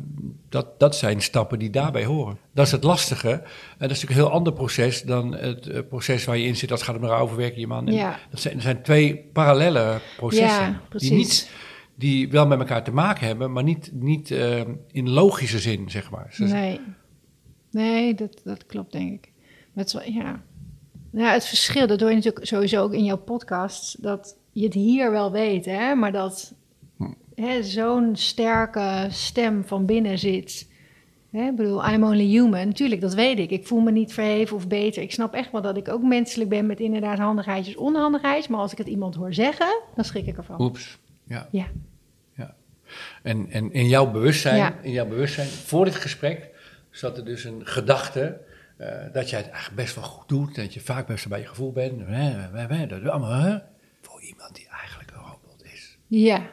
dat, 0.49 0.81
dat 0.81 0.97
zijn 0.97 1.21
stappen 1.21 1.59
die 1.59 1.71
daarbij 1.71 2.05
horen. 2.05 2.39
Dat 2.55 2.67
is 2.67 2.73
het 2.73 2.85
lastige. 2.85 3.31
En 3.31 3.43
dat 3.79 3.91
is 3.91 4.01
natuurlijk 4.01 4.11
een 4.11 4.27
heel 4.27 4.31
ander 4.31 4.53
proces 4.53 5.03
dan 5.03 5.35
het 5.35 5.67
eh, 5.67 5.81
proces 5.89 6.25
waar 6.25 6.37
je 6.37 6.47
in 6.47 6.57
zit 6.57 6.71
als 6.71 6.81
het 6.81 6.91
gaat 6.91 6.99
om 6.99 7.05
rouwverwerken 7.09 7.61
je 7.61 7.67
man. 7.67 7.87
Ja. 7.87 8.19
Dat 8.31 8.41
zijn, 8.41 8.55
er 8.55 8.63
zijn 8.63 8.83
twee 8.83 9.29
parallele 9.33 10.01
processen. 10.17 10.81
Ja, 10.91 10.99
die, 10.99 11.13
niet, 11.13 11.51
die 11.95 12.31
wel 12.31 12.47
met 12.47 12.59
elkaar 12.59 12.85
te 12.85 12.93
maken 12.93 13.27
hebben, 13.27 13.53
maar 13.53 13.63
niet, 13.63 13.91
niet 13.93 14.31
in 14.91 15.11
logische 15.11 15.59
zin, 15.59 15.91
zeg 15.91 16.11
maar. 16.11 16.35
Nee, 16.37 16.81
nee 17.71 18.15
dat, 18.15 18.41
dat 18.45 18.67
klopt 18.67 18.93
denk 18.93 19.13
ik. 19.13 19.33
Het, 19.75 19.93
wel- 19.93 20.11
ja. 20.11 20.43
ja, 21.13 21.33
het 21.33 21.47
verschil, 21.47 21.87
dat 21.87 22.01
hoor 22.01 22.09
je 22.09 22.17
natuurlijk 22.17 22.47
sowieso 22.47 22.83
ook 22.83 22.93
in 22.93 23.05
jouw 23.05 23.17
podcast, 23.19 24.03
dat 24.03 24.37
je 24.53 24.65
het 24.65 24.75
hier 24.75 25.11
wel 25.11 25.33
weet, 25.33 25.65
hè, 25.65 25.95
maar 25.95 26.13
dat 26.13 26.55
Hm. 26.97 27.05
hè, 27.35 27.63
zo'n 27.63 28.17
sterke 28.17 29.07
stem 29.11 29.65
van 29.65 29.87
binnen 29.87 30.19
zit. 30.19 30.71
Hè, 31.31 31.47
ik 31.49 31.57
bedoel, 31.57 31.89
I'm 31.89 32.05
only 32.05 32.25
human. 32.27 32.67
Natuurlijk, 32.67 33.01
dat 33.01 33.15
weet 33.15 33.39
ik. 33.39 33.51
Ik 33.51 33.67
voel 33.67 33.81
me 33.81 33.91
niet 33.91 34.13
verheven 34.13 34.57
of 34.57 34.69
beter. 34.69 35.03
Ik 35.03 35.13
snap 35.13 35.35
echt 35.35 35.53
wel 35.53 35.63
dat 35.63 35.77
ik 35.77 35.89
ook 35.89 36.03
menselijk 36.03 36.51
ben 36.51 36.67
met 36.67 36.81
inderdaad 36.81 37.19
handigheidjes, 37.19 37.77
onhandigheidjes. 37.77 38.49
Maar 38.49 38.61
als 38.61 38.73
ik 38.73 38.79
het 38.79 38.87
iemand 38.87 39.15
hoor 39.15 39.35
zeggen, 39.35 39.81
dan 39.95 40.05
schrik 40.05 40.27
ik 40.27 40.37
ervan. 40.37 40.61
Oeps. 40.61 40.99
Ja. 41.25 41.49
Ja. 41.51 41.67
ja. 42.37 42.55
En, 43.23 43.47
en 43.51 43.73
in 43.73 43.89
jouw 43.89 44.11
bewustzijn, 44.11 44.57
Ja. 44.57 44.75
in 44.83 44.93
jouw 44.93 45.07
bewustzijn, 45.07 45.47
voor 45.47 45.85
dit 45.85 45.95
gesprek, 45.95 46.51
zat 46.91 47.19
er 47.19 47.25
dus 47.25 47.45
een 47.45 47.67
gedachte 47.67 48.41
eh, 48.77 48.89
dat 49.13 49.31
jij 49.31 49.39
het 49.39 49.49
eigenlijk 49.51 49.83
best 49.83 49.95
wel 49.95 50.05
goed 50.05 50.29
doet. 50.29 50.55
Dat 50.55 50.75
je 50.75 50.81
vaak 50.81 51.07
best 51.07 51.25
wel 51.25 51.33
bij 51.33 51.43
je 51.43 51.49
gevoel 51.49 51.73
bent. 51.73 52.91
Dat 52.91 53.09
allemaal 53.09 53.61
iemand 54.23 54.55
die 54.55 54.69
eigenlijk 54.69 55.11
een 55.11 55.17
robot 55.23 55.65
is. 55.65 55.99
Ja. 56.07 56.51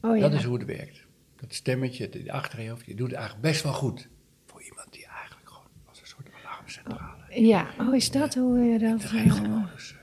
Oh 0.00 0.16
ja. 0.16 0.22
Dat 0.22 0.32
is 0.32 0.44
hoe 0.44 0.58
het 0.58 0.66
werkt. 0.66 1.06
Dat 1.36 1.54
stemmetje 1.54 2.08
die 2.08 2.32
achter 2.32 2.60
je 2.60 2.70
hoofd, 2.70 2.86
je 2.86 2.94
doet 2.94 3.06
het 3.08 3.16
eigenlijk 3.16 3.48
best 3.48 3.62
wel 3.62 3.72
goed. 3.72 4.08
Voor 4.46 4.62
iemand 4.62 4.92
die 4.92 5.06
eigenlijk 5.06 5.48
gewoon 5.48 5.66
als 5.88 6.00
een 6.00 6.06
soort 6.06 6.28
alarmcentrale 6.44 7.40
Ja. 7.46 7.66
Oh, 7.80 7.94
is 7.94 8.10
dat 8.10 8.34
hoe 8.34 8.58
je 8.58 8.78
dat... 8.78 9.00
de 9.00 9.06
eh, 9.06 9.24
regelmodus. 9.24 9.94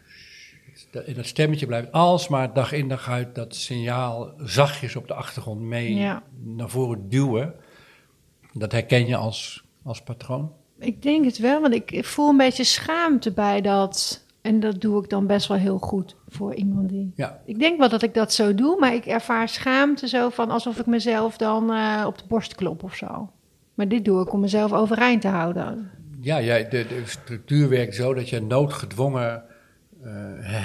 Dat, 0.92 1.04
en 1.06 1.14
dat 1.14 1.26
stemmetje 1.26 1.66
blijft 1.66 1.92
alsmaar 1.92 2.54
dag 2.54 2.72
in 2.72 2.88
dag 2.88 3.10
uit 3.10 3.36
dat 3.36 3.56
signaal 3.56 4.34
zachtjes 4.38 4.96
op 4.96 5.08
de 5.08 5.14
achtergrond 5.14 5.62
mee 5.62 5.96
Ja. 5.96 6.24
naar 6.44 6.70
voren 6.70 7.10
duwen. 7.10 7.56
Dat 8.54 8.72
herken 8.72 9.08
je 9.08 9.16
als, 9.16 9.64
als 9.84 10.02
patroon. 10.04 10.54
Ik 10.80 11.02
denk 11.02 11.26
het 11.26 11.38
wel, 11.38 11.62
want 11.62 11.74
ik 11.74 12.06
voel 12.06 12.30
een 12.30 12.38
beetje 12.38 12.64
schaamte 12.64 13.32
bij 13.32 13.62
dat. 13.62 14.25
En 14.46 14.60
dat 14.60 14.82
doe 14.82 15.04
ik 15.04 15.10
dan 15.10 15.28
best 15.28 15.48
wel 15.48 15.58
heel 15.58 15.78
goed 15.78 16.16
voor 16.28 16.54
iemand 16.56 16.90
die. 16.90 17.12
Ja, 17.16 17.40
Ik 17.46 17.60
denk 17.60 17.80
wel 17.80 17.90
dat 17.90 18.02
ik 18.02 18.14
dat 18.14 18.34
zo 18.34 18.56
doe, 18.56 18.80
maar 18.80 18.94
ik 18.94 19.06
ervaar 19.06 19.50
schaamte 19.50 20.08
zo 20.08 20.30
van 20.30 20.50
alsof 20.52 20.80
ik 20.80 20.86
mezelf 20.86 21.38
dan 21.38 21.72
eh, 21.74 22.04
op 22.08 22.18
de 22.18 22.24
borst 22.28 22.56
klop 22.56 22.84
of 22.84 22.96
zo. 22.96 23.30
Maar 23.74 23.88
dit 23.88 24.06
doe 24.06 24.22
ik 24.22 24.34
om 24.34 24.40
mezelf 24.40 24.74
overeind 24.74 25.22
te 25.22 25.28
houden. 25.28 25.90
ja 26.22 26.42
jij, 26.42 26.64
de, 26.70 26.86
de 26.88 27.02
structuur 27.06 27.70
werkt 27.70 27.96
zo 27.96 28.14
dat 28.14 28.30
je 28.30 28.42
noodgedwongen 28.42 29.44
eh, 30.04 30.12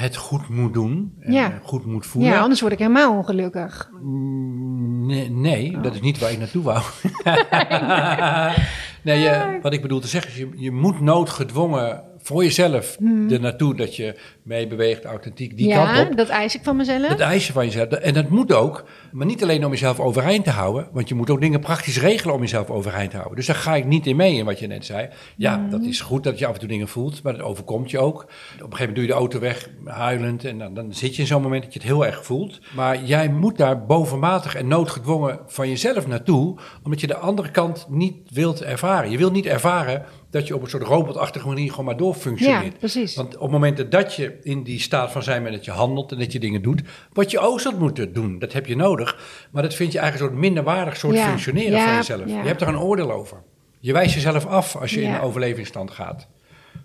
het 0.01 0.17
goed 0.17 0.49
moet 0.49 0.75
doen. 0.75 1.15
En 1.21 1.33
Ja. 1.33 1.59
goed 1.63 1.87
moet 1.87 2.07
voelen. 2.07 2.31
Ja, 2.33 2.41
anders 2.41 2.61
word 2.61 2.73
ik 2.73 2.79
helemaal 2.79 3.17
ongelukkig. 3.17 3.91
Mm, 4.03 5.07
Nee, 5.07 5.31
nee 5.31 5.77
Oh. 5.77 5.83
dat 5.83 5.95
is 5.95 6.01
niet 6.01 6.19
waar 6.19 6.31
ik 6.33 6.39
naartoe 6.39 6.63
wou. 6.63 6.83
nee, 9.05 9.19
je, 9.19 9.59
wat 9.63 9.73
ik 9.73 9.83
bedoel 9.83 10.01
te 10.01 10.09
zeggen 10.09 10.31
is, 10.31 10.37
je, 10.39 10.49
je 10.55 10.71
moet 10.73 11.01
noodgedwongen 11.01 12.03
voor 12.23 12.43
jezelf 12.43 12.97
er 13.31 13.41
naartoe 13.41 13.75
dat 13.77 13.97
je 13.97 14.15
meebeweegt, 14.43 15.05
authentiek, 15.05 15.57
die 15.57 15.73
Hmm. 15.75 15.83
ja, 15.85 15.95
kant 15.95 16.11
op. 16.11 16.17
dat 16.17 16.29
eis 16.29 16.55
ik 16.55 16.61
van 16.63 16.77
mezelf. 16.77 17.09
Dat 17.09 17.21
eis 17.21 17.47
je 17.47 17.53
van 17.53 17.65
jezelf. 17.65 17.89
En 17.89 18.15
dat 18.15 18.29
moet 18.29 18.53
ook, 18.53 18.85
maar 19.13 19.27
niet 19.27 19.43
alleen 19.43 19.65
om 19.65 19.71
jezelf 19.71 20.01
overeind 20.01 20.45
te 20.45 20.51
houden, 20.51 20.89
want 20.93 21.09
je 21.09 21.15
moet 21.15 21.31
ook 21.31 21.41
dingen 21.41 21.61
praktisch 21.61 22.01
regelen 22.01 22.35
om 22.35 22.41
jezelf 22.41 22.71
overeind 22.71 23.11
te 23.11 23.17
houden. 23.17 23.37
Dus 23.37 23.47
daar 23.47 23.57
ga 23.57 23.75
ik 23.75 23.85
niet 23.85 24.07
in 24.07 24.17
mee 24.17 24.35
in 24.37 24.45
wat 24.45 24.59
je 24.59 24.67
net 24.67 24.85
zei. 24.87 25.09
Ja, 25.37 25.55
Hmm. 25.55 25.71
dat 25.71 25.83
is 25.83 26.01
goed 26.01 26.25
dat 26.25 26.39
je 26.39 26.47
af 26.47 26.53
en 26.55 26.59
toe 26.61 26.69
dingen 26.69 26.89
voelt, 26.89 27.23
maar 27.23 27.33
dat 27.33 27.43
overkomt 27.43 27.91
je 27.91 27.99
ook. 27.99 28.23
Op 28.23 28.27
een 28.27 28.33
gegeven 28.57 28.79
moment 28.79 28.95
doe 28.95 29.05
je 29.05 29.11
de 29.11 29.17
auto 29.19 29.39
weg, 29.39 29.69
huilend, 29.85 30.45
en 30.45 30.59
dan, 30.59 30.75
dan 30.75 30.93
zit 30.95 31.15
je 31.17 31.21
in 31.23 31.29
zo'n 31.29 31.43
moment 31.43 31.63
dat 31.63 31.73
je 31.73 31.79
het 31.79 31.89
heel 31.89 32.07
erg 32.07 32.25
voelt. 32.25 32.61
Maar 32.75 33.05
jij 33.05 33.29
moet 33.29 33.57
daar 33.57 33.87
bovenmatig 33.87 34.55
en 34.55 34.69
noodgedwongen 34.69 35.39
van 35.47 35.69
jezelf 35.69 36.07
naartoe, 36.07 36.57
omdat 36.83 37.01
je 37.01 37.07
de 37.07 37.17
andere 37.17 37.51
kant 37.51 37.87
niet 37.89 38.17
wilt 38.33 38.63
ervaren. 38.63 39.11
Je 39.11 39.19
wilt 39.19 39.33
niet 39.33 39.47
ervaren 39.47 40.05
dat 40.31 40.47
je 40.47 40.55
op 40.55 40.63
een 40.63 40.69
soort 40.69 40.83
robotachtige 40.83 41.47
manier 41.47 41.71
gewoon 41.71 41.85
maar 41.85 41.97
doorfunctioneert. 41.97 42.73
Ja, 42.73 42.79
precies. 42.79 43.15
Want 43.17 43.35
op 43.35 43.43
het 43.43 43.51
moment 43.51 43.91
dat 43.91 44.15
je 44.15 44.39
in 44.43 44.63
die 44.63 44.81
staat 44.81 45.13
van 45.13 45.23
zijn 45.23 45.43
bent, 45.43 45.55
dat 45.55 45.65
je 45.65 45.71
handelt 45.71 46.13
en 46.13 46.19
dat 46.19 46.33
je 46.33 46.39
dingen 46.41 46.63
doet, 46.63 46.83
wat 47.13 47.31
je 47.31 47.39
ook 47.39 47.61
zult 47.61 47.79
moeten 47.79 48.13
doen, 48.13 48.39
dat 48.39 48.53
heb 48.53 48.67
je 48.67 48.77
nodig. 48.77 49.19
Maar 49.51 49.63
dat 49.63 49.75
vind 49.75 49.93
je 49.93 49.99
eigenlijk 49.99 50.31
een 50.31 50.37
soort 50.37 50.47
minderwaardig 50.47 50.97
soort 50.97 51.17
Ja, 51.17 51.27
functioneren 51.27 51.79
ja, 51.79 51.85
van 51.85 51.95
jezelf. 51.95 52.27
Je 52.27 52.49
hebt 52.49 52.61
er 52.61 52.69
een 52.69 52.79
oordeel 52.79 53.13
over. 53.13 53.43
Je 53.79 53.93
wijst 53.93 54.15
jezelf 54.15 54.47
af 54.47 54.77
als 54.77 54.95
je 54.95 55.03
in 55.03 55.13
een 55.13 55.21
overlevingsstand 55.21 55.91
gaat. 55.91 56.29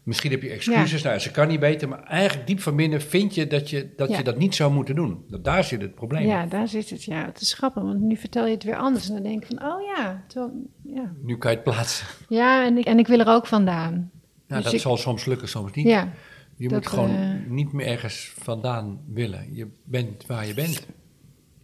Misschien 0.05 0.31
heb 0.31 0.41
je 0.41 0.49
excuses, 0.49 1.01
nou, 1.03 1.19
ze 1.19 1.31
kan 1.31 1.47
niet 1.47 1.59
beter, 1.59 1.89
maar 1.89 2.03
eigenlijk 2.03 2.47
diep 2.47 2.59
van 2.59 2.75
binnen 2.75 3.01
vind 3.01 3.35
je 3.35 3.47
dat 3.47 3.69
je 3.69 3.93
dat, 3.95 4.09
Ja. 4.09 4.17
je 4.17 4.23
dat 4.23 4.37
niet 4.37 4.55
zou 4.55 4.73
moeten 4.73 4.95
doen. 4.95 5.25
Dat, 5.29 5.43
daar 5.43 5.63
zit 5.63 5.81
het 5.81 5.95
probleem. 5.95 6.25
Ja, 6.27 6.45
daar 6.45 6.67
zit 6.67 6.89
het. 6.89 7.03
Ja, 7.03 7.25
het 7.25 7.41
is 7.41 7.53
grappig, 7.53 7.83
want 7.83 7.99
nu 7.99 8.15
vertel 8.17 8.45
je 8.45 8.53
het 8.53 8.63
weer 8.63 8.75
anders. 8.77 9.07
En 9.07 9.13
dan 9.13 9.23
denk 9.23 9.43
ik 9.43 9.57
van, 9.57 9.67
oh 9.71 9.81
ja. 9.95 10.23
terwijl- 10.27 10.67
ja. 10.83 11.13
Nu 11.21 11.37
kan 11.37 11.51
je 11.51 11.57
het 11.57 11.65
plaatsen. 11.65 12.07
Ja, 12.29 12.65
en 12.65 12.77
ik, 12.77 12.85
en 12.85 12.99
ik 12.99 13.07
wil 13.07 13.19
er 13.19 13.27
ook 13.27 13.47
vandaan. 13.47 13.93
Nou, 13.93 14.11
Dus 14.47 14.63
dat 14.63 14.73
ik- 14.73 14.79
zal 14.79 14.97
soms 14.97 15.25
lukken, 15.25 15.47
soms 15.47 15.71
niet. 15.73 15.85
Ja, 15.87 16.11
Je 16.57 16.69
moet 16.69 16.87
gewoon 16.87 17.15
eh, 17.15 17.29
niet 17.47 17.71
meer 17.71 17.87
ergens 17.87 18.33
vandaan 18.37 18.99
willen. 19.07 19.53
Je 19.53 19.67
bent 19.83 20.25
waar 20.25 20.45
je 20.47 20.53
bent. 20.53 20.85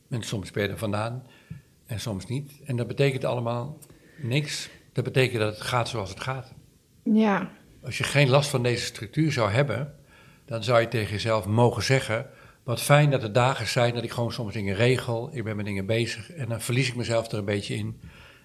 En 0.09 0.21
soms 0.23 0.51
ben 0.51 0.63
je 0.63 0.69
er 0.69 0.77
vandaan 0.77 1.23
en 1.85 1.99
soms 1.99 2.25
niet. 2.25 2.51
En 2.65 2.75
dat 2.75 2.87
betekent 2.87 3.25
allemaal 3.25 3.77
niks. 4.21 4.69
Dat 4.93 5.03
betekent 5.03 5.39
dat 5.39 5.53
het 5.53 5.61
gaat 5.67 5.89
zoals 5.89 6.09
het 6.09 6.19
gaat. 6.19 6.53
ja, 7.03 7.51
Als 7.85 7.97
je 7.97 8.03
geen 8.03 8.29
last 8.29 8.49
van 8.49 8.63
deze 8.63 8.85
structuur 8.85 9.31
zou 9.31 9.51
hebben, 9.51 9.93
dan 10.45 10.63
zou 10.63 10.81
je 10.81 10.87
tegen 10.87 11.11
jezelf 11.11 11.45
mogen 11.45 11.83
zeggen: 11.83 12.29
Wat 12.63 12.81
fijn 12.81 13.09
dat 13.09 13.23
er 13.23 13.33
dagen 13.33 13.67
zijn 13.67 13.93
dat 13.93 14.03
ik 14.03 14.11
gewoon 14.11 14.31
soms 14.31 14.53
dingen 14.53 14.75
regel. 14.75 15.29
Ik 15.33 15.43
ben 15.43 15.55
met 15.55 15.65
dingen 15.65 15.85
bezig 15.85 16.31
en 16.31 16.49
dan 16.49 16.61
verlies 16.61 16.87
ik 16.87 16.95
mezelf 16.95 17.31
er 17.31 17.37
een 17.37 17.45
beetje 17.45 17.75
in. 17.75 17.99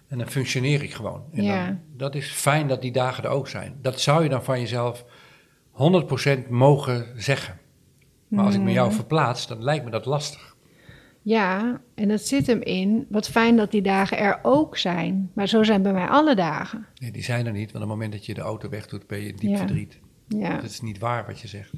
En 0.09 0.19
dan 0.19 0.29
functioneer 0.31 0.83
ik 0.83 0.95
gewoon. 0.95 1.25
En 1.33 1.43
Ja. 1.43 1.65
dan, 1.67 1.81
dat 1.97 2.15
is 2.15 2.31
fijn 2.31 2.69
dat 2.69 2.83
die 2.83 2.93
dagen 2.93 3.25
er 3.25 3.31
ook 3.31 3.49
zijn. 3.49 3.79
Dat 3.83 4.01
zou 4.01 4.23
je 4.23 4.29
dan 4.29 4.45
van 4.45 4.61
jezelf 4.61 5.05
100% 5.73 6.49
mogen 6.49 7.07
zeggen. 7.17 7.59
Maar 8.29 8.45
als 8.45 8.55
ik 8.55 8.61
me 8.61 8.73
jou 8.73 8.87
Mhm. 8.87 8.97
verplaats, 8.97 9.47
dan 9.47 9.63
lijkt 9.63 9.85
me 9.85 9.91
dat 9.91 10.05
lastig. 10.07 10.46
Ja, 11.27 11.81
en 11.95 12.09
dat 12.09 12.21
zit 12.21 12.47
hem 12.47 12.61
in. 12.63 13.07
Wat 13.09 13.29
fijn 13.29 13.57
dat 13.57 13.71
die 13.71 13.83
dagen 13.83 14.19
er 14.19 14.39
ook 14.43 14.77
zijn. 14.79 15.31
Maar 15.35 15.49
zo 15.49 15.63
zijn 15.63 15.83
bij 15.83 15.93
mij 15.93 16.07
alle 16.07 16.35
dagen. 16.35 16.87
Nee, 17.01 17.11
die 17.11 17.23
zijn 17.23 17.47
er 17.47 17.53
niet, 17.53 17.73
want 17.73 17.85
op 17.85 17.91
het 17.91 17.99
moment 17.99 18.13
dat 18.13 18.27
je 18.27 18.35
de 18.35 18.41
auto 18.41 18.69
wegdoet, 18.69 19.07
ben 19.07 19.21
je 19.21 19.35
diep 19.35 19.51
Ja. 19.51 19.57
verdriet. 19.57 19.99
Ja. 20.29 20.55
Dat 20.57 20.71
is 20.71 20.81
niet 20.81 20.99
waar 20.99 21.27
wat 21.27 21.41
je 21.41 21.49
zegt. 21.49 21.73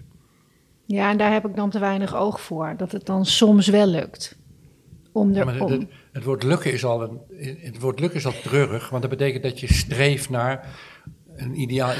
ja, 0.86 1.10
en 1.10 1.16
daar 1.18 1.32
heb 1.32 1.46
ik 1.46 1.56
dan 1.56 1.70
te 1.70 1.78
weinig 1.78 2.14
oog 2.14 2.40
voor. 2.40 2.74
Dat 2.76 2.92
het 2.92 3.06
dan 3.06 3.26
soms 3.26 3.66
wel 3.66 3.86
lukt. 3.86 4.38
Om 5.12 5.34
er, 5.34 5.46
het, 5.60 5.68
het, 5.70 5.86
het 6.12 6.24
woord 6.24 6.42
lukken 6.42 6.72
is 6.72 6.84
al 6.84 7.02
een, 7.02 7.18
het 7.60 7.80
woord 7.80 8.00
lukken 8.00 8.18
is 8.18 8.26
al 8.26 8.40
treurig, 8.42 8.88
want 8.90 9.02
dat 9.02 9.10
betekent 9.10 9.42
dat 9.42 9.60
je 9.60 9.72
streeft 9.72 10.30
naar 10.30 10.68
een 11.36 11.60
ideaal. 11.60 11.94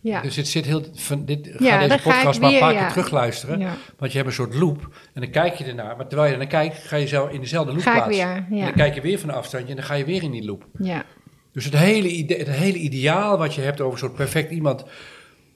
Ja. 0.00 0.20
Dus 0.20 0.36
het 0.36 0.48
zit 0.48 0.64
heel. 0.64 0.84
Van 0.94 1.24
dit, 1.24 1.48
ga 1.52 1.64
Ja, 1.64 1.76
deze 1.76 1.88
dan 1.88 2.00
podcast 2.00 2.40
maar 2.40 2.52
een 2.52 2.58
paar 2.58 2.72
ja. 2.72 2.80
keer 2.80 2.88
terugluisteren. 2.88 3.58
Ja. 3.58 3.76
Want 3.98 4.10
je 4.12 4.18
hebt 4.18 4.30
een 4.30 4.36
soort 4.36 4.54
loop. 4.54 4.88
En 5.14 5.20
dan 5.20 5.30
kijk 5.30 5.54
je 5.54 5.64
ernaar. 5.64 5.96
Maar 5.96 6.06
terwijl 6.06 6.30
je 6.30 6.36
naar 6.36 6.46
kijkt, 6.46 6.76
ga 6.76 6.96
je 6.96 7.06
zelf 7.06 7.30
in 7.30 7.40
dezelfde 7.40 7.72
loop 7.72 7.82
Ga 7.82 8.04
ik 8.04 8.10
weer, 8.10 8.26
En 8.50 8.64
dan 8.64 8.72
kijk 8.72 8.94
je 8.94 9.00
weer 9.00 9.18
van 9.18 9.28
een 9.28 9.34
afstandje 9.34 9.70
en 9.70 9.76
dan 9.76 9.84
ga 9.84 9.94
je 9.94 10.04
weer 10.04 10.22
in 10.22 10.30
die 10.30 10.44
loop. 10.44 10.66
ja. 10.78 11.04
Dus 11.52 11.64
het 11.64 11.76
hele, 11.76 12.08
idee, 12.08 12.38
het 12.38 12.50
hele 12.50 12.78
ideaal 12.78 13.38
wat 13.38 13.54
je 13.54 13.60
hebt 13.60 13.80
over 13.80 13.98
zo'n 13.98 14.12
perfect 14.12 14.50
iemand, 14.50 14.84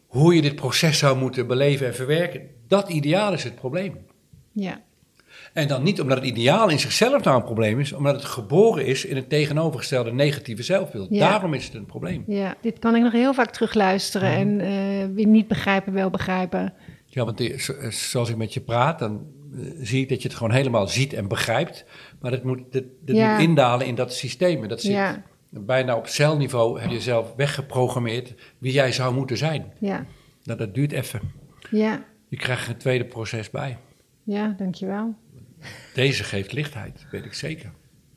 hoe 0.07 0.35
je 0.35 0.43
dit 0.43 0.55
proces 0.55 0.99
zou 0.99 1.19
moeten 1.19 1.47
beleven 1.47 1.87
en 1.87 1.95
verwerken, 1.95 2.41
dat 2.69 2.89
ideaal 2.89 3.33
is 3.33 3.45
het 3.45 3.55
probleem. 3.55 3.99
ja. 4.53 4.83
En 5.53 5.69
dan 5.69 5.83
niet 5.83 6.01
omdat 6.01 6.17
het 6.19 6.27
ideaal 6.27 6.69
in 6.71 6.79
zichzelf 6.79 7.25
nou 7.25 7.37
een 7.37 7.45
probleem 7.45 7.81
is, 7.81 7.93
omdat 7.93 8.15
het 8.15 8.25
geboren 8.25 8.87
is 8.87 9.05
in 9.05 9.17
het 9.17 9.29
tegenovergestelde 9.29 10.13
negatieve 10.13 10.63
zelfbeeld. 10.63 11.07
Ja. 11.11 11.29
Daarom 11.31 11.55
is 11.55 11.65
het 11.65 11.75
een 11.75 11.87
probleem. 11.87 12.25
Ja, 12.27 12.55
dit 12.61 12.79
kan 12.79 12.97
ik 12.97 13.03
nog 13.03 13.13
heel 13.13 13.35
vaak 13.35 13.51
terugluisteren 13.51 14.31
en 14.33 14.61
eh, 14.61 15.15
weer 15.15 15.27
niet 15.27 15.49
begrijpen, 15.49 15.93
wel 15.93 16.11
begrijpen. 16.11 16.75
Ja, 17.07 17.25
want 17.25 17.39
die- 17.39 17.59
zo- 17.61 17.75
zoals 17.91 18.29
ik 18.31 18.37
met 18.37 18.55
je 18.55 18.61
praat, 18.61 18.99
dan 18.99 19.27
eh, 19.55 19.59
zie 19.81 20.03
ik 20.03 20.09
dat 20.09 20.23
je 20.23 20.29
het 20.29 20.37
gewoon 20.37 20.53
helemaal 20.53 20.87
ziet 20.89 21.13
en 21.13 21.29
begrijpt. 21.29 21.85
Maar 22.21 22.31
dat 22.31 22.43
moet, 22.45 22.59
dat, 22.71 22.85
dat 23.05 23.17
Ja. 23.17 23.33
moet 23.33 23.43
indalen 23.43 23.87
in 23.87 23.95
dat 23.95 24.13
systeem. 24.15 24.63
En 24.63 24.69
dat 24.69 24.81
zit 24.81 24.93
Ja. 24.93 25.23
bijna 25.51 25.97
op 25.97 26.07
celniveau, 26.07 26.81
heb 26.81 26.91
je 26.91 27.01
zelf 27.01 27.33
weggeprogrammeerd 27.37 28.35
wie 28.59 28.73
jij 28.73 28.93
zou 28.93 29.15
moeten 29.15 29.37
zijn. 29.37 29.73
Ja, 29.79 30.07
Nou, 30.45 30.59
dat 30.59 30.75
duurt 30.75 30.93
even. 30.93 31.21
ja, 31.71 32.05
Je 32.29 32.37
krijgt 32.37 32.69
een 32.69 32.77
tweede 32.77 33.05
proces 33.05 33.51
bij. 33.51 33.77
ja, 34.23 34.55
dankjewel. 34.59 35.15
Deze 35.95 36.25
geeft 36.25 36.53
lichtheid, 36.53 37.07
weet 37.11 37.25
ik 37.25 37.35
zeker. 37.35 37.71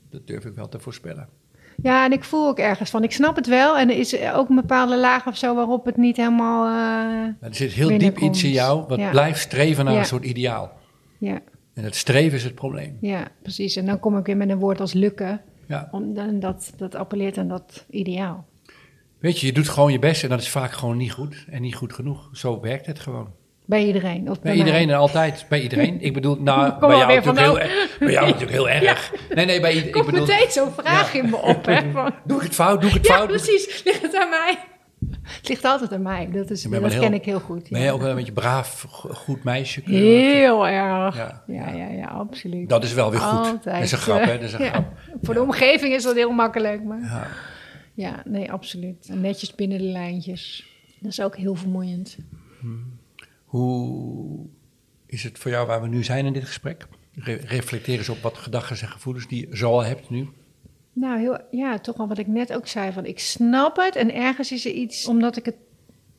Dat 0.10 0.28
durf 0.28 0.46
ik 0.46 0.56
wel 0.56 0.70
te 0.70 0.80
voorspellen. 0.80 1.28
Ja, 1.84 2.06
en 2.06 2.12
ik 2.12 2.24
voel 2.24 2.48
ook 2.48 2.60
ergens 2.60 2.90
van, 2.90 3.04
ik 3.04 3.12
snap 3.12 3.36
het 3.36 3.48
wel. 3.48 3.78
En 3.78 3.90
er 3.90 3.98
is 3.98 4.20
ook 4.34 4.50
een 4.50 4.56
bepaalde 4.56 4.98
laag 5.00 5.28
of 5.28 5.38
zo 5.38 5.56
waarop 5.56 5.86
het 5.86 5.98
niet 5.98 6.18
helemaal... 6.18 6.66
eh, 6.68 7.48
er 7.48 7.56
zit 7.56 7.72
heel 7.74 7.98
diep 7.98 8.18
iets 8.18 8.44
in 8.44 8.52
jou 8.52 8.86
wat 8.88 9.00
Ja. 9.00 9.10
blijft 9.10 9.40
streven 9.40 9.86
naar 9.86 9.94
Ja. 9.94 10.00
een 10.00 10.06
soort 10.06 10.24
ideaal. 10.26 10.78
ja, 11.18 11.40
En 11.74 11.84
het 11.84 11.96
streven 11.96 12.38
is 12.38 12.44
het 12.44 12.56
probleem. 12.56 12.98
ja, 13.02 13.28
precies. 13.42 13.76
En 13.76 13.86
dan 13.86 14.00
kom 14.00 14.18
ik 14.18 14.26
weer 14.26 14.38
met 14.38 14.50
een 14.50 14.60
woord 14.60 14.80
als 14.80 14.94
lukken. 14.94 15.42
Ja. 15.68 15.88
Om, 15.92 16.14
dat, 16.40 16.74
dat 16.78 16.96
appelleert 16.96 17.38
aan 17.38 17.48
dat 17.48 17.86
ideaal. 17.90 18.46
Weet 19.20 19.40
je, 19.40 19.46
je 19.48 19.54
doet 19.54 19.70
gewoon 19.70 19.92
je 19.92 20.00
best 20.00 20.24
en 20.24 20.30
dat 20.30 20.42
is 20.42 20.50
vaak 20.50 20.72
gewoon 20.72 20.98
niet 20.98 21.12
goed 21.12 21.46
en 21.50 21.62
niet 21.62 21.76
goed 21.76 21.94
genoeg. 21.94 22.30
Zo 22.32 22.60
werkt 22.60 22.86
het 22.86 23.00
gewoon. 23.00 23.30
Bij 23.66 23.86
iedereen. 23.86 24.30
Of 24.30 24.42
bij, 24.42 24.52
Bij 24.52 24.54
iedereen 24.60 24.86
mij. 24.86 24.96
en 24.96 25.02
altijd. 25.02 25.46
Bij 25.50 25.62
iedereen. 25.62 26.02
Ik 26.02 26.14
bedoel, 26.14 26.36
nou, 26.42 26.70
Kom 26.80 26.88
bij 26.90 26.98
jou, 26.98 27.14
natuurlijk 27.16 27.40
heel, 27.46 27.60
erg- 27.60 27.98
bij 28.00 28.12
jou 28.12 28.26
natuurlijk 28.26 28.52
heel 28.52 28.70
erg. 28.70 29.14
Nee, 29.36 29.46
nee, 29.46 29.60
bij 29.62 29.74
iedereen. 29.74 29.96
Ik 30.00 30.06
bedoel, 30.06 30.26
meteen 30.26 30.52
zo'n 30.52 30.72
vraag 30.72 31.14
Ja. 31.14 31.20
in 31.20 31.30
me 31.30 31.36
op. 31.38 31.66
Hè, 31.66 31.92
van, 31.92 32.14
doe 32.26 32.38
ik 32.38 32.44
het 32.44 32.54
fout? 32.54 32.82
Doe 32.82 32.90
ik 32.90 32.96
het 32.96 33.08
ja, 33.08 33.16
fout? 33.16 33.28
precies. 33.28 33.82
Ligt 33.86 34.02
het 34.02 34.16
aan 34.16 34.30
mij? 34.30 34.58
Het 35.22 35.50
ligt 35.50 35.64
altijd 35.66 35.94
aan 35.94 36.02
mij. 36.02 36.30
Dat, 36.32 36.50
is, 36.50 36.62
dat 36.64 37.00
ken 37.00 37.14
ik 37.14 37.26
heel 37.26 37.40
goed. 37.40 37.70
Ben 37.70 37.82
je 37.82 37.92
ook 37.92 38.02
wel 38.02 38.10
een 38.10 38.16
beetje 38.16 38.32
braaf, 38.32 38.86
go- 38.90 39.10
goed 39.14 39.44
meisje? 39.44 39.82
Heel 39.86 40.68
erg. 40.68 41.16
Ja. 41.18 41.44
Ja, 41.48 41.70
ja, 41.70 41.88
ja, 41.88 42.06
absoluut. 42.08 42.70
Dat 42.70 42.84
is 42.84 42.94
wel 42.94 43.12
weer 43.12 43.20
goed. 43.20 43.38
Altijd. 43.48 43.64
Dat 43.64 43.82
is 43.84 43.92
een 43.92 43.98
grap, 43.98 44.24
hè? 44.24 44.34
Dat 44.34 44.42
is 44.42 44.54
een 44.54 44.64
Ja. 44.64 44.70
grap. 44.70 44.86
Voor 45.22 45.34
de 45.34 45.42
omgeving 45.42 45.94
is 45.94 46.04
dat 46.04 46.16
heel 46.16 46.32
makkelijk. 46.32 46.84
Maar... 46.84 47.00
Ja. 47.02 47.28
Ja, 47.94 48.22
nee, 48.26 48.52
absoluut. 48.52 49.08
En 49.10 49.22
Netjes 49.22 49.56
binnen 49.56 49.78
de 49.78 49.84
lijntjes. 49.84 50.66
Dat 51.00 51.12
is 51.12 51.22
ook 51.22 51.36
heel 51.38 51.56
vermoeiend. 51.56 52.18
Hoe 53.56 54.46
is 55.06 55.24
het 55.24 55.38
voor 55.38 55.52
jou 55.52 55.68
waar 55.68 55.82
we 55.82 55.88
nu 55.88 56.04
zijn 56.04 56.26
in 56.26 56.34
dit 56.34 56.46
gesprek? 56.46 56.88
Re- 57.14 57.42
reflecteer 57.46 57.98
eens 57.98 58.10
op 58.10 58.22
wat 58.22 58.38
gedachten 58.38 58.82
en 58.82 58.88
gevoelens 58.88 59.28
die 59.28 59.50
je 59.50 59.58
zo 59.58 59.72
al 59.72 59.84
hebt 59.84 60.10
nu. 60.10 60.28
Nou, 60.94 61.20
heel, 61.20 61.40
ja, 61.52 61.80
toch 61.80 61.98
wel 61.98 62.08
wat 62.08 62.18
ik 62.18 62.28
net 62.28 62.54
ook 62.54 62.68
zei. 62.68 62.92
Van, 62.92 63.06
ik 63.06 63.20
snap 63.20 63.76
het 63.76 63.96
en 63.96 64.14
ergens 64.14 64.52
is 64.52 64.66
er 64.66 64.72
iets, 64.72 65.08
omdat 65.08 65.38
ik 65.38 65.46
het 65.46 65.56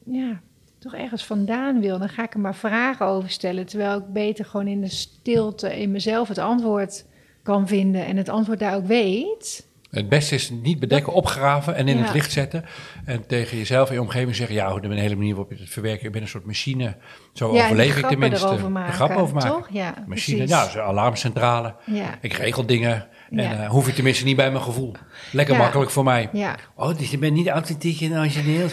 ja, 0.05 0.41
toch 0.79 0.95
ergens 0.95 1.25
vandaan 1.25 1.81
wil. 1.81 1.99
Dan 1.99 2.09
ga 2.09 2.23
ik 2.23 2.35
er 2.35 2.41
maar 2.41 2.55
vragen 2.55 3.07
over 3.07 3.31
stellen. 3.31 3.67
Terwijl 3.67 3.99
ik 3.99 4.13
beter 4.13 4.45
gewoon 4.45 4.67
in 4.67 4.81
de 4.81 4.89
stilte 4.89 5.81
in 5.81 5.91
mezelf 5.91 6.29
het 6.29 6.39
antwoord 6.39 7.05
kan 7.43 7.69
vinden. 7.69 8.07
En 8.07 8.17
het 8.17 8.29
antwoord 8.29 8.59
daar 8.59 8.77
ook 8.77 8.87
weet. 8.87 9.67
Het 9.97 10.09
beste 10.09 10.35
is 10.35 10.51
niet 10.51 10.81
bedekken, 10.81 11.13
opgraven 11.13 11.75
en 11.75 11.89
in 11.89 11.97
Ja. 11.99 12.05
het 12.05 12.13
licht 12.13 12.33
zetten. 12.33 12.65
En 13.05 13.27
tegen 13.27 13.57
jezelf 13.59 13.89
en 13.89 13.95
je 13.95 14.01
omgeving 14.01 14.37
zeggen: 14.37 14.55
Ja, 14.55 14.71
een 14.93 14.99
hele 14.99 15.17
manier 15.17 15.35
waarop 15.35 15.53
je 15.53 15.59
het 15.61 15.69
verwerkt. 15.71 16.05
Ik 16.05 16.13
ben 16.13 16.23
een 16.23 16.29
soort 16.29 16.47
machine. 16.47 16.97
Zo 17.33 17.55
ja, 17.55 17.65
overleef 17.65 17.97
ik 17.97 18.07
tenminste. 18.07 18.47
erover 18.47 18.71
De 18.87 18.93
grap 18.93 19.17
over 19.17 19.35
maken. 19.35 19.51
Toch? 19.51 19.69
Ja, 19.71 19.95
Machine, 20.07 20.37
precies. 20.37 20.77
alarmcentrale. 20.77 21.75
Ja, 21.85 22.19
Ik 22.21 22.33
regel 22.33 22.67
dingen. 22.67 23.07
En 23.31 23.43
Ja. 23.43 23.63
eh, 23.63 23.69
hoef 23.71 23.87
je 23.87 23.93
tenminste 23.93 24.25
niet 24.25 24.37
bij 24.37 24.51
mijn 24.51 24.63
gevoel. 24.63 24.93
Lekker 25.33 25.55
Ja. 25.55 25.61
makkelijk 25.61 25.91
voor 25.91 26.05
mij. 26.05 26.29
ja, 26.33 26.57
Oh, 26.75 26.99
dus 26.99 27.11
je 27.11 27.19
bent 27.19 27.33
niet 27.33 27.49
authentiek 27.49 28.01
en 28.01 28.19
origineel. 28.19 28.67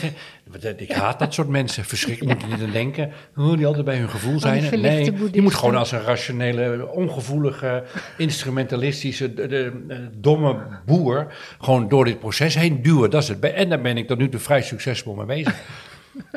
Ik 0.77 0.91
haat 0.91 1.19
dat 1.19 1.33
soort 1.33 1.47
mensen. 1.47 1.83
Verschrikkelijk 1.85 2.39
moet 2.41 2.49
je 2.49 2.55
niet 2.57 2.65
aan 2.65 2.71
denken. 2.71 3.11
Hoe 3.33 3.57
die 3.57 3.65
altijd 3.67 3.85
bij 3.85 3.97
hun 3.97 4.09
gevoel 4.09 4.39
zijn. 4.39 4.59
die 4.59 4.67
verlichte 4.69 5.11
nee, 5.11 5.29
je 5.31 5.41
moet 5.41 5.53
gewoon 5.53 5.75
als 5.75 5.91
een 5.91 6.01
rationele, 6.01 6.87
ongevoelige, 6.91 7.83
instrumentalistische, 8.17 9.33
de, 9.33 9.47
de- 9.47 9.83
de 9.87 10.09
domme 10.19 10.57
boer... 10.85 11.33
gewoon 11.59 11.87
door 11.89 12.05
dit 12.05 12.19
proces 12.19 12.55
heen 12.55 12.81
duwen. 12.81 13.09
Dat 13.09 13.21
is 13.21 13.27
het. 13.27 13.39
En 13.43 13.69
daar 13.69 13.81
ben 13.81 13.97
ik 13.97 14.07
tot 14.07 14.17
nu 14.17 14.29
toe 14.29 14.39
vrij 14.39 14.61
succesvol 14.61 15.13
mee 15.15 15.25
bezig. 15.25 15.55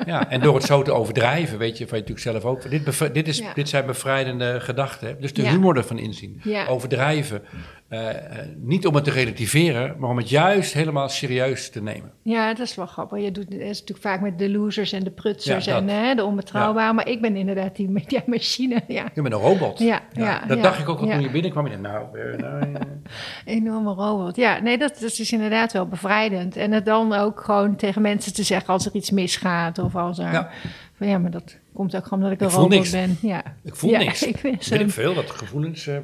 Ja, 0.07 0.31
en 0.31 0.41
door 0.41 0.55
het 0.55 0.65
zo 0.65 0.83
te 0.83 0.93
overdrijven, 0.93 1.59
weet 1.59 1.79
je 1.79 1.87
van 1.89 1.99
je 1.99 2.05
natuurlijk 2.05 2.41
zelf 2.41 2.45
ook. 2.55 2.71
Dit, 2.71 3.15
dit, 3.15 3.29
is, 3.29 3.39
Ja. 3.39 3.53
dit 3.55 3.69
zijn 3.69 3.87
bevrijdende 3.87 4.61
gedachten. 4.61 5.09
hè. 5.09 5.15
Dus 5.21 5.33
de 5.33 5.43
Ja. 5.43 5.51
humor 5.51 5.77
ervan 5.77 5.99
inzien. 5.99 6.41
Ja. 6.43 6.67
Overdrijven. 6.67 7.43
Eh, 7.89 8.09
eh, 8.09 8.47
niet 8.57 8.87
om 8.87 8.95
het 8.95 9.05
te 9.05 9.11
relativeren, 9.11 9.97
maar 9.99 10.11
om 10.11 10.17
het 10.17 10.29
juist 10.29 10.73
helemaal 10.73 11.09
serieus 11.09 11.71
te 11.71 11.83
nemen. 11.83 12.13
ja, 12.23 12.55
dat 12.55 12.67
is 12.67 12.75
wel 12.75 12.87
grappig. 12.87 13.23
Je 13.23 13.31
doet 13.31 13.45
het 13.49 13.61
is 13.61 13.81
natuurlijk 13.81 14.01
vaak 14.01 14.21
met 14.21 14.39
de 14.39 14.51
losers 14.51 14.93
en 14.93 15.05
de 15.05 15.11
prutsers 15.11 15.65
Ja, 15.65 15.73
dat. 15.73 15.83
en 15.83 15.89
hè, 15.89 16.15
de 16.15 16.25
onbetrouwbare. 16.25 16.93
Maar 16.93 17.09
ik 17.09 17.21
ben 17.21 17.37
inderdaad 17.37 17.77
die 17.77 18.05
ja, 18.07 18.23
machine. 18.27 18.83
Ja, 18.89 19.05
Je 19.15 19.23
bent 19.23 19.35
een 19.35 19.41
robot. 19.41 19.79
Ja, 19.79 20.01
ja, 20.13 20.43
dat 20.47 20.63
dacht 20.63 20.79
ik 20.79 20.89
ook 20.89 21.01
al 21.01 21.07
toen 21.07 21.21
je 21.21 21.31
binnenkwam. 21.31 21.67
Ik 21.67 21.81
nou, 21.81 22.19
eh, 22.19 22.39
nou 22.39 22.73
enorme 23.45 23.93
robot. 23.93 24.37
Ja, 24.37 24.61
nee, 24.61 24.79
dat, 24.79 24.99
dat 25.01 25.19
is 25.19 25.33
inderdaad 25.33 25.73
wel 25.73 25.87
bevrijdend. 25.87 26.57
En 26.57 26.73
het 26.73 26.85
dan 26.85 27.13
ook 27.13 27.41
gewoon 27.41 27.77
tegen 27.77 28.03
mensen 28.03 28.35
te 28.35 28.43
zeggen 28.43 28.73
als 28.73 28.87
er 28.87 28.95
iets 28.95 29.11
misgaat 29.11 29.79
of 29.79 29.97
als 29.97 30.19
er... 30.19 30.33
Ja. 30.33 30.51
Van, 30.97 31.07
ja, 31.09 31.19
maar 31.19 31.31
dat 31.31 31.57
komt 31.73 31.97
ook 31.97 32.05
gewoon 32.05 32.25
omdat 32.25 32.33
ik 32.33 32.41
een 32.41 32.47
Ik 32.47 32.53
voel 32.53 32.63
robot 32.63 32.79
niks. 32.79 32.91
ben. 32.91 33.19
Ja. 33.21 33.43
ik 33.65 33.77
voel 33.77 33.91
niks. 33.91 34.23
Ik 34.27 34.41
ben 34.41 34.57
zo'n 34.59 34.79
ik 34.79 34.91
veel, 34.91 35.15
wat 35.15 35.31
gevoelens. 35.31 35.85
ja. 35.85 36.03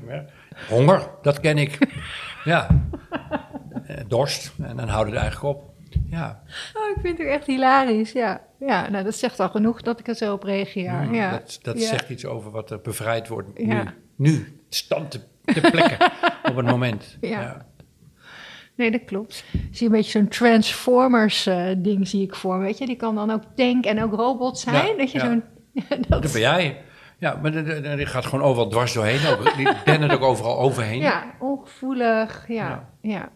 Honger, 0.68 1.08
dat 1.22 1.40
ken 1.40 1.58
ik. 1.58 1.78
ja. 2.44 2.68
Eh, 3.86 3.96
dorst, 4.08 4.52
en 4.62 4.76
dan 4.76 4.88
houdt 4.88 5.10
het 5.10 5.18
eigenlijk 5.20 5.56
op. 5.56 5.70
Ja, 6.06 6.42
Oh, 6.74 6.96
ik 6.96 7.02
vind 7.02 7.18
het 7.18 7.26
echt 7.26 7.46
hilarisch, 7.46 8.12
ja. 8.12 8.40
Ja, 8.58 8.90
nou, 8.90 9.04
dat 9.04 9.14
zegt 9.14 9.40
al 9.40 9.48
genoeg 9.48 9.82
dat 9.82 10.00
ik 10.00 10.08
er 10.08 10.14
zo 10.14 10.32
op 10.32 10.42
reageer. 10.42 10.92
Mm, 10.92 11.14
ja. 11.14 11.30
dat, 11.30 11.58
dat 11.62 11.80
Ja. 11.80 11.86
zegt 11.86 12.08
iets 12.08 12.24
over 12.26 12.50
wat 12.50 12.70
er 12.70 12.80
bevrijd 12.80 13.28
wordt 13.28 13.48
Ja. 13.54 13.82
nu. 13.82 13.90
Nu, 14.16 14.60
stand 14.68 15.10
te, 15.10 15.20
te 15.44 15.60
plekken 15.60 16.06
op 16.50 16.56
het 16.56 16.66
moment. 16.66 17.16
Ja. 17.20 17.66
Nee, 18.76 18.90
dat 18.90 19.04
klopt. 19.04 19.44
Zie 19.70 19.86
een 19.86 19.92
beetje 19.92 20.10
zo'n 20.10 20.28
Transformers-ding 20.28 22.08
zie 22.08 22.22
ik 22.22 22.34
voor 22.34 22.58
weet 22.58 22.78
je. 22.78 22.86
Die 22.86 22.96
kan 22.96 23.14
dan 23.14 23.30
ook 23.30 23.42
tank 23.56 23.84
en 23.84 24.02
ook 24.02 24.12
robot 24.14 24.58
zijn. 24.58 24.86
Ja, 24.86 24.96
dat 24.96 25.10
je 25.12 25.18
ja. 25.18 25.24
zo'n... 25.24 25.42
Dat 26.08 26.20
ben 26.32 26.40
jij. 26.40 26.82
Ja, 27.22 27.38
maar 27.42 27.52
die 27.96 28.06
gaat 28.06 28.26
gewoon 28.26 28.44
overal 28.44 28.68
dwars 28.68 28.92
doorheen. 28.92 29.36
Die 29.56 29.68
dendert 29.84 30.12
ook 30.12 30.22
overal 30.22 30.58
overheen. 30.58 30.98
ja, 31.00 31.34
ongevoelig, 31.40 32.44
ja. 32.48 32.88
ja. 33.00 33.28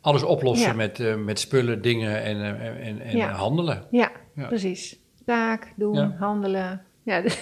Alles 0.00 0.22
oplossen 0.22 0.68
Ja. 0.68 0.74
met, 0.74 1.00
eh, 1.00 1.14
met 1.16 1.38
spullen, 1.40 1.82
dingen 1.82 2.22
en, 2.22 2.36
eh, 2.60 2.86
en, 2.88 3.00
en 3.00 3.16
Ja. 3.16 3.30
handelen. 3.32 3.84
Ja, 3.90 4.10
Ja. 4.34 4.46
precies. 4.46 4.98
Taak, 5.24 5.72
doen, 5.76 5.94
Ja. 5.94 6.16
handelen. 6.18 6.82
Ja, 7.02 7.20
dat, 7.22 7.38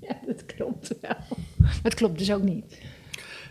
ja, 0.00 0.16
dat 0.26 0.46
klopt 0.46 0.94
wel. 1.00 1.36
Dat 1.82 1.94
klopt 1.94 2.18
dus 2.18 2.32
ook 2.32 2.42
niet. 2.42 2.80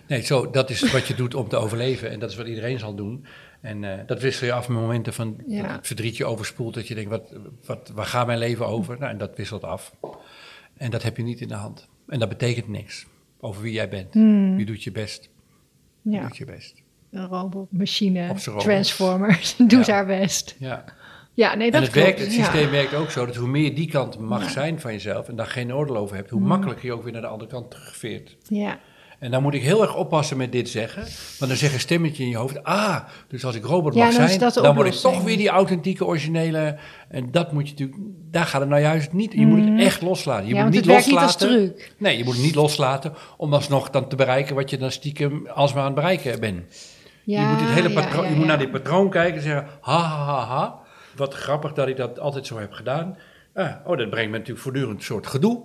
Nee, 0.07 0.21
zo, 0.21 0.49
dat 0.49 0.69
is 0.69 0.91
wat 0.91 1.07
je 1.07 1.15
doet 1.15 1.35
om 1.35 1.47
te 1.47 1.57
overleven. 1.57 2.09
En 2.11 2.19
dat 2.19 2.29
is 2.29 2.35
wat 2.35 2.47
iedereen 2.47 2.79
zal 2.79 2.95
doen. 2.95 3.25
En 3.61 3.83
eh, 3.83 3.99
dat 4.05 4.21
wissel 4.21 4.45
je 4.47 4.53
af 4.53 4.69
met 4.69 4.77
momenten 4.77 5.13
van 5.13 5.35
Ja. 5.47 5.61
dat 5.61 5.71
het 5.71 5.87
verdriet 5.87 6.17
je 6.17 6.25
overspoelt. 6.25 6.73
Dat 6.73 6.87
je 6.87 6.95
denkt, 6.95 7.09
wat, 7.09 7.33
wat, 7.65 7.91
waar 7.93 8.05
gaat 8.05 8.25
mijn 8.27 8.39
leven 8.39 8.67
over? 8.67 8.99
Nou, 8.99 9.11
en 9.11 9.17
dat 9.17 9.35
wisselt 9.37 9.63
af. 9.63 9.93
En 10.79 10.91
dat 10.91 11.03
heb 11.03 11.17
je 11.17 11.23
niet 11.23 11.41
in 11.41 11.47
de 11.47 11.53
hand. 11.53 11.87
En 12.07 12.19
dat 12.19 12.29
betekent 12.29 12.67
niks 12.67 13.05
over 13.39 13.61
wie 13.61 13.73
jij 13.73 13.89
bent. 13.89 14.13
Wie 14.55 14.65
doet 14.65 14.83
je 14.83 14.91
best? 14.91 15.29
Hmm. 16.01 16.13
Ja, 16.13 16.21
doet 16.21 16.37
je 16.37 16.45
best? 16.45 16.81
een 17.11 17.27
robot, 17.27 17.71
machine. 17.71 18.33
Transformers. 18.57 19.55
Doe 19.67 19.79
Ja. 19.85 19.93
haar 19.93 20.05
best. 20.05 20.55
Ja. 20.59 20.83
Ja, 21.33 21.55
nee, 21.55 21.71
dat 21.71 21.75
en 21.81 21.81
het, 21.87 21.91
klopt. 21.91 22.07
werkt, 22.07 22.19
het 22.19 22.35
ja. 22.35 22.43
systeem 22.43 22.69
werkt 22.69 22.93
ook 22.93 23.09
zo 23.11 23.25
dat 23.25 23.35
hoe 23.35 23.47
meer 23.47 23.63
je 23.63 23.73
die 23.73 23.89
kant 23.89 24.19
mag 24.19 24.43
Ja. 24.43 24.49
zijn 24.49 24.79
van 24.79 24.91
jezelf 24.91 25.27
en 25.27 25.35
daar 25.35 25.45
geen 25.47 25.73
oordeel 25.73 25.97
over 25.97 26.15
hebt, 26.15 26.29
Hmm. 26.29 26.39
hoe 26.39 26.47
makkelijker 26.47 26.85
je 26.85 26.93
ook 26.93 27.03
weer 27.03 27.11
naar 27.11 27.21
de 27.21 27.27
andere 27.27 27.49
kant 27.49 27.71
terugveert. 27.71 28.37
Ja, 28.47 28.79
En 29.19 29.31
dan 29.31 29.41
moet 29.41 29.53
ik 29.53 29.61
heel 29.61 29.81
erg 29.81 29.95
oppassen 29.95 30.37
met 30.37 30.51
dit 30.51 30.69
zeggen. 30.69 31.01
Want 31.39 31.51
dan 31.51 31.55
zegt 31.55 31.73
een 31.73 31.79
stemmetje 31.79 32.23
in 32.23 32.29
je 32.29 32.37
hoofd... 32.37 32.63
Ah, 32.63 32.99
dus 33.27 33.45
als 33.45 33.55
ik 33.55 33.65
robot 33.65 33.93
Ja, 33.93 34.05
mag 34.05 34.15
dan 34.15 34.51
zijn... 34.51 34.63
dan 34.63 34.75
word 34.75 34.87
ik 34.87 34.93
toch 34.93 35.23
weer 35.23 35.37
die 35.37 35.49
authentieke, 35.49 36.05
originele... 36.05 36.77
En 37.09 37.31
dat 37.31 37.51
moet 37.51 37.69
je 37.69 37.71
natuurlijk... 37.71 38.01
Daar 38.31 38.45
gaat 38.45 38.61
het 38.61 38.69
nou 38.69 38.81
juist 38.81 39.13
niet... 39.13 39.33
Je 39.33 39.45
moet 39.45 39.69
het 39.69 39.79
echt 39.79 40.01
loslaten. 40.01 40.47
Je 40.47 40.53
ja, 40.53 40.63
moet 40.63 40.73
niet 40.73 40.85
werkt 40.85 41.05
niet 41.05 41.15
als 41.15 41.23
loslaten. 41.23 41.75
truc. 41.75 41.93
Nee, 41.97 42.17
je 42.17 42.23
moet 42.23 42.33
het 42.33 42.43
niet 42.43 42.55
loslaten 42.55 43.13
om 43.37 43.53
alsnog 43.53 43.89
dan 43.89 44.07
te 44.07 44.15
bereiken 44.15 44.55
wat 44.55 44.69
je 44.69 44.77
dan 44.77 44.91
stiekem 44.91 45.47
alsmaar 45.47 45.81
aan 45.81 45.91
het 45.91 45.95
bereiken 45.95 46.39
bent. 46.39 46.63
je 47.23 47.39
moet, 47.39 47.59
het 47.59 47.69
hele 47.69 47.93
patroon, 47.93 48.29
je 48.29 48.35
moet 48.35 48.45
naar 48.45 48.59
dit 48.59 48.71
patroon 48.71 49.09
kijken 49.09 49.35
en 49.35 49.41
zeggen, 49.41 49.67
ha, 49.81 50.01
ha, 50.01 50.25
ha, 50.25 50.45
ha. 50.45 50.79
Wat 51.15 51.33
grappig 51.33 51.73
dat 51.73 51.87
ik 51.87 51.97
dat 51.97 52.19
altijd 52.19 52.47
zo 52.47 52.57
heb 52.59 52.71
gedaan. 52.71 53.17
Ah, 53.53 53.71
oh, 53.85 53.97
dat 53.97 54.09
brengt 54.09 54.31
me 54.31 54.37
natuurlijk 54.37 54.63
voortdurend 54.63 54.97
een 54.97 55.05
soort 55.05 55.27
gedoe. 55.27 55.63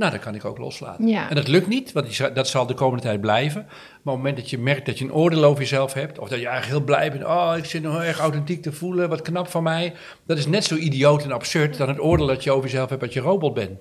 Nou, 0.00 0.12
dat 0.12 0.20
kan 0.20 0.34
ik 0.34 0.44
ook 0.44 0.58
loslaten. 0.58 1.06
Ja. 1.06 1.28
En 1.28 1.34
dat 1.34 1.48
lukt 1.48 1.66
niet, 1.66 1.92
want 1.92 2.18
die 2.18 2.32
dat 2.32 2.48
zal 2.48 2.66
de 2.66 2.74
komende 2.74 3.02
tijd 3.02 3.20
blijven. 3.20 3.62
Maar 3.62 3.74
op 3.74 4.04
het 4.04 4.14
moment 4.14 4.36
dat 4.36 4.50
je 4.50 4.58
merkt 4.58 4.86
dat 4.86 4.98
je 4.98 5.04
een 5.04 5.12
oordeel 5.12 5.44
over 5.44 5.60
jezelf 5.60 5.92
hebt... 5.92 6.18
of 6.18 6.28
dat 6.28 6.38
je 6.40 6.46
eigenlijk 6.46 6.76
heel 6.76 6.86
blij 6.86 7.10
bent... 7.10 7.24
oh, 7.24 7.54
ik 7.56 7.64
zit 7.64 7.82
nog 7.82 7.92
heel 7.92 8.02
erg 8.02 8.18
authentiek 8.18 8.62
te 8.62 8.72
voelen, 8.72 9.08
wat 9.08 9.22
knap 9.22 9.48
van 9.48 9.62
mij... 9.62 9.92
dat 10.26 10.38
is 10.38 10.46
net 10.46 10.64
zo 10.64 10.74
idioot 10.74 11.22
en 11.24 11.32
absurd 11.32 11.76
dan 11.76 11.88
het 11.88 12.00
oordeel 12.00 12.26
dat 12.26 12.44
je 12.44 12.50
over 12.50 12.70
jezelf 12.70 12.88
hebt... 12.88 13.00
dat 13.00 13.12
je 13.12 13.20
robot 13.20 13.54
bent. 13.54 13.78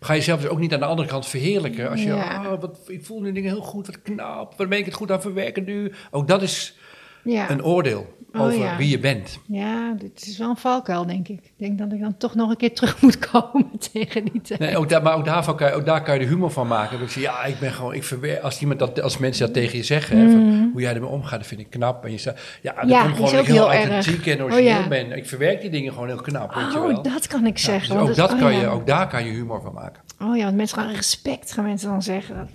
Ga 0.00 0.14
jezelf 0.14 0.40
dus 0.40 0.50
ook 0.50 0.58
niet 0.58 0.72
aan 0.74 0.80
de 0.80 0.86
andere 0.86 1.08
kant 1.08 1.26
verheerlijken. 1.26 1.90
Als 1.90 2.00
je, 2.02 2.06
Ja. 2.08 2.52
oh, 2.52 2.60
wat, 2.60 2.78
ik 2.86 3.04
voel 3.04 3.20
nu 3.20 3.32
dingen 3.32 3.52
heel 3.52 3.62
goed, 3.62 3.86
wat 3.86 4.02
knap... 4.02 4.54
waar 4.56 4.68
ben 4.68 4.78
ik 4.78 4.84
het 4.84 4.94
goed 4.94 5.10
aan 5.10 5.20
verwerken 5.20 5.64
nu? 5.64 5.92
Ook 6.10 6.28
dat 6.28 6.42
is 6.42 6.76
Ja. 7.24 7.50
een 7.50 7.64
oordeel 7.64 8.06
Oh, 8.34 8.40
over 8.40 8.58
ja. 8.58 8.76
wie 8.76 8.88
je 8.88 8.98
bent. 8.98 9.38
ja, 9.46 9.94
dit 9.98 10.26
is 10.26 10.38
wel 10.38 10.50
een 10.50 10.56
valkuil, 10.56 11.06
denk 11.06 11.28
ik. 11.28 11.38
Ik 11.44 11.52
denk 11.56 11.78
dat 11.78 11.92
ik 11.92 12.00
dan 12.00 12.16
toch 12.16 12.34
nog 12.34 12.50
een 12.50 12.56
keer 12.56 12.74
terug 12.74 13.00
moet 13.02 13.18
komen 13.18 13.70
tegen 13.92 14.24
die 14.24 14.40
tijd. 14.40 14.60
Nee, 14.60 14.76
ook 14.76 14.88
daar, 14.88 15.02
maar 15.02 15.16
ook, 15.16 15.24
daarvan 15.24 15.56
kan 15.56 15.68
je, 15.68 15.74
ook 15.74 15.84
daar 15.84 16.02
kan 16.02 16.14
je 16.14 16.20
de 16.20 16.26
humor 16.26 16.50
van 16.50 16.66
maken. 16.66 16.98
Dat 16.98 17.10
zeg, 17.10 17.22
ja, 17.22 17.44
ik 17.44 17.58
ben 17.58 17.72
gewoon, 17.72 17.94
ik 17.94 18.38
als, 18.42 18.60
iemand 18.60 18.78
dat, 18.78 19.02
als 19.02 19.18
mensen 19.18 19.44
dat 19.44 19.54
tegen 19.54 19.76
je 19.78 19.84
zeggen, 19.84 20.18
hè, 20.18 20.30
van, 20.30 20.70
hoe 20.72 20.80
jij 20.80 20.94
ermee 20.94 21.10
omgaat, 21.10 21.38
dat 21.38 21.46
vind 21.46 21.60
ik 21.60 21.70
knap. 21.70 22.04
En 22.04 22.10
je 22.10 22.18
zegt, 22.18 22.58
ja, 22.62 22.74
dat. 22.74 22.88
Ja, 22.88 23.02
komt 23.02 23.14
gewoon 23.14 23.32
dat 23.32 23.40
ik 23.40 23.46
heel 23.46 23.72
authentiek 23.72 24.26
en 24.26 24.38
Oh, 24.38 24.44
origineel 24.44 24.80
ja. 24.80 24.88
ben. 24.88 25.16
Ik 25.16 25.28
verwerk 25.28 25.60
die 25.60 25.70
dingen 25.70 25.92
gewoon 25.92 26.08
heel 26.08 26.20
knap, 26.20 26.54
weet 26.54 26.72
je 26.72 26.78
Oh, 26.78 26.86
wel. 26.86 27.02
dat 27.02 27.26
kan 27.26 27.46
ik 27.46 27.58
zeggen. 27.58 27.98
dus 27.98 28.08
ook, 28.08 28.14
dat 28.14 28.32
oh, 28.32 28.38
kan 28.38 28.54
je, 28.54 28.66
ook 28.66 28.86
daar 28.86 29.08
kan 29.08 29.24
je 29.24 29.30
humor 29.30 29.60
van 29.62 29.72
maken. 29.72 30.02
Oh 30.20 30.36
ja, 30.36 30.44
want 30.44 30.56
mensen 30.56 30.78
gaan 30.78 30.94
respect, 30.94 31.52
gaan 31.52 31.64
mensen 31.64 31.88
dan 31.88 32.02
zeggen. 32.02 32.48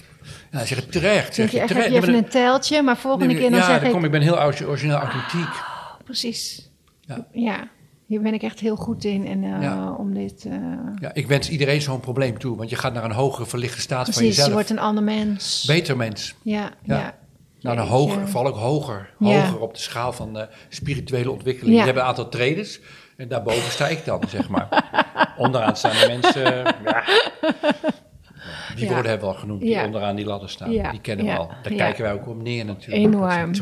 Dat 0.51 0.59
Ja, 0.61 0.65
zeg 0.67 0.77
het 0.77 0.91
terecht, 0.91 1.35
zeg 1.35 1.51
je 1.51 1.55
je 1.57 1.61
echt, 1.63 1.73
heb 1.73 1.83
terecht. 1.83 1.95
je 2.05 2.09
even 2.11 2.23
een 2.23 2.29
teltje, 2.29 2.81
maar 2.81 2.97
volgende 2.97 3.33
keer 3.35 3.49
dan 3.49 3.59
ja, 3.59 3.65
zeg 3.65 3.75
dan 3.77 3.85
ik... 3.85 3.91
kom 3.91 4.03
ik 4.05 4.11
ben 4.11 4.21
heel 4.21 4.39
ori- 4.43 4.65
origineel 4.65 4.97
authentiek. 4.97 5.63
Precies. 6.03 6.69
Ja. 7.01 7.27
Ja. 7.31 7.67
hier 8.05 8.21
ben 8.21 8.33
ik 8.33 8.41
echt 8.41 8.59
heel 8.59 8.75
goed 8.75 9.03
in. 9.03 9.27
En 9.27 9.43
eh, 9.43 9.61
Ja. 9.61 9.91
om 9.91 10.13
dit... 10.13 10.45
eh, 10.45 10.53
Ja, 10.99 11.13
ik 11.13 11.27
wens 11.27 11.49
iedereen 11.49 11.81
zo'n 11.81 11.99
probleem 11.99 12.39
toe, 12.39 12.57
want 12.57 12.69
je 12.69 12.75
gaat 12.75 12.93
naar 12.93 13.03
een 13.03 13.11
hogere 13.11 13.45
verlichte 13.45 13.81
staat 13.81 14.03
van 14.05 14.13
precies, 14.13 14.29
je 14.29 14.35
jezelf. 14.35 14.53
wordt 14.53 14.69
een 14.69 14.79
ander 14.79 15.03
mens. 15.03 15.63
Beter 15.67 15.97
mens. 15.97 16.35
Ja, 16.41 16.71
Ja. 16.83 17.15
Nou, 17.61 17.77
een 17.79 17.85
hoger, 17.87 18.27
vooral 18.27 18.51
ook 18.51 18.57
hoger. 18.57 19.09
Hoger 19.19 19.59
op 19.59 19.73
de 19.73 19.79
schaal 19.79 20.13
van 20.13 20.33
de 20.33 20.47
spirituele 20.69 21.31
ontwikkeling. 21.31 21.77
Je 21.77 21.83
hebt 21.83 21.97
een 21.97 22.03
aantal 22.03 22.29
traders 22.29 22.79
en 23.17 23.27
daarboven 23.27 23.71
sta 23.71 23.87
ik 23.87 24.05
dan, 24.05 24.23
zeg 24.29 24.49
maar. 24.49 24.67
Onderaan 25.37 25.75
staan 25.77 25.91
de 25.91 26.07
mensen, 26.21 26.43
ja. 26.85 27.03
Die 28.77 28.85
Ja. 28.87 28.93
woorden 28.93 29.11
hebben 29.11 29.29
we 29.29 29.33
al 29.33 29.39
genoemd, 29.39 29.61
die 29.61 29.83
onderaan 29.83 30.15
die 30.15 30.25
ladder 30.25 30.49
staan. 30.49 30.69
Die 30.69 31.01
kennen 31.01 31.25
we 31.25 31.37
al. 31.37 31.47
Daar 31.47 31.73
kijken 31.73 32.03
wij 32.03 32.13
ook 32.13 32.27
op 32.27 32.41
neer 32.41 32.65
natuurlijk. 32.65 33.13
Enorm, 33.13 33.53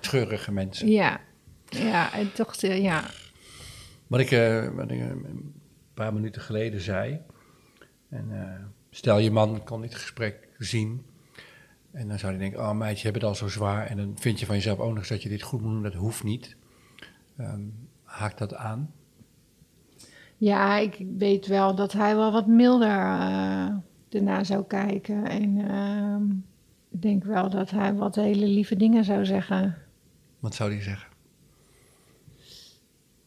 treurige, 0.00 0.52
mensen. 0.52 0.88
Ja, 0.88 1.20
ja, 1.68 2.12
en 2.12 2.32
toch, 2.32 2.56
eh, 2.56 2.82
ja. 2.82 3.04
Wat 4.06 4.20
ik, 4.20 4.30
eh, 4.30 4.68
wat 4.68 4.90
ik 4.90 5.00
eh, 5.00 5.08
een 5.08 5.54
paar 5.94 6.12
minuten 6.14 6.42
geleden 6.42 6.80
zei. 6.80 7.20
En, 8.08 8.72
stel 8.90 9.18
je 9.18 9.30
man 9.30 9.64
kon 9.64 9.80
dit 9.80 9.94
gesprek 9.94 10.48
zien. 10.58 11.06
En 11.92 12.08
dan 12.08 12.18
zou 12.18 12.32
hij 12.32 12.40
denken, 12.40 12.60
oh 12.60 12.72
meidje, 12.72 12.98
je 13.06 13.12
hebt 13.12 13.22
het 13.22 13.24
al 13.24 13.34
zo 13.34 13.48
zwaar. 13.48 13.86
En 13.86 13.96
dan 13.96 14.16
vind 14.18 14.40
je 14.40 14.46
van 14.46 14.54
jezelf 14.54 14.78
ook 14.78 14.88
nog 14.88 14.98
eens 14.98 15.08
dat 15.08 15.22
je 15.22 15.28
dit 15.28 15.42
goed 15.42 15.60
moet 15.60 15.72
doen. 15.72 15.82
Dat 15.82 15.94
hoeft 15.94 16.24
niet. 16.24 16.56
Ehm 17.36 17.60
haak 18.10 18.38
dat 18.38 18.54
aan. 18.54 18.92
Ja, 20.36 20.76
ik 20.76 21.04
weet 21.18 21.46
wel 21.46 21.74
dat 21.74 21.92
hij 21.92 22.16
wel 22.16 22.32
wat 22.32 22.46
milder 22.46 22.98
eh 22.98 23.66
ernaar 24.10 24.44
zou 24.46 24.64
kijken. 24.64 25.26
En 25.28 25.68
ehm, 25.70 26.22
ik 26.90 27.02
denk 27.02 27.24
wel 27.24 27.50
dat 27.50 27.70
hij 27.70 27.94
wat 27.94 28.14
hele 28.14 28.46
lieve 28.46 28.76
dingen 28.76 29.04
zou 29.04 29.24
zeggen. 29.24 29.76
Wat 30.38 30.54
zou 30.54 30.72
hij 30.72 30.82
zeggen? 30.82 31.08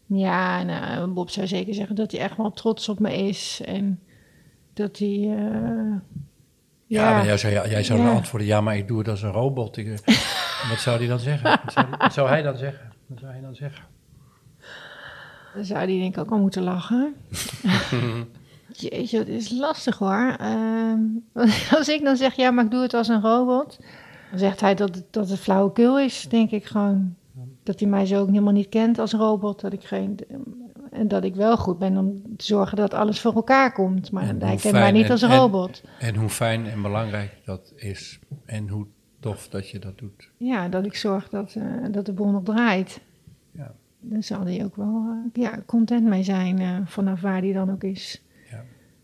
Ja, 0.05 0.63
nou, 0.63 1.07
Bob 1.07 1.29
zou 1.29 1.47
zeker 1.47 1.73
zeggen 1.73 1.95
dat 1.95 2.11
hij 2.11 2.21
echt 2.21 2.37
wel 2.37 2.51
trots 2.51 2.89
op 2.89 2.99
me 2.99 3.13
is. 3.17 3.61
En 3.65 3.99
dat 4.73 4.97
hij... 4.97 5.07
eh, 5.09 5.95
Ja, 6.87 7.09
ja, 7.09 7.11
maar 7.15 7.25
jij 7.25 7.37
zou, 7.37 7.53
jij 7.53 7.83
zou 7.83 7.99
Ja. 7.99 8.05
dan 8.05 8.15
antwoorden, 8.15 8.47
ja, 8.47 8.61
maar 8.61 8.77
ik 8.77 8.87
doe 8.87 8.97
het 8.97 9.07
als 9.07 9.21
een 9.21 9.31
robot. 9.31 9.77
Ik, 9.77 9.87
eh, 9.87 10.15
wat 10.69 10.79
zou 10.79 10.97
hij 10.97 11.07
dan 11.07 11.19
zeggen? 11.19 11.59
Wat 11.63 11.73
zou, 11.73 11.87
wat 11.97 12.13
zou 12.13 12.27
hij 12.29 12.41
dan 12.41 12.57
zeggen? 12.57 12.91
Wat 13.07 13.19
zou 13.19 13.31
hij 13.31 13.41
dan 13.41 13.55
zeggen? 13.55 13.83
dan 15.53 15.65
zou 15.65 15.79
hij 15.79 15.87
denk 15.99 16.15
ik 16.15 16.21
ook 16.21 16.31
al 16.31 16.39
moeten 16.39 16.63
lachen. 16.63 17.13
Jeetje, 18.77 19.17
het 19.17 19.27
is 19.27 19.49
lastig 19.51 19.97
hoor. 19.97 20.35
Ehm, 20.39 20.99
als 21.77 21.89
ik 21.89 22.03
dan 22.03 22.15
zeg, 22.17 22.33
ja, 22.35 22.51
maar 22.51 22.65
ik 22.65 22.71
doe 22.71 22.81
het 22.81 22.93
als 22.93 23.07
een 23.07 23.21
robot. 23.21 23.79
Dan 24.29 24.39
zegt 24.39 24.61
hij 24.61 24.75
dat 24.75 24.95
het, 24.95 25.05
dat 25.09 25.29
het 25.29 25.39
flauwekul 25.39 25.99
is, 25.99 26.27
denk 26.29 26.51
ik 26.51 26.65
gewoon. 26.65 27.15
Dat 27.63 27.79
hij 27.79 27.89
mij 27.89 28.05
zo 28.05 28.19
ook 28.21 28.27
helemaal 28.27 28.53
niet 28.53 28.69
kent 28.69 28.99
als 28.99 29.13
robot. 29.13 29.61
Dat 29.61 29.73
ik 29.73 29.83
geen, 29.83 30.17
en 30.91 31.07
dat 31.07 31.23
ik 31.23 31.35
wel 31.35 31.57
goed 31.57 31.79
ben 31.79 31.97
om 31.97 32.21
te 32.37 32.45
zorgen 32.45 32.77
dat 32.77 32.93
alles 32.93 33.19
voor 33.19 33.33
elkaar 33.33 33.73
komt. 33.73 34.11
Maar 34.11 34.23
En 34.27 34.41
hij 34.41 34.55
kent 34.55 34.73
mij 34.73 34.91
niet 34.91 35.05
en- 35.05 35.11
als 35.11 35.21
en- 35.21 35.35
robot. 35.37 35.83
En 35.99 36.15
hoe 36.15 36.29
fijn 36.29 36.65
en 36.65 36.81
belangrijk 36.81 37.37
dat 37.45 37.73
is. 37.75 38.19
En 38.45 38.67
hoe 38.69 38.85
tof 39.19 39.47
dat 39.49 39.69
je 39.69 39.79
dat 39.79 39.97
doet. 39.97 40.29
Ja, 40.37 40.67
dat 40.69 40.85
ik 40.85 40.95
zorg 40.95 41.29
dat, 41.29 41.55
eh, 41.55 41.63
dat 41.91 42.05
de 42.05 42.13
boel 42.13 42.31
nog 42.31 42.43
draait. 42.43 42.99
Ja. 43.51 43.73
Daar 43.99 44.23
zal 44.23 44.41
hij 44.45 44.63
ook 44.63 44.75
wel 44.75 45.05
eh, 45.33 45.41
ja, 45.43 45.59
content 45.65 46.03
mee 46.05 46.23
zijn, 46.23 46.59
eh, 46.59 46.77
vanaf 46.85 47.21
waar 47.21 47.41
hij 47.41 47.53
dan 47.53 47.71
ook 47.71 47.83
is. 47.83 48.21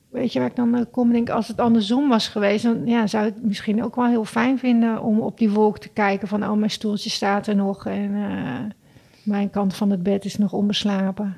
Weet 0.09 0.33
je 0.33 0.39
waar 0.39 0.47
ik 0.47 0.55
dan 0.55 0.75
eh, 0.75 0.81
kom? 0.91 1.11
Denk, 1.11 1.29
als 1.29 1.47
het 1.47 1.59
andersom 1.59 2.09
was 2.09 2.27
geweest, 2.27 2.63
dan 2.63 2.85
ja, 2.85 3.07
zou 3.07 3.25
ik 3.27 3.33
het 3.33 3.43
misschien 3.43 3.83
ook 3.83 3.95
wel 3.95 4.07
heel 4.07 4.25
fijn 4.25 4.59
vinden 4.59 5.01
om 5.01 5.19
op 5.19 5.37
die 5.37 5.49
wolk 5.49 5.77
te 5.79 5.89
kijken 5.89 6.27
van, 6.27 6.43
oh, 6.43 6.57
mijn 6.57 6.71
stoeltje 6.71 7.09
staat 7.09 7.47
er 7.47 7.55
nog 7.55 7.85
en 7.85 8.15
eh, 8.15 8.59
mijn 9.23 9.49
kant 9.49 9.75
van 9.75 9.89
het 9.89 10.03
bed 10.03 10.25
is 10.25 10.37
nog 10.37 10.53
onbeslapen. 10.53 11.37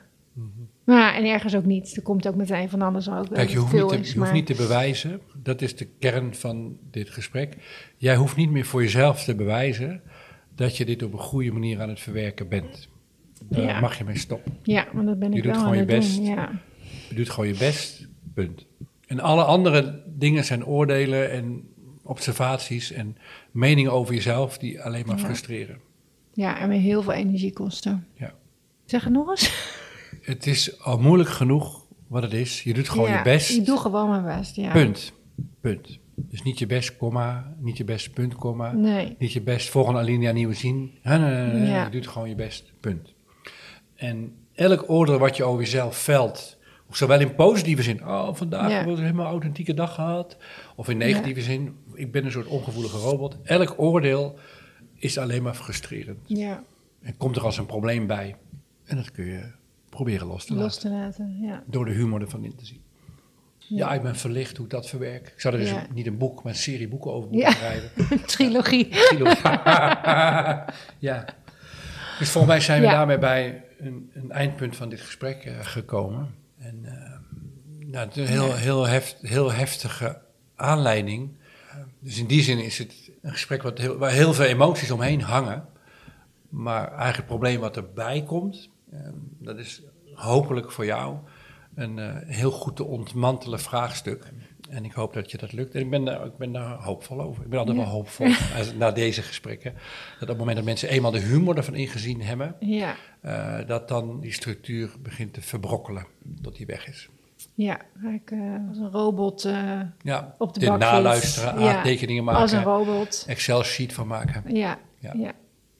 Maar 0.83 1.13
en 1.15 1.25
ergens 1.25 1.55
ook 1.55 1.65
niet. 1.65 1.95
Er 1.95 2.01
komt 2.01 2.27
ook 2.27 2.35
meteen 2.35 2.69
van 2.69 2.81
anders 2.81 3.09
ook. 3.09 3.23
Mhm. 3.25 3.33
Kijk, 3.33 3.49
je 3.49 3.57
hoeft, 3.57 3.73
niet 3.73 3.87
te, 3.89 3.97
is, 3.99 4.13
je 4.13 4.19
hoeft 4.19 4.33
niet 4.33 4.45
te 4.45 4.53
bewijzen. 4.55 5.19
Dat 5.43 5.61
is 5.61 5.75
de 5.75 5.87
kern 5.99 6.35
van 6.35 6.77
dit 6.91 7.09
gesprek. 7.09 7.57
Jij 7.97 8.15
hoeft 8.15 8.35
niet 8.35 8.51
meer 8.51 8.65
voor 8.65 8.81
jezelf 8.81 9.23
te 9.23 9.35
bewijzen 9.35 10.01
dat 10.55 10.77
je 10.77 10.85
dit 10.85 11.03
op 11.03 11.13
een 11.13 11.19
goede 11.19 11.51
manier 11.51 11.81
aan 11.81 11.89
het 11.89 11.99
verwerken 11.99 12.47
bent. 12.47 12.89
Daar 13.49 13.61
Ja. 13.63 13.79
mag 13.79 13.97
je 13.97 14.03
mee 14.03 14.17
stoppen. 14.17 14.53
Ja, 14.63 14.85
maar 14.93 15.05
dat 15.05 15.19
ben 15.19 15.31
Je 15.31 15.37
ik 15.37 15.43
doet 15.43 15.51
wel 15.51 15.61
gewoon 15.61 15.77
aan 15.79 15.85
je 15.85 15.91
het 15.93 15.99
best. 16.03 16.15
doen. 16.15 16.25
Ja. 16.25 16.49
Je 17.09 17.15
doet 17.15 17.29
gewoon 17.29 17.49
je 17.49 17.57
best, 17.57 18.07
punt. 18.33 18.65
En 19.07 19.19
alle 19.19 19.43
andere 19.43 20.03
dingen 20.07 20.43
zijn 20.45 20.65
oordelen 20.65 21.31
en 21.31 21.69
observaties 22.03 22.91
en 22.91 23.17
meningen 23.51 23.91
over 23.91 24.13
jezelf 24.13 24.57
die 24.57 24.81
alleen 24.81 25.03
maar 25.05 25.17
Ja. 25.17 25.23
frustreren. 25.23 25.79
ja, 26.33 26.59
en 26.59 26.69
me 26.69 26.75
heel 26.75 27.01
veel 27.01 27.13
energie 27.13 27.53
kosten. 27.53 28.07
Ja. 28.13 28.33
Zeg 28.85 29.03
het 29.03 29.13
nog 29.13 29.29
eens. 29.29 29.69
Het 30.21 30.47
is 30.47 30.79
al 30.81 30.99
moeilijk 30.99 31.29
genoeg 31.29 31.85
wat 32.07 32.23
het 32.23 32.33
is. 32.33 32.63
Je 32.63 32.73
doet 32.73 32.89
gewoon 32.89 33.09
ja, 33.09 33.17
je 33.17 33.23
best. 33.23 33.57
Ik 33.57 33.65
doe 33.65 33.77
gewoon 33.79 34.09
mijn 34.09 34.37
best, 34.37 34.55
ja. 34.55 34.71
Punt. 34.71 35.13
Punt. 35.61 35.99
Dus 36.15 36.43
niet 36.43 36.59
je 36.59 36.65
best, 36.65 36.97
komma, 36.97 37.55
niet 37.59 37.77
je 37.77 37.83
best, 37.83 38.13
punt, 38.13 38.35
komma. 38.35 38.71
Nee. 38.71 39.15
Niet 39.19 39.33
je 39.33 39.41
best, 39.41 39.69
volgende 39.69 39.99
alinea, 39.99 40.31
nieuwe 40.31 40.53
zin. 40.53 40.91
Nee, 41.03 41.17
nee, 41.19 41.45
nee. 41.45 41.83
Je 41.83 41.89
doet 41.91 42.07
gewoon 42.07 42.29
je 42.29 42.35
best, 42.35 42.71
punt. 42.79 43.13
En 43.95 44.35
elk 44.53 44.89
oordeel 44.89 45.17
wat 45.17 45.37
je 45.37 45.43
over 45.43 45.59
jezelf 45.63 45.97
velt, 45.97 46.57
zowel 46.95 47.19
in 47.19 47.35
positieve 47.35 47.83
zin, 47.83 48.07
oh, 48.07 48.35
vandaag 48.35 48.69
Ja. 48.69 48.75
hebben 48.75 48.93
we 48.93 48.99
een 48.99 49.05
helemaal 49.05 49.31
authentieke 49.31 49.73
dag 49.73 49.93
gehad, 49.95 50.37
of 50.75 50.89
in 50.89 50.97
negatieve 50.97 51.41
zin, 51.41 51.75
ik 51.93 52.11
ben 52.11 52.25
een 52.25 52.31
soort 52.31 52.45
ongevoelige 52.47 52.97
robot. 52.97 53.37
Elk 53.43 53.73
oordeel 53.77 54.39
is 54.95 55.17
alleen 55.17 55.43
maar 55.43 55.53
frustrerend. 55.53 56.19
Ja, 56.25 56.63
En 57.01 57.17
komt 57.17 57.35
er 57.35 57.43
als 57.43 57.57
een 57.57 57.65
probleem 57.65 58.07
bij. 58.07 58.35
En 58.85 58.95
dat 58.95 59.11
kun 59.11 59.25
je 59.25 59.43
proberen 59.89 60.27
los 60.27 60.45
te 60.45 60.53
los 60.53 60.63
laten. 60.63 60.79
te 60.81 60.89
laten, 60.89 61.37
ja. 61.41 61.63
Door 61.67 61.85
de 61.85 61.91
humor 61.91 62.21
ervan 62.21 62.43
in 62.43 62.55
te 62.55 62.65
zien. 62.65 62.81
Ja, 63.57 63.93
ik 63.93 64.01
ben 64.01 64.15
verlicht 64.15 64.57
hoe 64.57 64.65
ik 64.65 64.71
dat 64.71 64.87
verwerk. 64.89 65.27
Ik 65.27 65.41
zou 65.41 65.53
er 65.53 65.59
dus 65.59 65.69
Ja. 65.69 65.85
niet 65.93 66.07
een 66.07 66.17
boek, 66.17 66.43
maar 66.43 66.51
een 66.53 66.57
serie 66.59 66.87
boeken 66.87 67.13
over 67.13 67.29
moeten 67.29 67.51
schrijven. 67.53 67.89
Trilogie. 68.25 68.87
ja. 70.99 71.25
Dus 72.19 72.29
volgens 72.29 72.53
mij 72.53 72.59
zijn 72.59 72.81
we 72.81 72.87
daarmee 72.87 73.17
bij 73.17 73.63
een, 73.77 74.09
een 74.13 74.31
eindpunt 74.31 74.75
van 74.75 74.89
dit 74.89 75.01
gesprek 75.01 75.43
eh, 75.43 75.53
gekomen. 75.61 76.33
En 76.61 76.85
eh, 76.85 77.19
nou, 77.79 78.07
het 78.07 78.17
is 78.17 78.29
een 78.29 78.33
heel, 78.33 78.55
heel, 78.55 78.87
heft, 78.87 79.17
heel 79.21 79.51
heftige 79.51 80.21
aanleiding. 80.55 81.31
Dus 81.99 82.17
in 82.17 82.27
die 82.27 82.41
zin 82.41 82.59
is 82.59 82.77
het 82.77 83.11
een 83.21 83.31
gesprek 83.31 83.61
wat 83.61 83.77
heel, 83.77 83.97
waar 83.97 84.11
heel 84.11 84.33
veel 84.33 84.45
emoties 84.45 84.91
omheen 84.91 85.21
hangen. 85.21 85.65
Maar 86.49 86.87
eigenlijk 86.87 87.17
het 87.17 87.25
probleem 87.25 87.59
wat 87.59 87.77
erbij 87.77 88.23
komt, 88.23 88.69
eh, 88.91 88.99
dat 89.37 89.57
is 89.57 89.81
hopelijk 90.13 90.71
voor 90.71 90.85
jou 90.85 91.17
een 91.75 91.99
eh, 91.99 92.15
heel 92.25 92.51
goed 92.51 92.75
te 92.75 92.83
ontmantelen 92.83 93.59
vraagstuk. 93.59 94.31
En 94.71 94.85
ik 94.85 94.91
hoop 94.91 95.13
dat 95.13 95.31
je 95.31 95.37
dat 95.37 95.51
lukt. 95.53 95.75
En 95.75 95.81
ik 95.81 95.89
ben, 95.89 96.05
daar- 96.05 96.25
ik 96.25 96.37
ben 96.37 96.51
daar 96.51 96.75
hoopvol 96.83 97.21
over. 97.21 97.43
Ik 97.43 97.49
ben 97.49 97.59
altijd 97.59 97.77
Ja. 97.77 97.83
wel 97.83 97.91
hoopvol 97.91 98.27
als, 98.57 98.73
na 98.73 98.91
deze 98.91 99.21
gesprekken. 99.21 99.73
Dat 99.73 100.21
op 100.21 100.27
het 100.27 100.37
moment 100.37 100.55
dat 100.55 100.65
mensen 100.65 100.89
eenmaal 100.89 101.11
de 101.11 101.19
humor 101.19 101.57
ervan 101.57 101.75
ingezien 101.75 102.21
hebben, 102.21 102.55
Ja, 102.59 102.95
eh, 103.21 103.67
dat 103.67 103.87
dan 103.87 104.19
die 104.19 104.33
structuur 104.33 104.91
begint 104.99 105.33
te 105.33 105.41
verbrokkelen 105.41 106.05
tot 106.41 106.55
die 106.55 106.65
weg 106.65 106.87
is. 106.87 107.09
ja. 107.55 107.79
Ik 108.13 108.31
eh, 108.31 108.39
als 108.69 108.77
een 108.77 108.91
robot 108.91 109.41
Ja, 110.01 110.35
op 110.37 110.53
de 110.53 110.59
dit 110.59 110.69
bakfiets. 110.69 110.91
naluisteren, 110.91 111.59
Ja, 111.59 111.75
aantekeningen 111.77 112.27
Als 112.27 112.51
een 112.51 112.57
maken, 112.63 112.71
robot. 112.85 113.23
Excel-sheet 113.27 113.93
van 113.93 114.07
maken. 114.07 114.55
Ja, 114.55 114.79
Ja. 114.99 115.13
ja. 115.13 115.31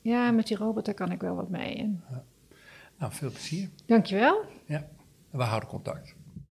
ja. 0.01 0.31
met 0.31 0.47
die 0.47 0.57
robot 0.57 0.85
daar 0.85 0.93
kan 0.93 1.11
ik 1.11 1.21
wel 1.21 1.35
wat 1.35 1.49
mee. 1.49 1.75
En 1.77 2.03
Nou, 2.97 3.13
veel 3.13 3.29
plezier. 3.31 3.69
dankjewel. 3.85 4.41
Ja, 4.65 4.87
we 5.29 5.43
houden 5.43 5.69
contact. 5.69 6.15